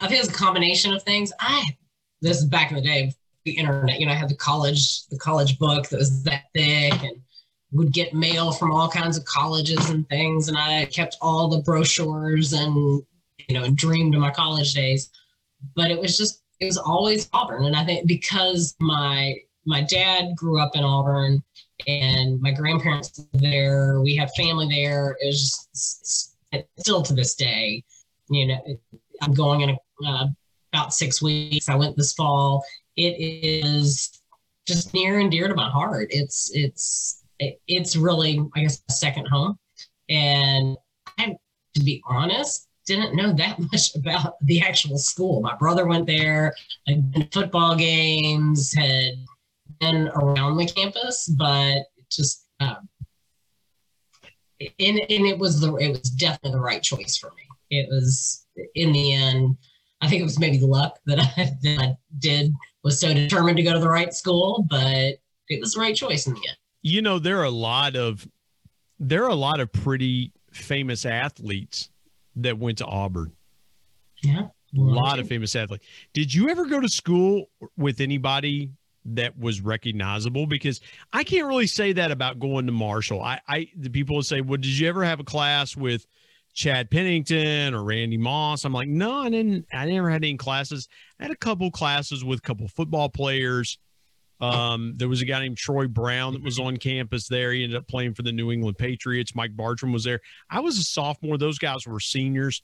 I 0.00 0.08
think 0.08 0.24
it's 0.24 0.30
a 0.30 0.34
combination 0.34 0.92
of 0.94 1.02
things. 1.02 1.32
I 1.40 1.64
this 2.22 2.38
is 2.38 2.46
back 2.46 2.70
in 2.70 2.76
the 2.76 2.82
day, 2.82 3.12
the 3.44 3.52
internet. 3.52 4.00
You 4.00 4.06
know, 4.06 4.12
I 4.12 4.16
had 4.16 4.28
the 4.28 4.36
college 4.36 5.06
the 5.08 5.18
college 5.18 5.58
book 5.58 5.88
that 5.88 5.98
was 5.98 6.22
that 6.24 6.44
thick 6.54 7.02
and 7.02 7.20
would 7.72 7.92
get 7.92 8.14
mail 8.14 8.50
from 8.50 8.72
all 8.72 8.88
kinds 8.88 9.16
of 9.16 9.24
colleges 9.24 9.90
and 9.90 10.08
things, 10.08 10.48
and 10.48 10.56
I 10.56 10.86
kept 10.86 11.16
all 11.20 11.48
the 11.48 11.62
brochures 11.62 12.52
and 12.52 13.02
you 13.48 13.54
know 13.54 13.64
and 13.64 13.76
dreamed 13.76 14.14
of 14.14 14.20
my 14.20 14.30
college 14.30 14.74
days. 14.74 15.10
But 15.74 15.90
it 15.90 16.00
was 16.00 16.16
just 16.16 16.42
it 16.60 16.66
was 16.66 16.78
always 16.78 17.28
Auburn, 17.32 17.64
and 17.64 17.76
I 17.76 17.84
think 17.84 18.06
because 18.06 18.74
my 18.80 19.34
my 19.66 19.82
dad 19.82 20.34
grew 20.34 20.60
up 20.60 20.74
in 20.74 20.82
Auburn 20.82 21.42
and 21.86 22.40
my 22.40 22.52
grandparents 22.52 23.24
there, 23.32 24.00
we 24.00 24.16
have 24.16 24.30
family 24.34 24.68
there. 24.68 25.16
It 25.20 25.26
was 25.26 25.68
just, 25.72 26.36
still 26.78 27.02
to 27.02 27.14
this 27.14 27.34
day, 27.34 27.84
you 28.28 28.46
know, 28.46 28.60
I'm 29.22 29.34
going 29.34 29.60
in 29.60 29.70
a, 29.70 29.76
uh, 30.06 30.26
about 30.72 30.94
six 30.94 31.20
weeks. 31.22 31.68
I 31.68 31.74
went 31.74 31.96
this 31.96 32.12
fall. 32.12 32.64
It 32.96 33.16
is 33.18 34.20
just 34.66 34.94
near 34.94 35.18
and 35.18 35.30
dear 35.30 35.48
to 35.48 35.54
my 35.54 35.68
heart. 35.68 36.08
It's 36.10 36.50
it's 36.54 37.24
it's 37.38 37.96
really 37.96 38.40
I 38.54 38.62
guess 38.62 38.82
a 38.88 38.92
second 38.92 39.26
home, 39.26 39.58
and 40.08 40.76
I, 41.18 41.36
to 41.74 41.82
be 41.82 42.02
honest, 42.06 42.68
didn't 42.86 43.14
know 43.14 43.32
that 43.32 43.58
much 43.72 43.94
about 43.94 44.34
the 44.42 44.60
actual 44.60 44.98
school. 44.98 45.40
My 45.40 45.56
brother 45.56 45.86
went 45.86 46.06
there, 46.06 46.54
football 47.32 47.76
games, 47.76 48.72
had 48.74 49.14
been 49.80 50.08
around 50.08 50.56
the 50.56 50.66
campus, 50.66 51.28
but 51.38 51.84
just 52.10 52.46
um, 52.60 52.88
and, 54.60 55.00
and 55.00 55.26
it 55.26 55.38
was 55.38 55.60
the 55.60 55.74
it 55.76 55.90
was 55.90 56.10
definitely 56.10 56.52
the 56.52 56.60
right 56.60 56.82
choice 56.82 57.16
for 57.16 57.30
me. 57.30 57.42
It 57.70 57.88
was 57.88 58.46
in 58.74 58.92
the 58.92 59.14
end. 59.14 59.56
I 60.00 60.08
think 60.08 60.20
it 60.20 60.24
was 60.24 60.38
maybe 60.38 60.58
the 60.58 60.66
luck 60.66 60.98
that 61.06 61.18
I, 61.20 61.52
that 61.62 61.78
I 61.80 61.96
did 62.18 62.52
was 62.82 63.00
so 63.00 63.12
determined 63.12 63.56
to 63.58 63.62
go 63.62 63.72
to 63.72 63.78
the 63.78 63.88
right 63.88 64.12
school, 64.14 64.66
but 64.68 65.18
it 65.48 65.60
was 65.60 65.74
the 65.74 65.80
right 65.80 65.94
choice 65.94 66.26
in 66.26 66.34
the 66.34 66.40
end. 66.48 66.56
You 66.82 67.02
know, 67.02 67.18
there 67.18 67.38
are 67.38 67.44
a 67.44 67.50
lot 67.50 67.96
of 67.96 68.26
there 68.98 69.24
are 69.24 69.30
a 69.30 69.34
lot 69.34 69.60
of 69.60 69.72
pretty 69.72 70.32
famous 70.52 71.04
athletes 71.04 71.90
that 72.36 72.58
went 72.58 72.78
to 72.78 72.86
Auburn. 72.86 73.32
Yeah. 74.22 74.42
A 74.76 74.80
lot 74.80 75.18
of 75.18 75.26
famous 75.26 75.56
athletes. 75.56 75.84
Did 76.12 76.32
you 76.32 76.48
ever 76.48 76.66
go 76.66 76.78
to 76.78 76.88
school 76.88 77.50
with 77.76 78.00
anybody 78.00 78.70
that 79.04 79.36
was 79.36 79.60
recognizable? 79.60 80.46
Because 80.46 80.80
I 81.12 81.24
can't 81.24 81.48
really 81.48 81.66
say 81.66 81.92
that 81.94 82.10
about 82.10 82.38
going 82.38 82.66
to 82.66 82.72
Marshall. 82.72 83.20
I, 83.20 83.40
I 83.48 83.68
the 83.76 83.90
people 83.90 84.16
would 84.16 84.26
say, 84.26 84.42
Well, 84.42 84.58
did 84.58 84.78
you 84.78 84.88
ever 84.88 85.04
have 85.04 85.18
a 85.18 85.24
class 85.24 85.76
with 85.76 86.06
Chad 86.54 86.90
Pennington 86.90 87.74
or 87.74 87.84
Randy 87.84 88.18
Moss? 88.18 88.64
I'm 88.64 88.72
like, 88.72 88.88
no, 88.88 89.20
I 89.20 89.30
didn't 89.30 89.66
I 89.72 89.86
never 89.86 90.10
had 90.10 90.24
any 90.24 90.36
classes. 90.36 90.88
I 91.18 91.24
had 91.24 91.32
a 91.32 91.36
couple 91.36 91.70
classes 91.70 92.24
with 92.24 92.40
a 92.40 92.42
couple 92.42 92.68
football 92.68 93.08
players. 93.08 93.78
Um, 94.40 94.94
there 94.96 95.08
was 95.08 95.20
a 95.20 95.26
guy 95.26 95.40
named 95.40 95.58
Troy 95.58 95.86
Brown 95.86 96.32
that 96.32 96.42
was 96.42 96.58
on 96.58 96.78
campus 96.78 97.28
there. 97.28 97.52
He 97.52 97.62
ended 97.62 97.76
up 97.76 97.86
playing 97.86 98.14
for 98.14 98.22
the 98.22 98.32
New 98.32 98.50
England 98.50 98.78
Patriots. 98.78 99.34
Mike 99.34 99.54
Bartrum 99.54 99.92
was 99.92 100.04
there. 100.04 100.20
I 100.48 100.60
was 100.60 100.78
a 100.78 100.82
sophomore. 100.82 101.36
Those 101.36 101.58
guys 101.58 101.86
were 101.86 102.00
seniors. 102.00 102.62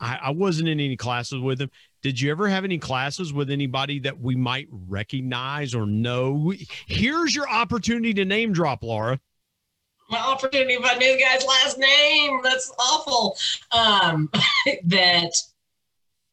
I, 0.00 0.18
I 0.24 0.30
wasn't 0.30 0.68
in 0.68 0.80
any 0.80 0.96
classes 0.96 1.40
with 1.40 1.58
them. 1.58 1.70
Did 2.02 2.20
you 2.20 2.30
ever 2.32 2.48
have 2.48 2.64
any 2.64 2.78
classes 2.78 3.32
with 3.32 3.48
anybody 3.48 4.00
that 4.00 4.20
we 4.20 4.34
might 4.34 4.66
recognize 4.70 5.74
or 5.74 5.86
know? 5.86 6.52
Here's 6.86 7.34
your 7.34 7.48
opportunity 7.48 8.12
to 8.14 8.24
name 8.24 8.52
drop, 8.52 8.82
Laura. 8.82 9.20
My 10.10 10.18
opportunity 10.18 10.74
if 10.74 10.84
I 10.84 10.94
knew 10.96 11.16
the 11.16 11.22
guy's 11.22 11.46
last 11.46 11.78
name. 11.78 12.40
That's 12.42 12.72
awful. 12.78 13.36
Um, 13.72 14.30
that 14.84 15.32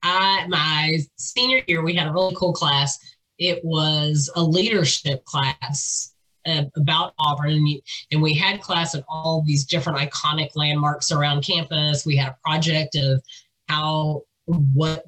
I 0.03 0.45
my 0.47 0.99
senior 1.17 1.61
year 1.67 1.83
we 1.83 1.95
had 1.95 2.07
a 2.07 2.11
really 2.11 2.35
cool 2.35 2.53
class 2.53 2.97
it 3.41 3.59
was 3.65 4.29
a 4.35 4.43
leadership 4.43 5.25
class 5.25 6.13
uh, 6.45 6.63
about 6.77 7.13
Auburn, 7.17 7.51
and, 7.51 7.81
and 8.11 8.21
we 8.21 8.35
had 8.35 8.61
class 8.61 8.93
at 8.93 9.03
all 9.09 9.43
these 9.45 9.65
different 9.65 9.97
iconic 9.97 10.49
landmarks 10.55 11.11
around 11.11 11.43
campus. 11.43 12.05
We 12.05 12.15
had 12.15 12.29
a 12.29 12.37
project 12.45 12.95
of 12.95 13.21
how 13.67 14.21
what 14.45 15.03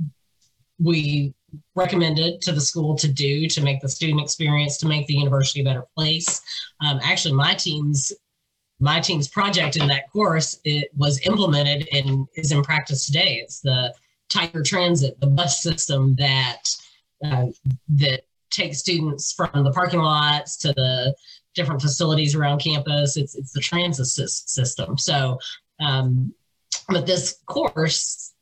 we 0.83 1.35
recommended 1.75 2.41
to 2.41 2.51
the 2.51 2.61
school 2.61 2.95
to 2.95 3.07
do 3.07 3.47
to 3.47 3.61
make 3.61 3.81
the 3.81 3.89
student 3.89 4.19
experience 4.19 4.77
to 4.77 4.87
make 4.87 5.05
the 5.05 5.13
university 5.13 5.61
a 5.61 5.63
better 5.63 5.85
place. 5.95 6.41
Um, 6.81 6.99
actually, 7.03 7.35
my 7.35 7.53
team's 7.53 8.11
my 8.83 8.99
team's 8.99 9.29
project 9.29 9.77
in 9.77 9.87
that 9.87 10.11
course 10.11 10.59
it 10.65 10.89
was 10.97 11.25
implemented 11.25 11.87
and 11.93 12.27
is 12.35 12.51
in 12.51 12.61
practice 12.61 13.05
today. 13.05 13.39
It's 13.41 13.61
the 13.61 13.93
Tiger 14.27 14.61
Transit, 14.61 15.17
the 15.21 15.27
bus 15.27 15.63
system 15.63 16.15
that 16.15 16.63
uh, 17.25 17.45
that 17.95 18.23
takes 18.51 18.79
students 18.79 19.31
from 19.31 19.63
the 19.63 19.71
parking 19.71 20.01
lots 20.01 20.57
to 20.57 20.73
the 20.73 21.15
different 21.55 21.81
facilities 21.81 22.35
around 22.35 22.59
campus. 22.59 23.15
It's 23.15 23.35
it's 23.35 23.53
the 23.53 23.61
transit 23.61 24.07
system. 24.07 24.97
So, 24.97 25.39
um, 25.79 26.33
but 26.89 27.05
this 27.05 27.37
course, 27.45 28.33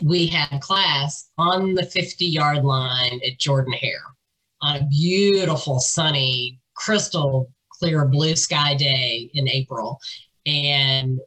we 0.00 0.28
had 0.28 0.60
class 0.60 1.28
on 1.38 1.74
the 1.74 1.84
50 1.84 2.24
yard 2.24 2.64
line 2.64 3.20
at 3.26 3.40
Jordan 3.40 3.72
Hare 3.72 4.14
on 4.62 4.76
a 4.76 4.86
beautiful, 4.86 5.80
sunny, 5.80 6.60
crystal 6.74 7.50
clear 7.78 8.04
blue 8.06 8.36
sky 8.36 8.74
day 8.74 9.30
in 9.34 9.48
April. 9.48 9.98
And 10.46 11.20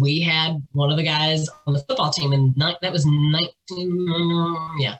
we 0.00 0.20
had 0.20 0.66
one 0.72 0.90
of 0.90 0.96
the 0.96 1.02
guys 1.02 1.48
on 1.66 1.74
the 1.74 1.80
football 1.80 2.10
team 2.10 2.32
and 2.32 2.54
that 2.56 2.92
was 2.92 3.04
19 3.04 4.56
yeah. 4.78 4.96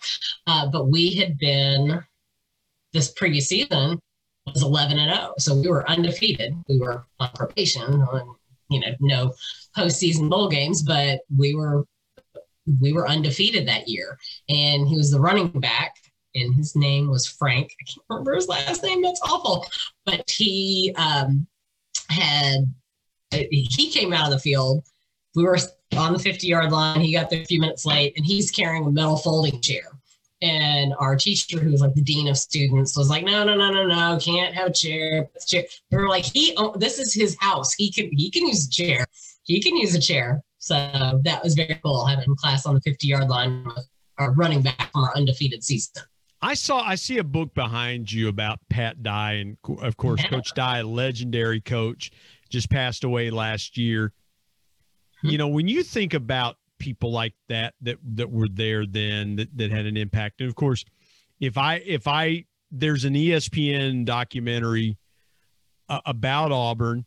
Uh, 0.47 0.69
but 0.71 0.89
we 0.89 1.15
had 1.15 1.39
been 1.39 2.03
this 2.93 3.11
previous 3.13 3.49
season 3.49 3.99
was 4.47 4.63
11 4.63 4.99
and 4.99 5.15
0 5.15 5.35
so 5.39 5.55
we 5.55 5.69
were 5.69 5.89
undefeated. 5.89 6.55
We 6.69 6.79
were 6.79 7.05
on 7.19 7.31
probation 7.35 7.83
on 7.83 8.35
you 8.69 8.81
know 8.81 8.95
no 9.01 9.35
postseason 9.77 10.29
bowl 10.29 10.49
games 10.49 10.83
but 10.83 11.21
we 11.37 11.55
were 11.55 11.85
we 12.81 12.93
were 12.93 13.09
undefeated 13.09 13.67
that 13.69 13.89
year. 13.89 14.19
And 14.49 14.87
he 14.87 14.97
was 14.97 15.11
the 15.11 15.21
running 15.21 15.49
back 15.49 15.95
and 16.35 16.55
his 16.55 16.74
name 16.74 17.09
was 17.09 17.26
frank 17.26 17.74
i 17.80 17.85
can't 17.85 18.05
remember 18.09 18.35
his 18.35 18.49
last 18.49 18.83
name 18.83 19.03
that's 19.03 19.20
awful 19.22 19.66
but 20.07 20.28
he 20.30 20.95
um, 20.97 21.47
had 22.09 22.66
he 23.33 23.91
came 23.91 24.12
out 24.12 24.26
of 24.26 24.33
the 24.33 24.39
field. 24.39 24.85
We 25.35 25.45
were 25.45 25.59
on 25.97 26.12
the 26.12 26.18
50 26.18 26.47
yard 26.47 26.70
line. 26.70 27.01
He 27.01 27.12
got 27.12 27.30
there 27.30 27.41
a 27.41 27.45
few 27.45 27.61
minutes 27.61 27.87
late 27.87 28.14
and 28.16 28.24
he's 28.24 28.51
carrying 28.51 28.85
a 28.85 28.91
metal 28.91 29.16
folding 29.16 29.61
chair. 29.61 29.83
And 30.43 30.93
our 30.99 31.14
teacher, 31.14 31.61
who 31.61 31.70
was 31.70 31.80
like 31.80 31.95
the 31.95 32.03
dean 32.03 32.26
of 32.26 32.37
students, 32.37 32.97
was 32.97 33.09
like, 33.09 33.24
"No, 33.24 33.45
no, 33.45 33.55
no, 33.55 33.70
no, 33.70 33.87
no, 33.87 34.18
can't 34.18 34.53
have 34.55 34.70
a 34.70 34.72
chair." 34.72 35.30
chair. 35.47 35.62
We 35.93 35.99
were 35.99 36.09
like, 36.09 36.24
"He, 36.24 36.53
oh, 36.57 36.74
this 36.76 36.99
is 36.99 37.14
his 37.14 37.37
house. 37.39 37.74
He 37.74 37.93
can, 37.93 38.11
he 38.11 38.28
can 38.28 38.49
use 38.49 38.66
a 38.66 38.70
chair. 38.70 39.07
He 39.45 39.62
can 39.62 39.76
use 39.76 39.95
a 39.95 40.01
chair." 40.01 40.43
So 40.59 40.74
that 41.22 41.45
was 41.45 41.55
very 41.55 41.78
cool 41.85 42.07
having 42.07 42.35
class 42.35 42.66
on 42.66 42.74
the 42.74 42.80
50 42.80 43.07
yard 43.07 43.28
line 43.28 43.64
with 43.64 43.89
our 44.18 44.33
running 44.33 44.62
back 44.62 44.91
from 44.91 45.05
our 45.05 45.16
undefeated 45.16 45.62
season. 45.62 46.03
I 46.43 46.55
saw 46.55 46.80
I 46.80 46.97
see 46.97 47.18
a 47.18 47.24
book 47.24 47.55
behind 47.55 48.11
you 48.11 48.28
about 48.28 48.59
Pat 48.68 49.03
Dye 49.03 49.34
and 49.34 49.57
of 49.80 49.97
course 49.97 50.20
yeah. 50.22 50.28
Coach 50.28 50.53
Dye, 50.55 50.82
legendary 50.82 51.61
coach 51.61 52.11
just 52.51 52.68
passed 52.68 53.05
away 53.05 53.30
last 53.30 53.78
year. 53.78 54.12
Hmm. 55.20 55.28
You 55.28 55.38
know, 55.38 55.49
when 55.49 55.68
you 55.68 55.84
think 55.84 56.14
about 56.14 56.57
people 56.78 57.12
like 57.12 57.34
that 57.49 57.74
that 57.82 57.99
that 58.14 58.28
were 58.28 58.49
there 58.49 58.84
then 58.84 59.36
that, 59.36 59.57
that 59.57 59.70
had 59.70 59.86
an 59.86 59.97
impact, 59.97 60.40
and 60.40 60.49
of 60.49 60.57
course, 60.57 60.84
if 61.38 61.57
I 61.57 61.76
if 61.76 62.09
I 62.09 62.45
there's 62.72 63.05
an 63.05 63.14
ESPN 63.14 64.05
documentary 64.05 64.99
uh, 65.88 66.01
about 66.07 66.51
Auburn 66.51 67.07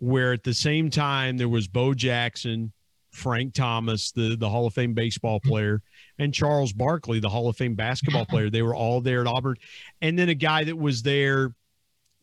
where 0.00 0.32
at 0.32 0.42
the 0.42 0.54
same 0.54 0.90
time 0.90 1.36
there 1.36 1.48
was 1.48 1.68
Bo 1.68 1.94
Jackson, 1.94 2.72
Frank 3.12 3.54
Thomas, 3.54 4.10
the 4.10 4.36
the 4.36 4.50
Hall 4.50 4.66
of 4.66 4.74
Fame 4.74 4.92
baseball 4.92 5.38
hmm. 5.40 5.48
player, 5.48 5.82
and 6.22 6.32
Charles 6.32 6.72
Barkley, 6.72 7.20
the 7.20 7.28
Hall 7.28 7.48
of 7.48 7.56
Fame 7.56 7.74
basketball 7.74 8.24
player. 8.26 8.48
They 8.48 8.62
were 8.62 8.74
all 8.74 9.00
there 9.00 9.20
at 9.20 9.26
Auburn, 9.26 9.56
and 10.00 10.18
then 10.18 10.28
a 10.28 10.34
guy 10.34 10.64
that 10.64 10.76
was 10.76 11.02
there 11.02 11.54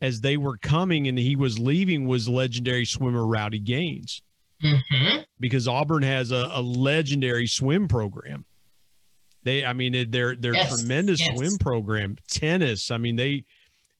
as 0.00 0.20
they 0.20 0.36
were 0.36 0.56
coming 0.56 1.08
and 1.08 1.18
he 1.18 1.36
was 1.36 1.58
leaving 1.58 2.06
was 2.06 2.28
legendary 2.28 2.84
swimmer 2.84 3.26
Rowdy 3.26 3.58
Gaines. 3.58 4.22
Mm-hmm. 4.62 5.20
Because 5.38 5.66
Auburn 5.68 6.02
has 6.02 6.32
a, 6.32 6.50
a, 6.52 6.60
legendary 6.60 7.46
swim 7.46 7.88
program. 7.88 8.44
They, 9.42 9.64
I 9.64 9.72
mean, 9.72 10.10
they're 10.10 10.36
they're 10.36 10.54
yes. 10.54 10.78
tremendous 10.78 11.20
yes. 11.20 11.34
swim 11.34 11.56
program. 11.58 12.16
Tennis, 12.28 12.90
I 12.90 12.98
mean, 12.98 13.16
they 13.16 13.44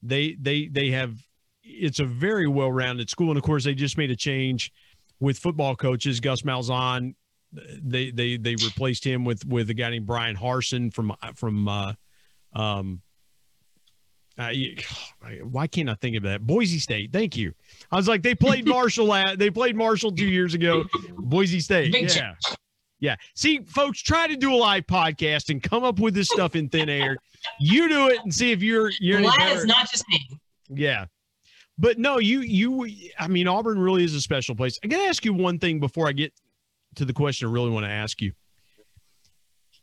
they 0.03 0.35
they 0.39 0.67
they 0.67 0.91
have. 0.91 1.15
It's 1.63 1.99
a 1.99 2.05
very 2.05 2.47
well 2.47 2.71
rounded 2.71 3.09
school, 3.09 3.29
and 3.29 3.37
of 3.37 3.43
course, 3.43 3.63
they 3.63 3.73
just 3.73 3.97
made 3.97 4.11
a 4.11 4.15
change 4.15 4.71
with 5.19 5.39
football 5.39 5.75
coaches. 5.75 6.19
Gus 6.19 6.43
Malzahn, 6.43 7.15
they 7.53 8.11
they 8.11 8.37
they 8.37 8.55
replaced 8.55 9.03
him 9.03 9.25
with 9.25 9.45
with 9.45 9.69
a 9.69 9.73
guy 9.73 9.89
named 9.89 10.07
Bryan 10.07 10.35
Harsin 10.35 10.93
from 10.93 11.13
from 11.35 11.67
uh, 11.67 11.93
um, 12.53 13.01
uh, 14.37 14.51
why 15.43 15.67
can't 15.67 15.89
I 15.89 15.95
think 15.95 16.17
of 16.17 16.23
that? 16.23 16.45
Boise 16.45 16.79
State. 16.79 17.11
Thank 17.11 17.37
you. 17.37 17.53
I 17.91 17.95
was 17.95 18.07
like, 18.07 18.23
they 18.23 18.35
played 18.35 18.67
Marshall. 18.67 19.13
At, 19.13 19.39
they 19.39 19.49
played 19.49 19.75
Marshall 19.75 20.11
two 20.11 20.27
years 20.27 20.53
ago. 20.53 20.85
Boise 21.17 21.59
State. 21.59 21.95
Yeah. 22.15 22.33
Yeah. 22.99 23.15
See, 23.35 23.63
folks, 23.63 23.99
try 24.01 24.27
to 24.27 24.37
do 24.37 24.53
a 24.53 24.57
live 24.57 24.85
podcast 24.85 25.49
and 25.49 25.61
come 25.61 25.83
up 25.83 25.99
with 25.99 26.13
this 26.13 26.27
stuff 26.27 26.55
in 26.55 26.69
thin 26.69 26.87
air. 26.87 27.17
You 27.59 27.89
do 27.89 28.09
it 28.09 28.19
and 28.23 28.33
see 28.33 28.51
if 28.51 28.61
you're 28.61 28.91
you're 28.99 29.17
any 29.17 29.27
better. 29.27 29.55
it's 29.55 29.65
not 29.65 29.89
just 29.89 30.05
me. 30.07 30.39
Yeah. 30.69 31.05
But 31.79 31.97
no, 31.97 32.19
you 32.19 32.41
you 32.41 32.87
I 33.17 33.27
mean 33.27 33.47
Auburn 33.47 33.79
really 33.79 34.03
is 34.03 34.13
a 34.13 34.21
special 34.21 34.55
place. 34.55 34.77
I 34.83 34.87
gotta 34.87 35.05
ask 35.05 35.25
you 35.25 35.33
one 35.33 35.57
thing 35.57 35.79
before 35.79 36.07
I 36.07 36.11
get 36.11 36.31
to 36.95 37.05
the 37.05 37.13
question 37.13 37.47
I 37.47 37.51
really 37.51 37.69
want 37.69 37.85
to 37.85 37.91
ask 37.91 38.21
you. 38.21 38.33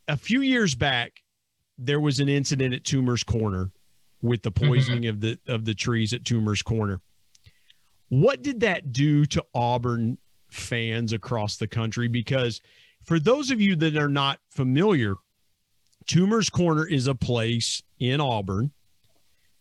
A 0.08 0.16
few 0.16 0.40
years 0.40 0.74
back, 0.74 1.12
there 1.76 2.00
was 2.00 2.20
an 2.20 2.28
incident 2.28 2.74
at 2.74 2.84
Toomer's 2.84 3.22
Corner 3.22 3.70
with 4.22 4.42
the 4.42 4.50
mm-hmm. 4.50 4.68
poisoning 4.68 5.06
of 5.06 5.20
the 5.20 5.38
of 5.46 5.64
the 5.64 5.74
trees 5.74 6.12
at 6.12 6.24
Toomer's 6.24 6.62
Corner. 6.62 7.00
What 8.08 8.42
did 8.42 8.60
that 8.60 8.92
do 8.92 9.26
to 9.26 9.44
Auburn 9.54 10.18
fans 10.48 11.12
across 11.12 11.56
the 11.56 11.68
country? 11.68 12.08
Because 12.08 12.60
for 13.04 13.18
those 13.18 13.50
of 13.50 13.60
you 13.60 13.76
that 13.76 13.96
are 13.96 14.08
not 14.08 14.40
familiar, 14.50 15.14
Toomer's 16.06 16.48
Corner 16.48 16.86
is 16.86 17.06
a 17.06 17.14
place 17.14 17.82
in 17.98 18.20
Auburn 18.20 18.72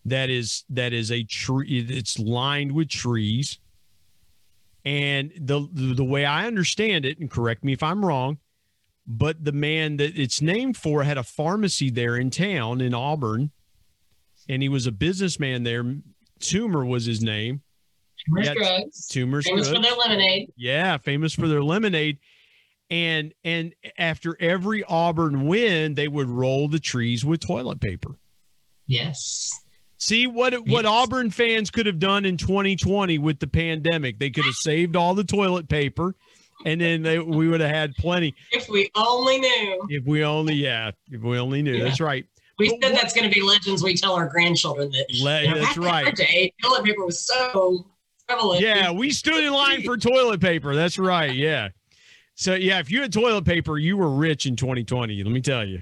that 0.07 0.29
is 0.29 0.63
that 0.69 0.93
is 0.93 1.11
a 1.11 1.23
tree 1.23 1.85
it's 1.89 2.17
lined 2.17 2.71
with 2.71 2.87
trees 2.87 3.59
and 4.85 5.31
the 5.39 5.67
the 5.71 6.03
way 6.03 6.25
i 6.25 6.45
understand 6.47 7.05
it 7.05 7.19
and 7.19 7.29
correct 7.31 7.63
me 7.63 7.73
if 7.73 7.81
i'm 7.83 8.05
wrong 8.05 8.37
but 9.05 9.43
the 9.43 9.51
man 9.51 9.97
that 9.97 10.17
it's 10.19 10.41
named 10.41 10.75
for 10.77 11.03
had 11.03 11.17
a 11.17 11.23
pharmacy 11.23 11.89
there 11.89 12.15
in 12.17 12.29
town 12.29 12.79
in 12.81 12.93
auburn 12.93 13.51
and 14.49 14.61
he 14.61 14.69
was 14.69 14.85
a 14.87 14.91
businessman 14.91 15.63
there 15.63 15.83
Toomer 16.39 16.87
was 16.87 17.05
his 17.05 17.21
name 17.23 17.61
Yeah, 18.37 18.53
drugs. 18.53 19.07
toomer's 19.11 19.45
Famous 19.47 19.67
for 19.69 19.79
their 19.81 19.95
lemonade. 19.95 20.51
yeah 20.55 20.97
famous 20.97 21.33
for 21.33 21.47
their 21.47 21.63
lemonade 21.63 22.19
and 22.89 23.33
and 23.43 23.73
after 23.97 24.37
every 24.39 24.83
auburn 24.85 25.47
win 25.47 25.95
they 25.95 26.07
would 26.07 26.29
roll 26.29 26.67
the 26.67 26.79
trees 26.79 27.25
with 27.25 27.39
toilet 27.45 27.81
paper 27.81 28.19
Yes. 28.89 29.51
See 29.97 30.27
what 30.27 30.53
what 30.67 30.83
Yes. 30.83 30.85
Auburn 30.85 31.31
fans 31.31 31.71
could 31.71 31.85
have 31.87 31.99
done 31.99 32.25
in 32.25 32.37
2020 32.37 33.17
with 33.17 33.39
the 33.39 33.47
pandemic. 33.47 34.19
They 34.19 34.29
could 34.29 34.45
have 34.45 34.53
saved 34.53 34.95
all 34.95 35.15
the 35.15 35.23
toilet 35.23 35.67
paper, 35.67 36.13
and 36.65 36.79
then 36.79 37.01
they, 37.01 37.17
we 37.19 37.47
would 37.47 37.61
have 37.61 37.71
had 37.71 37.95
plenty. 37.95 38.35
If 38.51 38.69
we 38.69 38.89
only 38.95 39.39
knew. 39.39 39.85
If 39.89 40.05
we 40.05 40.23
only, 40.23 40.53
yeah, 40.53 40.91
if 41.11 41.21
we 41.21 41.39
only 41.39 41.61
knew. 41.63 41.73
Yeah. 41.75 41.85
That's 41.85 41.99
right. 41.99 42.25
We 42.59 42.69
But 42.69 42.81
said 42.83 42.93
what- 42.93 43.01
that's 43.01 43.13
going 43.13 43.29
to 43.29 43.33
be 43.33 43.41
legends 43.41 43.83
we 43.83 43.95
tell 43.95 44.13
our 44.13 44.27
grandchildren 44.27 44.91
that. 44.91 45.07
Le- 45.21 45.41
you 45.43 45.47
know, 45.49 45.59
that's 45.61 45.67
back 45.69 45.77
in 45.77 45.83
our 45.83 45.91
right. 46.03 46.15
day, 46.15 46.53
toilet 46.63 46.83
paper 46.85 47.05
was 47.05 47.19
so 47.25 47.87
prevalent. 48.27 48.61
Yeah, 48.61 48.91
we 48.91 49.09
stood 49.11 49.43
in 49.43 49.51
line 49.53 49.81
for 49.83 49.97
toilet 49.97 50.41
paper. 50.41 50.75
That's 50.75 50.99
right. 50.99 51.33
Yeah. 51.33 51.69
So 52.35 52.53
yeah, 52.53 52.77
if 52.79 52.91
you 52.91 53.01
had 53.01 53.11
toilet 53.11 53.45
paper, 53.45 53.79
you 53.79 53.97
were 53.97 54.11
rich 54.11 54.45
in 54.45 54.55
2020. 54.55 55.23
Let 55.23 55.31
me 55.33 55.41
tell 55.41 55.65
you. 55.65 55.81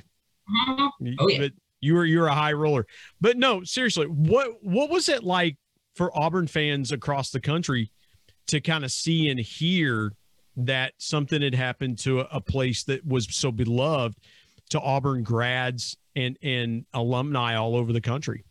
Mhm. 0.50 1.16
Oh, 1.20 1.28
yeah. 1.28 1.38
But 1.40 1.52
you 1.86 1.94
were 1.94 2.06
you 2.06 2.20
were 2.20 2.28
a 2.28 2.34
high 2.34 2.54
roller. 2.54 2.86
But 3.22 3.38
no, 3.38 3.64
seriously, 3.64 4.08
what 4.08 4.64
what 4.64 4.90
was 4.90 5.08
it 5.10 5.24
like 5.24 5.58
for 5.96 6.18
Auburn 6.18 6.48
fans 6.48 6.92
across 6.92 7.30
the 7.30 7.40
country 7.40 7.92
to 8.48 8.60
kind 8.60 8.84
of 8.84 8.92
see 8.92 9.30
and 9.30 9.40
hear 9.40 10.12
that 10.58 10.94
something 10.98 11.42
had 11.42 11.56
happened 11.56 12.00
to 12.00 12.22
a, 12.22 12.28
a 12.32 12.42
place 12.42 12.84
that 12.84 13.06
was 13.06 13.28
so 13.36 13.52
beloved 13.52 14.18
to 14.70 14.80
Auburn 14.80 15.24
grads 15.24 15.98
and 16.16 16.38
and 16.42 16.86
alumni 16.94 17.56
all 17.56 17.76
over 17.76 17.94
the 17.94 18.02
country? 18.02 18.44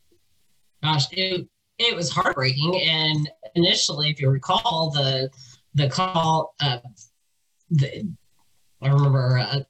Gosh, 0.83 1.07
it, 1.13 1.49
it 1.79 1.97
was 1.97 2.11
heartbreaking. 2.11 2.81
And 2.81 3.31
initially, 3.55 4.11
if 4.11 4.21
you 4.21 4.31
recall, 4.31 4.91
the 4.91 5.31
the 5.75 5.89
call, 5.89 6.55
the, 7.71 8.09
I 8.81 8.89
remember 8.89 9.39
uh, 9.39 9.61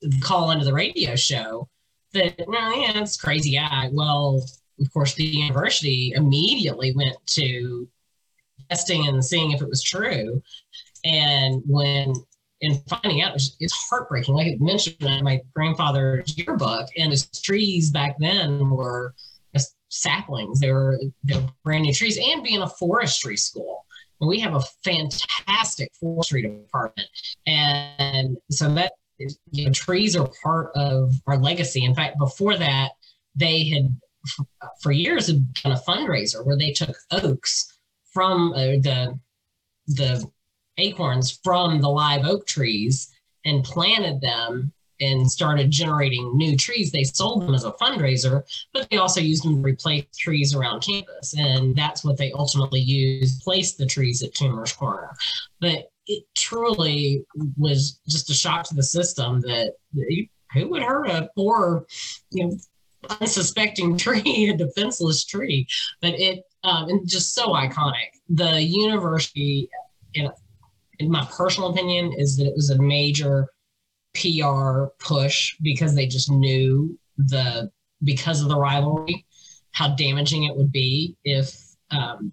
the 0.00 0.20
call 0.20 0.52
into 0.52 0.64
the 0.64 0.72
radio 0.72 1.16
show 1.16 1.68
that, 2.12 2.44
well, 2.46 2.80
yeah, 2.80 3.00
it's 3.00 3.16
crazy 3.16 3.54
guy. 3.54 3.88
Well, 3.92 4.44
of 4.80 4.92
course, 4.92 5.14
the 5.14 5.24
university 5.24 6.12
immediately 6.14 6.92
went 6.92 7.16
to 7.26 7.88
testing 8.68 9.06
and 9.08 9.24
seeing 9.24 9.50
if 9.50 9.62
it 9.62 9.68
was 9.68 9.82
true. 9.82 10.42
And 11.04 11.62
when 11.66 12.14
and 12.62 12.82
finding 12.88 13.22
out, 13.22 13.34
it's, 13.34 13.56
it's 13.58 13.72
heartbreaking. 13.72 14.34
Like 14.34 14.48
I 14.48 14.56
mentioned 14.60 14.96
in 15.00 15.24
my 15.24 15.40
grandfather's 15.54 16.36
yearbook, 16.36 16.88
and 16.96 17.10
his 17.10 17.26
trees 17.26 17.90
back 17.90 18.16
then 18.18 18.70
were 18.70 19.14
just 19.54 19.76
saplings. 19.88 20.60
They 20.60 20.70
were 20.70 21.00
they 21.24 21.36
were 21.36 21.48
brand 21.64 21.84
new 21.84 21.94
trees, 21.94 22.18
and 22.22 22.44
being 22.44 22.62
a 22.62 22.68
forestry 22.68 23.36
school, 23.36 23.86
we 24.20 24.40
have 24.40 24.54
a 24.54 24.62
fantastic 24.84 25.90
forestry 25.98 26.42
department, 26.42 27.08
and 27.46 28.36
so 28.50 28.72
that 28.74 28.92
you 29.50 29.66
know, 29.66 29.72
trees 29.72 30.16
are 30.16 30.30
part 30.42 30.70
of 30.74 31.14
our 31.26 31.38
legacy. 31.38 31.84
In 31.84 31.94
fact, 31.94 32.18
before 32.18 32.56
that, 32.56 32.92
they 33.34 33.68
had 33.68 33.94
for 34.80 34.92
years 34.92 35.26
had 35.28 35.52
done 35.54 35.72
a 35.72 35.80
fundraiser 35.88 36.44
where 36.44 36.56
they 36.56 36.72
took 36.72 36.94
oaks 37.10 37.78
from 38.12 38.52
uh, 38.52 38.78
the 38.82 39.18
the 39.86 40.30
acorns 40.78 41.38
from 41.42 41.80
the 41.80 41.88
live 41.88 42.24
oak 42.24 42.46
trees 42.46 43.10
and 43.44 43.64
planted 43.64 44.20
them 44.20 44.72
and 45.00 45.30
started 45.30 45.70
generating 45.70 46.36
new 46.36 46.56
trees. 46.56 46.92
They 46.92 47.04
sold 47.04 47.42
them 47.42 47.54
as 47.54 47.64
a 47.64 47.72
fundraiser, 47.72 48.42
but 48.72 48.88
they 48.90 48.98
also 48.98 49.20
used 49.20 49.44
them 49.44 49.56
to 49.56 49.62
replace 49.62 50.04
trees 50.16 50.54
around 50.54 50.80
campus. 50.80 51.34
And 51.38 51.74
that's 51.74 52.04
what 52.04 52.18
they 52.18 52.32
ultimately 52.32 52.80
used, 52.80 53.42
placed 53.42 53.78
the 53.78 53.86
trees 53.86 54.22
at 54.22 54.34
Toomer's 54.34 54.72
Corner. 54.72 55.10
But 55.58 55.90
it 56.10 56.24
truly 56.34 57.24
was 57.56 58.00
just 58.08 58.30
a 58.30 58.34
shock 58.34 58.64
to 58.64 58.74
the 58.74 58.82
system 58.82 59.40
that 59.42 59.74
who 60.52 60.68
would 60.68 60.82
hurt 60.82 61.08
a 61.08 61.30
poor, 61.36 61.86
you 62.30 62.48
know, 62.48 62.56
unsuspecting 63.20 63.96
tree, 64.04 64.50
a 64.52 64.56
defenseless 64.56 65.24
tree. 65.24 65.66
But 66.02 66.18
it 66.18 66.44
um, 66.64 66.88
and 66.88 67.08
just 67.08 67.34
so 67.34 67.50
iconic. 67.50 68.10
The 68.28 68.60
university, 68.60 69.70
in, 70.14 70.30
in 70.98 71.10
my 71.10 71.26
personal 71.30 71.70
opinion, 71.70 72.12
is 72.18 72.36
that 72.36 72.46
it 72.46 72.54
was 72.54 72.70
a 72.70 72.82
major 72.82 73.48
PR 74.14 74.86
push 74.98 75.56
because 75.62 75.94
they 75.94 76.06
just 76.06 76.30
knew 76.30 76.98
the 77.16 77.70
because 78.02 78.42
of 78.42 78.48
the 78.48 78.58
rivalry 78.58 79.24
how 79.72 79.94
damaging 79.94 80.44
it 80.44 80.56
would 80.56 80.72
be 80.72 81.16
if 81.24 81.56
um, 81.90 82.32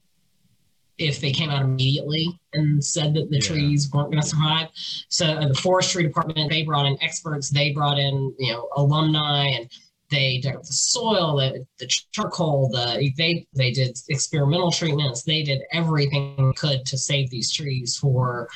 if 0.98 1.20
they 1.22 1.32
came 1.32 1.50
out 1.50 1.62
immediately 1.62 2.28
and 2.54 2.84
said 2.84 3.14
that 3.14 3.30
the 3.30 3.38
Yeah. 3.38 3.48
trees 3.48 3.92
weren't 3.92 4.12
going 4.12 4.22
to 4.22 4.28
survive. 4.28 4.70
So 5.10 5.26
uh, 5.26 5.48
the 5.48 5.54
forestry 5.54 6.04
department 6.04 6.50
they 6.50 6.64
brought 6.64 6.86
in 6.86 7.02
experts, 7.04 7.50
they 7.50 7.72
brought 7.72 8.00
in 8.00 8.34
you 8.40 8.54
know 8.54 8.70
alumni 8.76 9.48
and 9.48 9.70
they 10.10 10.40
dug 10.40 10.56
up 10.56 10.64
the 10.64 10.74
soil, 10.74 11.36
the, 11.38 11.66
the 11.80 11.88
charcoal, 12.12 12.70
the 12.70 13.12
they 13.18 13.46
they 13.54 13.72
did 13.72 13.98
experimental 14.10 14.72
treatments, 14.72 15.24
they 15.24 15.44
did 15.44 15.62
everything 15.72 16.36
they 16.38 16.54
could 16.54 16.86
to 16.86 16.98
save 16.98 17.30
these 17.30 17.52
trees 17.52 17.98
for 17.98 18.48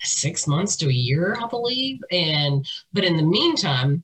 six 0.00 0.46
months 0.46 0.76
to 0.76 0.88
a 0.88 0.92
year, 0.92 1.36
I 1.40 1.46
believe. 1.46 2.00
And 2.10 2.66
but 2.92 3.04
in 3.04 3.16
the 3.16 3.22
meantime, 3.22 4.02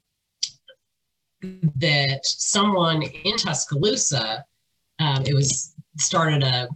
that 1.77 2.21
someone 2.25 3.03
in 3.03 3.37
Tuscaloosa, 3.37 4.45
um, 5.01 5.25
it 5.27 5.35
was 5.35 5.75
started 5.99 6.43
a 6.43 6.69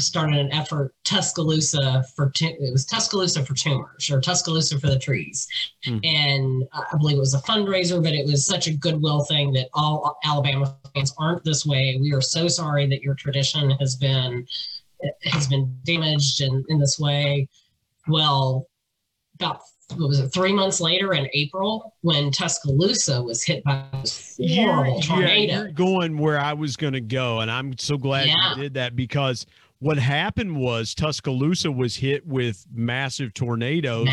started 0.00 0.36
an 0.38 0.52
effort 0.52 0.94
Tuscaloosa 1.04 2.04
for 2.16 2.30
tu- 2.30 2.46
it 2.60 2.72
was 2.72 2.84
Tuscaloosa 2.86 3.44
for 3.44 3.54
Toomer's 3.54 4.10
or 4.10 4.20
Tuscaloosa 4.20 4.78
for 4.80 4.86
the 4.88 4.98
trees, 4.98 5.46
Hmm. 5.84 5.98
and 6.04 6.68
I 6.72 6.96
believe 6.98 7.16
it 7.16 7.20
was 7.20 7.34
a 7.34 7.40
fundraiser, 7.40 8.02
but 8.02 8.12
it 8.14 8.26
was 8.26 8.44
such 8.46 8.66
a 8.66 8.72
goodwill 8.74 9.24
thing 9.24 9.52
that 9.54 9.68
all 9.74 10.18
Alabama 10.24 10.76
fans 10.94 11.14
aren't 11.18 11.44
this 11.44 11.64
way. 11.66 11.96
We 12.00 12.12
are 12.12 12.20
so 12.20 12.48
sorry 12.48 12.86
that 12.86 13.02
your 13.02 13.14
tradition 13.14 13.70
has 13.72 13.96
been 13.96 14.46
has 15.24 15.46
been 15.46 15.76
damaged 15.84 16.40
in, 16.40 16.64
in 16.68 16.78
this 16.80 16.98
way. 16.98 17.48
Well, 18.08 18.66
about 19.36 19.60
what 19.96 20.08
was 20.08 20.18
it 20.20 20.28
three 20.28 20.52
months 20.52 20.80
later 20.80 21.14
in 21.14 21.28
April 21.32 21.94
when 22.02 22.30
Tuscaloosa 22.30 23.22
was 23.22 23.42
hit 23.44 23.62
by 23.64 23.84
this 24.02 24.36
horrible 24.36 24.94
You're, 24.94 25.02
tornado. 25.02 25.30
yeah, 25.52 25.58
you're 25.62 25.72
going 25.72 26.18
where 26.18 26.38
I 26.38 26.52
was 26.52 26.76
going 26.76 26.92
to 26.94 27.00
go, 27.00 27.40
and 27.40 27.50
I'm 27.50 27.78
so 27.78 27.96
glad 27.96 28.26
Yeah. 28.26 28.34
you 28.56 28.62
did 28.64 28.74
that 28.74 28.96
because 28.96 29.46
what 29.80 29.98
happened 29.98 30.56
was 30.56 30.94
Tuscaloosa 30.94 31.70
was 31.70 31.96
hit 31.96 32.26
with 32.26 32.64
massive 32.72 33.32
tornadoes, 33.34 34.08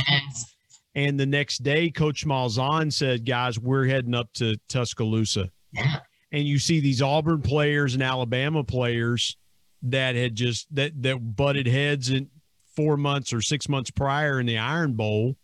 and 0.95 1.19
the 1.19 1.25
next 1.25 1.63
day, 1.63 1.89
Coach 1.89 2.25
Malzahn 2.25 2.91
said, 2.91 3.25
"Guys, 3.25 3.59
we're 3.59 3.85
heading 3.85 4.13
up 4.13 4.31
to 4.33 4.57
Tuscaloosa." 4.69 5.49
Yeah. 5.71 5.99
and 6.31 6.47
you 6.47 6.57
see 6.57 6.79
these 6.79 7.01
Auburn 7.01 7.41
players 7.41 7.93
and 7.95 8.03
Alabama 8.03 8.63
players 8.63 9.35
that 9.81 10.15
had 10.15 10.35
just 10.35 10.73
that 10.75 10.91
that 11.03 11.35
butted 11.35 11.67
heads 11.67 12.09
in 12.09 12.29
four 12.75 12.97
months 12.97 13.33
or 13.33 13.41
six 13.41 13.67
months 13.69 13.91
prior 13.91 14.39
in 14.39 14.45
the 14.45 14.57
Iron 14.57 14.93
Bowl 14.93 15.35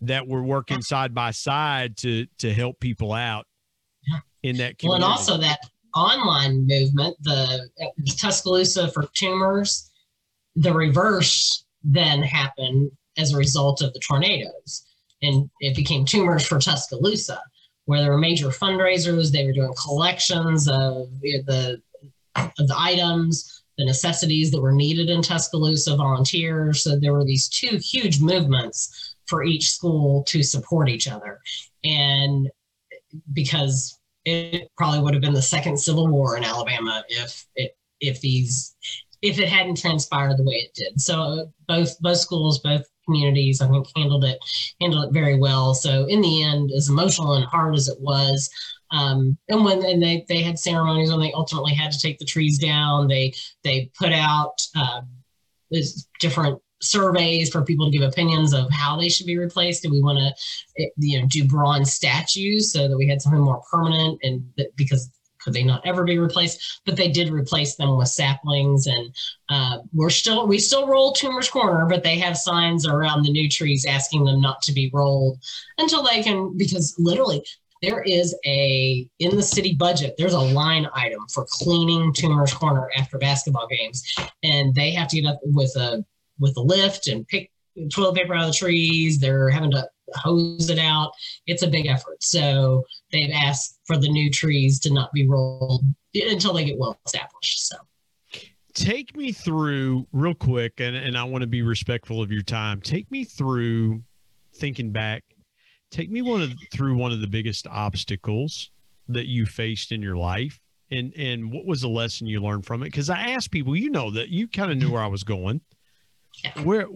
that 0.00 0.26
were 0.26 0.42
working 0.42 0.82
side 0.82 1.14
by 1.14 1.30
side 1.30 1.96
to 1.98 2.26
to 2.38 2.52
help 2.52 2.80
people 2.80 3.12
out 3.12 3.46
in 4.42 4.56
that 4.58 4.78
community. 4.78 4.88
Well, 4.88 4.94
and 4.94 5.04
also 5.04 5.36
that 5.38 5.58
online 5.94 6.66
movement, 6.66 7.16
the 7.22 7.68
Tuscaloosa 8.18 8.90
for 8.90 9.04
Toomer's, 9.16 9.90
the 10.56 10.72
reverse 10.72 11.64
then 11.82 12.22
happened 12.22 12.90
as 13.16 13.32
a 13.32 13.36
result 13.36 13.82
of 13.82 13.92
the 13.92 14.00
tornadoes. 14.00 14.84
and 15.22 15.50
it 15.60 15.76
became 15.76 16.04
Toomer's 16.04 16.46
for 16.46 16.58
Tuscaloosa, 16.58 17.40
where 17.86 18.00
there 18.00 18.10
were 18.10 18.18
major 18.18 18.48
fundraisers. 18.48 19.30
They 19.30 19.44
were 19.44 19.52
doing 19.52 19.74
collections 19.82 20.68
of 20.68 21.08
the 21.20 21.80
of 22.36 22.68
the 22.68 22.76
items, 22.76 23.64
the 23.78 23.84
necessities 23.84 24.50
that 24.52 24.60
were 24.60 24.72
needed 24.72 25.10
in 25.10 25.22
Tuscaloosa, 25.22 25.96
volunteers. 25.96 26.84
So 26.84 26.98
there 26.98 27.12
were 27.12 27.24
these 27.24 27.48
two 27.48 27.78
huge 27.78 28.20
movements 28.20 29.16
for 29.26 29.42
each 29.42 29.72
school 29.72 30.22
to 30.24 30.42
support 30.42 30.88
each 30.88 31.08
other, 31.08 31.40
and 31.84 32.48
because 33.32 33.97
it 34.28 34.70
probably 34.76 35.00
would 35.00 35.14
have 35.14 35.22
been 35.22 35.34
the 35.34 35.42
second 35.42 35.78
Civil 35.78 36.08
War 36.08 36.36
in 36.36 36.44
Alabama 36.44 37.04
if 37.08 37.46
it 37.56 37.76
if 38.00 38.20
these 38.20 38.76
if 39.22 39.38
it 39.38 39.48
hadn't 39.48 39.76
transpired 39.76 40.36
the 40.36 40.44
way 40.44 40.54
it 40.54 40.74
did. 40.74 41.00
So 41.00 41.50
both 41.66 41.98
both 42.00 42.18
schools, 42.18 42.60
both 42.60 42.84
communities, 43.04 43.60
I 43.60 43.68
think 43.68 43.86
handled 43.96 44.24
it 44.24 44.38
handled 44.80 45.06
it 45.06 45.12
very 45.12 45.38
well. 45.38 45.74
So 45.74 46.06
in 46.06 46.20
the 46.20 46.42
end, 46.42 46.70
as 46.76 46.88
emotional 46.88 47.34
and 47.34 47.44
hard 47.44 47.74
as 47.74 47.88
it 47.88 48.00
was, 48.00 48.50
um, 48.90 49.36
and 49.48 49.64
when 49.64 49.84
and 49.84 50.02
they 50.02 50.24
they 50.28 50.42
had 50.42 50.58
ceremonies 50.58 51.10
when 51.10 51.20
they 51.20 51.32
ultimately 51.32 51.74
had 51.74 51.92
to 51.92 52.00
take 52.00 52.18
the 52.18 52.24
trees 52.24 52.58
down, 52.58 53.08
they 53.08 53.34
they 53.64 53.90
put 53.98 54.12
out 54.12 54.60
uh, 54.76 55.02
different 56.20 56.60
surveys 56.80 57.50
for 57.50 57.62
people 57.62 57.86
to 57.86 57.96
give 57.96 58.06
opinions 58.06 58.52
of 58.52 58.70
how 58.70 58.96
they 58.96 59.08
should 59.08 59.26
be 59.26 59.38
replaced. 59.38 59.82
Do 59.82 59.90
we 59.90 60.02
want 60.02 60.18
to, 60.18 60.82
eh, 60.82 60.88
you 60.98 61.20
know, 61.20 61.26
do 61.26 61.44
bronze 61.44 61.92
statues 61.92 62.72
so 62.72 62.88
that 62.88 62.96
we 62.96 63.08
had 63.08 63.20
something 63.20 63.40
more 63.40 63.62
permanent 63.70 64.20
and 64.22 64.48
that, 64.56 64.74
because 64.76 65.10
could 65.40 65.54
they 65.54 65.62
not 65.62 65.86
ever 65.86 66.04
be 66.04 66.18
replaced? 66.18 66.80
But 66.84 66.96
they 66.96 67.08
did 67.08 67.30
replace 67.30 67.76
them 67.76 67.96
with 67.96 68.08
saplings, 68.08 68.86
and 68.86 69.14
uh, 69.48 69.78
we're 69.92 70.10
still 70.10 70.46
we 70.46 70.58
still 70.58 70.86
roll 70.86 71.14
Toomer's 71.14 71.48
Corner, 71.48 71.86
but 71.88 72.02
they 72.02 72.18
have 72.18 72.36
signs 72.36 72.86
around 72.86 73.22
the 73.22 73.32
new 73.32 73.48
trees 73.48 73.86
asking 73.86 74.24
them 74.24 74.40
not 74.40 74.60
to 74.62 74.72
be 74.72 74.90
rolled 74.92 75.38
until 75.78 76.02
they 76.02 76.22
can 76.22 76.56
because 76.56 76.94
literally 76.98 77.42
there 77.82 78.02
is 78.02 78.36
a 78.44 79.08
in 79.20 79.36
the 79.36 79.42
city 79.42 79.74
budget 79.74 80.14
there's 80.18 80.34
a 80.34 80.38
line 80.38 80.88
item 80.94 81.24
for 81.32 81.46
cleaning 81.48 82.12
Toomer's 82.12 82.52
corner 82.52 82.90
after 82.96 83.18
basketball 83.18 83.68
games 83.68 84.02
and 84.42 84.74
they 84.74 84.90
have 84.90 85.06
to 85.08 85.20
get 85.20 85.28
up 85.28 85.38
with 85.44 85.74
a 85.76 86.04
with 86.38 86.56
a 86.56 86.60
lift 86.60 87.08
and 87.08 87.26
pick 87.28 87.50
toilet 87.92 88.16
paper 88.16 88.34
out 88.34 88.42
of 88.42 88.48
the 88.48 88.52
trees 88.52 89.18
they're 89.18 89.50
having 89.50 89.70
to 89.70 89.88
hose 90.14 90.70
it 90.70 90.78
out. 90.78 91.12
It's 91.46 91.62
a 91.62 91.68
big 91.68 91.86
effort. 91.86 92.22
So 92.22 92.84
they've 93.12 93.30
asked 93.32 93.78
for 93.84 93.96
the 93.96 94.08
new 94.08 94.30
trees 94.30 94.80
to 94.80 94.92
not 94.92 95.12
be 95.12 95.28
rolled 95.28 95.84
until 96.14 96.52
they 96.52 96.64
get 96.64 96.78
well 96.78 96.98
established. 97.06 97.68
So 97.68 97.76
take 98.74 99.16
me 99.16 99.32
through 99.32 100.06
real 100.12 100.34
quick, 100.34 100.80
and, 100.80 100.96
and 100.96 101.16
I 101.16 101.24
want 101.24 101.42
to 101.42 101.48
be 101.48 101.62
respectful 101.62 102.22
of 102.22 102.32
your 102.32 102.42
time. 102.42 102.80
Take 102.80 103.10
me 103.10 103.24
through 103.24 104.02
thinking 104.56 104.92
back. 104.92 105.24
Take 105.90 106.10
me 106.10 106.22
one 106.22 106.42
of, 106.42 106.52
through 106.72 106.96
one 106.96 107.12
of 107.12 107.20
the 107.20 107.26
biggest 107.26 107.66
obstacles 107.66 108.70
that 109.08 109.26
you 109.26 109.46
faced 109.46 109.92
in 109.92 110.02
your 110.02 110.16
life 110.16 110.60
and 110.90 111.14
and 111.16 111.52
what 111.52 111.66
was 111.66 111.80
the 111.80 111.88
lesson 111.88 112.26
you 112.26 112.42
learned 112.42 112.64
from 112.64 112.82
it 112.82 112.86
because 112.86 113.08
i 113.10 113.30
asked 113.30 113.50
people 113.50 113.76
you 113.76 113.90
know 113.90 114.10
that 114.10 114.28
you 114.28 114.46
kind 114.46 114.70
of 114.70 114.76
knew 114.76 114.90
where 114.90 115.02
i 115.02 115.06
was 115.06 115.24
going 115.24 115.60
yeah. 116.44 116.62
where 116.62 116.86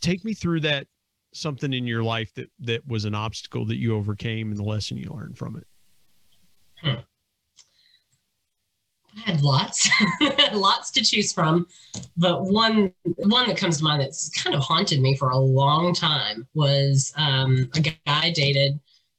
take 0.00 0.24
me 0.24 0.34
through 0.34 0.60
that 0.60 0.86
something 1.32 1.72
in 1.72 1.86
your 1.86 2.02
life 2.02 2.32
that 2.34 2.50
that 2.60 2.86
was 2.86 3.04
an 3.04 3.14
obstacle 3.14 3.64
that 3.66 3.76
you 3.76 3.94
overcame 3.94 4.50
and 4.50 4.58
the 4.58 4.64
lesson 4.64 4.96
you 4.96 5.10
learned 5.10 5.36
from 5.36 5.56
it? 5.56 5.66
Hmm. 6.82 7.00
I 9.16 9.30
had 9.30 9.42
lots, 9.42 9.88
lots 10.52 10.90
to 10.92 11.02
choose 11.02 11.32
from, 11.32 11.66
but 12.16 12.44
one 12.44 12.92
one 13.16 13.48
that 13.48 13.56
comes 13.56 13.78
to 13.78 13.84
mind 13.84 14.02
that's 14.02 14.28
kind 14.30 14.54
of 14.54 14.62
haunted 14.62 15.00
me 15.00 15.16
for 15.16 15.30
a 15.30 15.38
long 15.38 15.94
time 15.94 16.46
was 16.54 17.12
um, 17.16 17.70
a 17.74 17.80
guy 17.80 17.96
I 18.06 18.30
dated. 18.30 18.78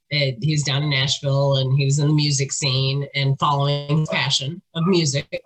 It, 0.09 0.37
he 0.41 0.53
was 0.53 0.63
down 0.63 0.83
in 0.83 0.89
Nashville 0.89 1.57
and 1.57 1.77
he 1.77 1.83
was 1.83 1.99
in 1.99 2.07
the 2.07 2.13
music 2.13 2.53
scene 2.53 3.07
and 3.13 3.37
following 3.39 3.99
his 3.99 4.09
passion 4.09 4.61
of 4.73 4.85
music. 4.87 5.41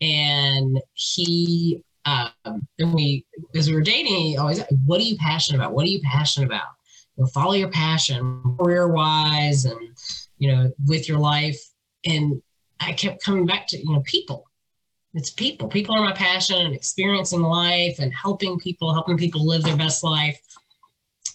And 0.00 0.80
he 0.94 1.84
um, 2.04 2.66
and 2.78 2.94
we, 2.94 3.26
as 3.54 3.68
we 3.68 3.74
were 3.74 3.82
dating, 3.82 4.38
always, 4.38 4.62
what 4.86 5.00
are 5.00 5.04
you 5.04 5.16
passionate 5.18 5.58
about? 5.58 5.72
What 5.72 5.84
are 5.84 5.90
you 5.90 6.00
passionate 6.02 6.46
about? 6.46 6.68
You 7.16 7.24
know, 7.24 7.30
follow 7.30 7.52
your 7.52 7.70
passion, 7.70 8.56
career 8.58 8.88
wise, 8.88 9.64
and 9.66 9.78
you 10.38 10.50
know, 10.50 10.72
with 10.86 11.08
your 11.08 11.18
life. 11.18 11.60
And 12.06 12.40
I 12.80 12.92
kept 12.92 13.22
coming 13.22 13.46
back 13.46 13.66
to 13.68 13.78
you 13.78 13.92
know, 13.92 14.02
people. 14.06 14.48
It's 15.12 15.30
people. 15.30 15.68
People 15.68 15.96
are 15.96 16.04
my 16.04 16.12
passion, 16.12 16.64
and 16.64 16.74
experiencing 16.74 17.42
life, 17.42 17.98
and 17.98 18.14
helping 18.14 18.58
people, 18.58 18.94
helping 18.94 19.18
people 19.18 19.46
live 19.46 19.62
their 19.62 19.76
best 19.76 20.02
life. 20.02 20.40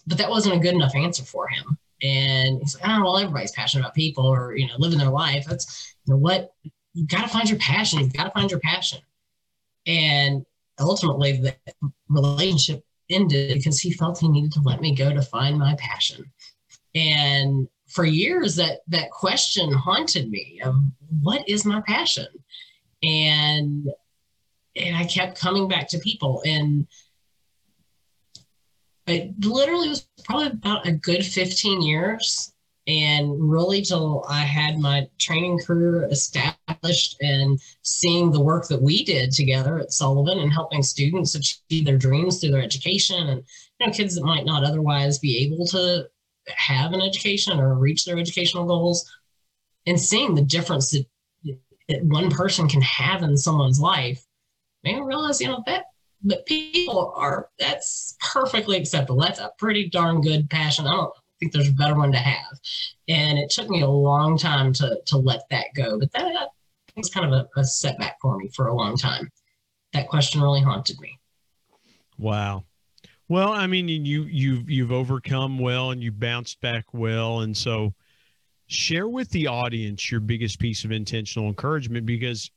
But 0.08 0.18
that 0.18 0.30
wasn't 0.30 0.56
a 0.56 0.60
good 0.60 0.74
enough 0.74 0.96
answer 0.96 1.24
for 1.24 1.48
him. 1.48 1.78
And 2.02 2.60
he's 2.60 2.76
like, 2.76 2.84
oh, 2.88 3.04
well, 3.04 3.18
everybody's 3.18 3.52
passionate 3.52 3.84
about 3.84 3.96
people 3.96 4.26
or 4.26 4.56
you 4.56 4.68
know, 4.68 4.74
living 4.78 5.00
their 5.00 5.10
life. 5.10 5.46
That's 5.46 5.96
you 6.06 6.14
know 6.14 6.18
what 6.18 6.54
you 6.94 7.06
got 7.06 7.22
to 7.22 7.28
find 7.28 7.50
your 7.50 7.60
passion. 7.60 8.00
You've 8.00 8.14
got 8.14 8.24
to 8.24 8.32
find 8.32 8.50
your 8.50 8.60
passion. 8.62 9.00
And 9.86 10.46
ultimately 10.80 11.34
the 11.40 11.56
relationship 12.10 12.84
ended 13.10 13.54
because 13.56 13.80
he 13.80 13.92
felt 13.92 14.20
he 14.20 14.28
needed 14.28 14.52
to 14.54 14.62
let 14.62 14.82
me 14.82 14.96
go 14.96 15.14
to 15.14 15.22
find 15.22 15.58
my 15.58 15.76
passion. 15.78 16.26
And 16.94 17.68
for 17.88 18.06
years 18.06 18.56
that 18.56 18.80
that 18.88 19.12
question 19.12 19.72
haunted 19.72 20.30
me 20.30 20.60
of 20.64 20.76
what 21.22 21.48
is 21.48 21.66
my 21.66 21.82
passion? 21.82 22.28
And 23.04 23.88
and 24.76 24.96
i 24.96 25.06
kept 25.06 25.40
coming 25.40 25.68
back 25.68 25.88
to 25.90 26.00
people. 26.00 26.42
And 26.46 26.88
it 29.08 29.34
literally 29.46 29.90
was 29.90 30.08
probably 30.24 30.48
about 30.48 30.88
a 30.88 30.92
good 30.92 31.24
15 31.24 31.82
years 31.82 32.55
and 32.88 33.34
really 33.40 33.82
till 33.82 34.26
I 34.30 34.42
had 34.42 34.78
my 34.78 35.08
training 35.18 35.60
career 35.60 36.08
established 36.12 37.18
and 37.22 37.60
seeing 37.82 38.32
the 38.32 38.42
work 38.42 38.68
that 38.68 38.82
we 38.82 39.04
did 39.04 39.32
together 39.32 39.80
at 39.80 39.92
Sullivan 39.92 40.40
and 40.40 40.54
helping 40.54 40.84
students 40.84 41.34
achieve 41.34 41.86
their 41.86 41.98
dreams 41.98 42.40
through 42.40 42.52
their 42.52 42.62
education 42.62 43.28
and 43.28 43.44
you 43.80 43.88
know 43.88 43.92
kids 43.92 44.16
that 44.16 44.24
might 44.24 44.46
not 44.46 44.64
otherwise 44.64 45.18
be 45.18 45.38
able 45.46 45.66
to 45.68 46.08
have 46.48 46.94
an 46.94 47.02
education 47.02 47.60
or 47.60 47.74
reach 47.76 48.06
their 48.06 48.20
educational 48.20 48.66
goals. 48.66 49.12
And 49.88 50.00
seeing 50.00 50.36
the 50.36 50.42
difference 50.42 50.92
that, 50.92 51.06
that 51.90 52.04
one 52.04 52.30
person 52.30 52.68
can 52.68 52.82
have 52.82 53.24
in 53.24 53.38
someone's 53.38 53.80
life 53.80 54.24
made 54.84 54.96
me 54.96 55.02
realize 55.02 55.42
you 55.42 55.48
know 55.48 55.64
that 55.66 55.86
that 56.24 56.46
people 56.46 57.14
are 57.16 57.50
that's 57.60 58.16
perfectly 58.20 58.78
acceptable. 58.78 59.20
That's 59.20 59.40
a 59.40 59.52
pretty 59.58 59.90
darn 59.90 60.22
good 60.22 60.50
passion. 60.50 60.88
I 60.88 60.92
don't 60.92 61.14
think 61.46 61.54
there's 61.54 61.70
a 61.70 61.74
better 61.74 61.96
one 61.96 62.12
to 62.12 62.18
have. 62.18 62.60
And 63.08 63.38
it 63.38 63.50
took 63.50 63.70
me 63.70 63.82
a 63.82 63.88
long 63.88 64.38
time 64.38 64.74
to 64.74 65.00
to 65.06 65.18
let 65.18 65.44
that 65.50 65.68
go. 65.76 66.00
But 66.00 66.12
that, 66.14 66.50
was 66.96 67.10
kind 67.10 67.26
of 67.26 67.34
a, 67.34 67.60
a 67.60 67.64
setback 67.66 68.18
for 68.22 68.38
me 68.38 68.50
for 68.56 68.68
a 68.68 68.74
long 68.74 68.96
time. 68.96 69.30
That 69.94 70.08
question 70.08 70.42
really 70.42 70.62
haunted 70.62 71.00
me. 71.02 71.20
Wow. 72.18 72.64
Well, 73.28 73.52
I 73.52 73.68
mean, 73.68 73.90
you 73.90 74.24
you've 74.24 74.70
you've 74.70 74.92
overcome 74.92 75.60
well 75.60 75.92
and 75.92 76.02
you 76.02 76.12
bounced 76.12 76.62
back 76.62 76.86
well, 76.94 77.42
and 77.42 77.56
so 77.56 77.94
share 78.68 79.08
with 79.08 79.30
the 79.32 79.48
audience 79.48 80.12
your 80.12 80.22
biggest 80.22 80.60
piece 80.60 80.86
of 80.86 80.92
intentional 80.92 81.48
encouragement 81.48 82.06
because 82.06 82.50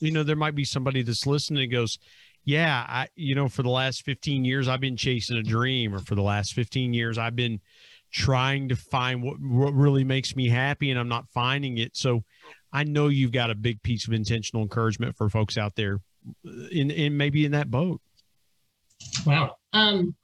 you 0.00 0.12
know 0.12 0.22
there 0.22 0.36
might 0.36 0.54
be 0.54 0.64
somebody 0.64 1.02
that's 1.02 1.26
listening 1.26 1.62
and 1.62 1.72
goes, 1.72 1.98
"Yeah, 2.44 2.84
I 2.88 3.08
you 3.14 3.36
know 3.36 3.48
for 3.48 3.62
the 3.62 3.70
last 3.70 4.04
15 4.04 4.44
years 4.44 4.66
I've 4.66 4.80
been 4.80 4.96
chasing 4.96 5.36
a 5.36 5.42
dream, 5.42 5.94
or 5.94 6.00
for 6.00 6.16
the 6.16 6.22
last 6.22 6.52
15 6.52 6.92
years 6.92 7.16
I've 7.16 7.36
been 7.36 7.60
trying 8.10 8.68
to 8.68 8.76
find 8.76 9.22
what, 9.22 9.40
what 9.40 9.74
really 9.74 10.04
makes 10.04 10.34
me 10.34 10.48
happy 10.48 10.90
and 10.90 10.98
I'm 10.98 11.08
not 11.08 11.28
finding 11.32 11.78
it. 11.78 11.96
So 11.96 12.24
I 12.72 12.84
know 12.84 13.08
you've 13.08 13.32
got 13.32 13.50
a 13.50 13.54
big 13.54 13.82
piece 13.82 14.06
of 14.06 14.14
intentional 14.14 14.62
encouragement 14.62 15.16
for 15.16 15.28
folks 15.28 15.56
out 15.58 15.74
there 15.76 16.00
in, 16.44 16.90
in 16.90 17.16
maybe 17.16 17.44
in 17.44 17.52
that 17.52 17.70
boat. 17.70 18.00
Wow. 19.26 19.56
Um, 19.72 20.14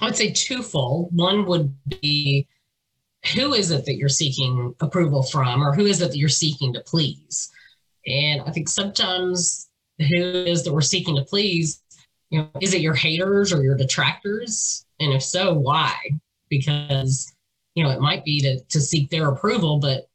I 0.00 0.06
would 0.06 0.16
say 0.16 0.32
twofold. 0.32 1.08
One 1.12 1.46
would 1.46 1.74
be 2.00 2.46
who 3.34 3.54
is 3.54 3.70
it 3.70 3.84
that 3.86 3.96
you're 3.96 4.08
seeking 4.08 4.74
approval 4.80 5.22
from, 5.22 5.62
or 5.62 5.72
who 5.74 5.86
is 5.86 6.00
it 6.00 6.10
that 6.10 6.16
you're 6.16 6.28
seeking 6.28 6.72
to 6.72 6.80
please? 6.80 7.50
And 8.06 8.42
I 8.42 8.50
think 8.50 8.68
sometimes 8.68 9.68
who 9.98 10.44
is 10.44 10.64
that 10.64 10.72
we're 10.72 10.80
seeking 10.80 11.16
to 11.16 11.22
please, 11.22 11.81
you 12.32 12.38
know, 12.38 12.48
is 12.60 12.72
it 12.72 12.80
your 12.80 12.94
haters 12.94 13.52
or 13.52 13.62
your 13.62 13.76
detractors? 13.76 14.86
And 14.98 15.12
if 15.12 15.22
so, 15.22 15.52
why? 15.52 15.94
Because, 16.48 17.30
you 17.74 17.84
know, 17.84 17.90
it 17.90 18.00
might 18.00 18.24
be 18.24 18.40
to, 18.40 18.58
to 18.58 18.80
seek 18.80 19.10
their 19.10 19.28
approval, 19.28 19.78
but 19.78 20.08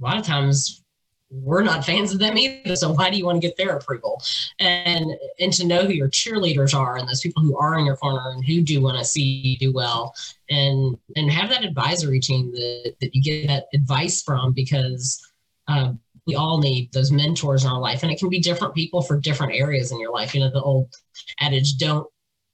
a 0.00 0.04
lot 0.04 0.18
of 0.18 0.26
times 0.26 0.82
we're 1.30 1.62
not 1.62 1.84
fans 1.84 2.12
of 2.12 2.18
them 2.18 2.36
either. 2.36 2.74
So 2.74 2.92
why 2.92 3.10
do 3.10 3.16
you 3.16 3.24
want 3.24 3.40
to 3.40 3.46
get 3.46 3.56
their 3.56 3.76
approval? 3.76 4.20
And 4.58 5.06
and 5.38 5.52
to 5.52 5.66
know 5.66 5.84
who 5.84 5.92
your 5.92 6.08
cheerleaders 6.08 6.76
are 6.76 6.96
and 6.96 7.08
those 7.08 7.20
people 7.20 7.42
who 7.42 7.56
are 7.56 7.78
in 7.78 7.86
your 7.86 7.96
corner 7.96 8.30
and 8.30 8.44
who 8.44 8.60
do 8.62 8.82
want 8.82 8.98
to 8.98 9.04
see 9.04 9.22
you 9.22 9.56
do 9.56 9.72
well 9.72 10.14
and 10.50 10.96
and 11.14 11.30
have 11.30 11.48
that 11.50 11.64
advisory 11.64 12.20
team 12.20 12.52
that, 12.52 12.96
that 13.00 13.14
you 13.14 13.22
get 13.22 13.48
that 13.48 13.66
advice 13.72 14.22
from 14.22 14.52
because 14.52 15.20
um, 15.68 15.98
we 16.26 16.34
all 16.34 16.58
need 16.58 16.92
those 16.92 17.12
mentors 17.12 17.64
in 17.64 17.70
our 17.70 17.80
life 17.80 18.02
and 18.02 18.10
it 18.10 18.18
can 18.18 18.28
be 18.28 18.40
different 18.40 18.74
people 18.74 19.00
for 19.00 19.18
different 19.18 19.54
areas 19.54 19.92
in 19.92 20.00
your 20.00 20.12
life. 20.12 20.34
You 20.34 20.40
know, 20.40 20.50
the 20.50 20.62
old 20.62 20.92
adage, 21.40 21.76
don't 21.76 22.06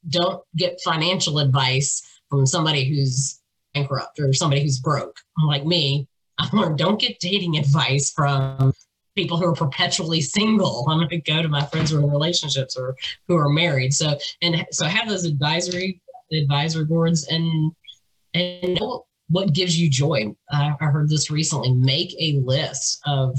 don't 0.09 0.43
get 0.57 0.81
financial 0.85 1.39
advice 1.39 2.03
from 2.29 2.45
somebody 2.45 2.89
who's 2.89 3.41
bankrupt 3.73 4.19
or 4.19 4.33
somebody 4.33 4.63
who's 4.63 4.81
broke 4.81 5.17
like 5.47 5.65
me. 5.65 6.07
I 6.39 6.49
learned 6.53 6.79
don't 6.79 7.01
get 7.01 7.21
dating 7.21 7.57
advice 7.57 8.13
from 8.13 8.73
people 9.15 9.37
who 9.37 9.47
are 9.47 9.55
perpetually 9.55 10.21
single. 10.21 10.87
I'm 10.89 10.99
going 10.99 11.09
to 11.09 11.21
go 11.21 11.43
to 11.43 11.49
my 11.49 11.65
friends 11.67 11.91
who 11.91 11.99
are 11.99 12.03
in 12.03 12.11
relationships 12.11 12.77
or 12.77 12.97
who 13.29 13.37
are 13.37 13.49
married. 13.49 13.95
So 13.95 14.19
and 14.43 14.67
so 14.71 14.87
have 14.87 15.09
those 15.09 15.25
advisory 15.25 16.01
advisory 16.33 16.85
boards 16.85 17.27
and 17.29 17.73
and 18.35 18.79
what 19.29 19.53
gives 19.55 19.79
you 19.79 19.89
joy. 19.89 20.35
I, 20.51 20.75
I 20.81 20.87
heard 20.87 21.09
this 21.09 21.31
recently. 21.31 21.73
Make 21.73 22.15
a 22.19 22.39
list 22.41 23.01
of 23.07 23.39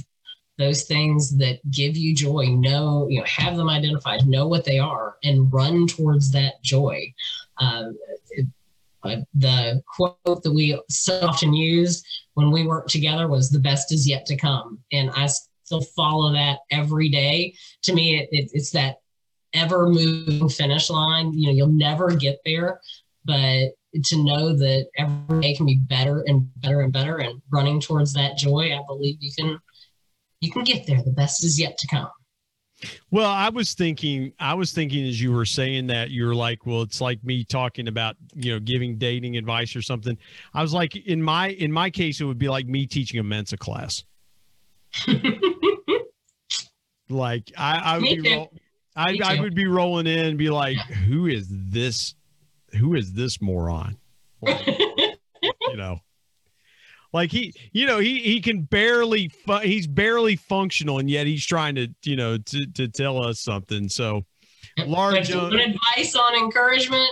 those 0.57 0.83
things 0.83 1.35
that 1.37 1.59
give 1.71 1.97
you 1.97 2.13
joy. 2.15 2.45
Know 2.47 3.07
you 3.09 3.19
know 3.19 3.25
have 3.25 3.57
them 3.57 3.69
identified. 3.69 4.27
Know 4.27 4.47
what 4.47 4.65
they 4.65 4.79
are 4.79 5.17
and 5.23 5.51
run 5.51 5.87
towards 5.87 6.31
that 6.31 6.61
joy. 6.63 7.13
Um, 7.57 7.97
it, 8.31 8.47
uh, 9.03 9.17
the 9.33 9.81
quote 9.85 10.43
that 10.43 10.53
we 10.53 10.79
so 10.89 11.19
often 11.21 11.53
use 11.53 12.03
when 12.35 12.51
we 12.51 12.65
work 12.65 12.87
together 12.87 13.27
was 13.27 13.49
the 13.49 13.59
best 13.59 13.91
is 13.91 14.07
yet 14.07 14.25
to 14.25 14.37
come 14.37 14.79
and 14.93 15.11
i 15.11 15.27
still 15.27 15.81
follow 15.81 16.31
that 16.31 16.59
every 16.71 17.09
day 17.09 17.53
to 17.81 17.93
me 17.93 18.17
it, 18.17 18.29
it, 18.31 18.49
it's 18.53 18.71
that 18.71 18.97
ever 19.53 19.87
moving 19.87 20.47
finish 20.47 20.89
line 20.89 21.33
you 21.33 21.47
know 21.47 21.53
you'll 21.53 21.67
never 21.67 22.15
get 22.15 22.39
there 22.45 22.79
but 23.25 23.71
to 24.03 24.23
know 24.23 24.55
that 24.55 24.87
every 24.97 25.41
day 25.41 25.53
can 25.53 25.65
be 25.65 25.79
better 25.87 26.23
and 26.27 26.49
better 26.61 26.81
and 26.81 26.93
better 26.93 27.17
and 27.17 27.41
running 27.51 27.79
towards 27.79 28.13
that 28.13 28.37
joy 28.37 28.73
i 28.73 28.81
believe 28.87 29.17
you 29.19 29.31
can 29.37 29.59
you 30.43 30.51
can 30.51 30.63
get 30.63 30.85
there 30.85 31.01
the 31.01 31.11
best 31.11 31.43
is 31.43 31.59
yet 31.59 31.77
to 31.77 31.87
come 31.87 32.09
well, 33.11 33.29
I 33.29 33.49
was 33.49 33.73
thinking, 33.73 34.33
I 34.39 34.53
was 34.55 34.71
thinking 34.73 35.07
as 35.07 35.21
you 35.21 35.31
were 35.31 35.45
saying 35.45 35.87
that, 35.87 36.11
you're 36.11 36.35
like, 36.35 36.65
well, 36.65 36.81
it's 36.81 36.99
like 36.99 37.23
me 37.23 37.43
talking 37.43 37.87
about, 37.87 38.15
you 38.35 38.51
know, 38.51 38.59
giving 38.59 38.97
dating 38.97 39.37
advice 39.37 39.75
or 39.75 39.81
something. 39.81 40.17
I 40.53 40.61
was 40.61 40.73
like, 40.73 40.95
in 40.95 41.21
my 41.21 41.49
in 41.49 41.71
my 41.71 41.89
case, 41.89 42.19
it 42.19 42.25
would 42.25 42.39
be 42.39 42.49
like 42.49 42.67
me 42.67 42.85
teaching 42.85 43.19
a 43.19 43.23
Mensa 43.23 43.57
class. 43.57 44.03
like 47.09 47.51
I, 47.57 47.77
I 47.77 47.97
would 47.99 48.23
be, 48.23 48.35
roll, 48.35 48.53
I, 48.95 49.17
I 49.23 49.39
would 49.39 49.55
be 49.55 49.65
rolling 49.65 50.07
in 50.07 50.25
and 50.25 50.37
be 50.37 50.49
like, 50.49 50.77
who 50.77 51.27
is 51.27 51.47
this? 51.49 52.15
Who 52.79 52.95
is 52.95 53.13
this 53.13 53.41
moron? 53.41 53.97
Like, 54.45 54.67
you 54.67 55.77
know. 55.77 55.99
Like 57.13 57.31
he, 57.31 57.53
you 57.71 57.85
know, 57.85 57.99
he 57.99 58.19
he 58.19 58.41
can 58.41 58.63
barely 58.63 59.29
fu- 59.29 59.59
he's 59.59 59.85
barely 59.85 60.35
functional, 60.35 60.97
and 60.97 61.07
yet 61.07 61.27
he's 61.27 61.45
trying 61.45 61.75
to, 61.75 61.87
you 62.03 62.15
know, 62.15 62.37
to 62.37 62.65
to 62.65 62.87
tell 62.87 63.23
us 63.23 63.39
something. 63.39 63.87
So, 63.87 64.25
Laura 64.79 65.21
Jones. 65.21 65.53
advice 65.53 66.15
on 66.15 66.33
encouragement: 66.35 67.07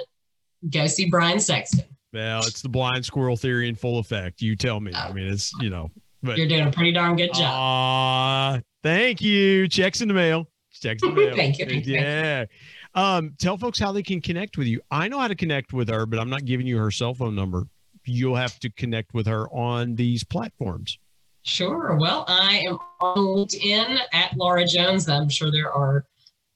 go 0.71 0.87
see 0.87 1.07
Brian 1.09 1.39
Sexton. 1.39 1.85
Well, 2.13 2.39
it's 2.39 2.63
the 2.63 2.69
blind 2.69 3.05
squirrel 3.05 3.37
theory 3.37 3.69
in 3.69 3.75
full 3.75 3.99
effect. 3.99 4.41
You 4.41 4.55
tell 4.55 4.79
me. 4.79 4.91
I 4.93 5.13
mean, 5.13 5.27
it's 5.27 5.53
you 5.61 5.69
know, 5.69 5.91
but 6.23 6.35
you're 6.35 6.47
doing 6.47 6.67
a 6.67 6.71
pretty 6.71 6.91
darn 6.91 7.15
good 7.15 7.33
job. 7.35 8.55
Uh, 8.55 8.61
thank 8.81 9.21
you. 9.21 9.67
Checks 9.67 10.01
in 10.01 10.07
the 10.07 10.15
mail. 10.15 10.47
Checks 10.73 11.03
in 11.03 11.13
the 11.13 11.15
mail. 11.15 11.35
thank 11.35 11.59
you. 11.59 11.65
Yeah. 11.85 12.45
Um, 12.93 13.35
tell 13.39 13.55
folks 13.55 13.79
how 13.79 13.91
they 13.93 14.03
can 14.03 14.19
connect 14.19 14.57
with 14.57 14.67
you. 14.67 14.81
I 14.89 15.07
know 15.07 15.19
how 15.19 15.29
to 15.29 15.35
connect 15.35 15.71
with 15.71 15.87
her, 15.89 16.05
but 16.05 16.19
I'm 16.19 16.29
not 16.29 16.43
giving 16.43 16.67
you 16.67 16.77
her 16.79 16.91
cell 16.91 17.13
phone 17.13 17.35
number 17.35 17.67
you'll 18.05 18.35
have 18.35 18.59
to 18.59 18.69
connect 18.71 19.13
with 19.13 19.27
her 19.27 19.47
on 19.49 19.95
these 19.95 20.23
platforms. 20.23 20.97
Sure. 21.43 21.97
Well, 21.99 22.25
I 22.27 22.63
am 22.67 22.77
on 22.99 23.17
LinkedIn 23.17 23.99
at 24.13 24.37
Laura 24.37 24.65
Jones. 24.65 25.09
I'm 25.09 25.29
sure 25.29 25.51
there 25.51 25.71
are 25.71 26.05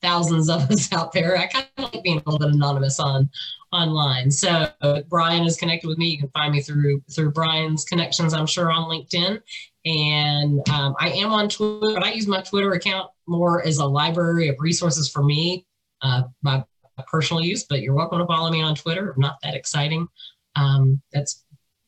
thousands 0.01 0.49
of 0.49 0.69
us 0.69 0.91
out 0.93 1.11
there. 1.11 1.37
I 1.37 1.47
kind 1.47 1.67
of 1.77 1.93
like 1.93 2.03
being 2.03 2.21
a 2.25 2.29
little 2.29 2.39
bit 2.39 2.53
anonymous 2.53 2.99
on 2.99 3.29
online. 3.71 4.29
So 4.29 4.71
Brian 5.09 5.43
is 5.43 5.57
connected 5.57 5.87
with 5.87 5.97
me. 5.97 6.09
You 6.09 6.19
can 6.19 6.29
find 6.29 6.53
me 6.53 6.61
through 6.61 7.01
through 7.11 7.31
Brian's 7.31 7.83
connections. 7.83 8.33
I'm 8.33 8.45
sure 8.45 8.71
on 8.71 8.89
LinkedIn, 8.89 9.41
and 9.85 10.69
um, 10.69 10.95
I 10.99 11.09
am 11.09 11.31
on 11.31 11.49
Twitter. 11.49 11.93
But 11.95 12.03
I 12.03 12.11
use 12.11 12.27
my 12.27 12.41
Twitter 12.41 12.73
account 12.73 13.09
more 13.27 13.65
as 13.65 13.77
a 13.77 13.85
library 13.85 14.49
of 14.49 14.55
resources 14.59 15.09
for 15.09 15.23
me, 15.23 15.65
uh, 16.01 16.23
my 16.43 16.63
personal 17.07 17.43
use. 17.43 17.63
But 17.63 17.81
you're 17.81 17.95
welcome 17.95 18.19
to 18.19 18.25
follow 18.27 18.51
me 18.51 18.61
on 18.61 18.75
Twitter. 18.75 19.15
Not 19.17 19.37
that 19.41 19.55
exciting 19.55 20.07
um, 20.55 21.01
that's 21.13 21.43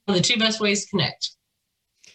the 0.07 0.22
two 0.22 0.38
best 0.38 0.59
ways 0.59 0.86
to 0.86 0.89
connect. 0.91 1.32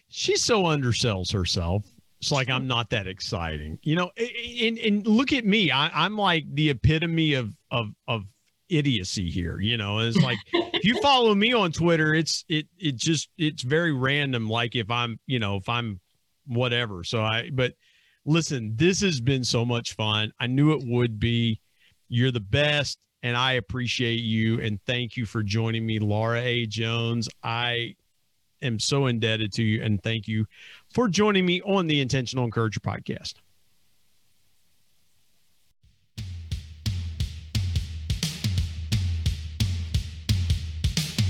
She 0.09 0.37
so 0.37 0.65
undersells 0.65 1.33
herself. 1.33 1.85
It's 2.21 2.31
like 2.31 2.49
I'm 2.49 2.67
not 2.69 2.91
that 2.91 3.07
exciting, 3.07 3.79
you 3.83 3.97
know. 3.97 4.11
And, 4.17 4.79
and 4.79 5.07
look 5.07 5.33
at 5.33 5.45
me, 5.45 5.73
I, 5.73 5.89
I'm 5.89 6.17
like 6.17 6.45
the 6.55 6.71
epitome 6.71 7.35
of 7.35 7.53
of 7.71 7.89
of 8.07 8.23
idiocy 8.69 9.29
here. 9.29 9.59
You 9.61 9.77
know, 9.77 9.99
it's 9.99 10.17
like 10.19 10.39
if 10.53 10.85
you 10.85 11.01
follow 11.01 11.35
me 11.35 11.53
on 11.53 11.73
Twitter, 11.73 12.15
it's 12.15 12.45
it 12.49 12.67
it 12.79 12.97
just 12.97 13.29
it's 13.39 13.63
very 13.63 13.93
random. 13.93 14.49
Like 14.49 14.77
if 14.77 14.91
I'm 14.91 15.19
you 15.27 15.39
know 15.39 15.57
if 15.57 15.69
I'm 15.69 16.01
whatever. 16.47 17.03
So 17.03 17.23
I 17.23 17.51
but 17.53 17.75
listen, 18.25 18.75
this 18.77 19.01
has 19.01 19.21
been 19.21 19.43
so 19.43 19.65
much 19.65 19.95
fun. 19.95 20.33
I 20.39 20.47
knew 20.47 20.73
it 20.73 20.83
would 20.85 21.19
be. 21.19 21.61
You're 22.09 22.31
the 22.31 22.41
best 22.41 22.99
and 23.23 23.37
I 23.37 23.53
appreciate 23.53 24.21
you 24.21 24.61
and 24.61 24.81
thank 24.85 25.17
you 25.17 25.27
for 25.27 25.43
joining 25.43 25.87
me, 25.87 25.99
Laura 25.99 26.41
A. 26.41 26.67
Jones. 26.67 27.29
I 27.43 27.97
am 28.63 28.79
so 28.79 29.07
indebted 29.07 29.53
to 29.55 29.63
you 29.63 29.83
and 29.83 30.03
thank 30.03 30.29
you 30.29 30.47
for 30.93 31.09
joining 31.09 31.47
me 31.47 31.63
on 31.63 31.87
the 31.87 32.01
Intentional 32.01 32.45
Encourager 32.45 32.81
podcast. 32.81 33.35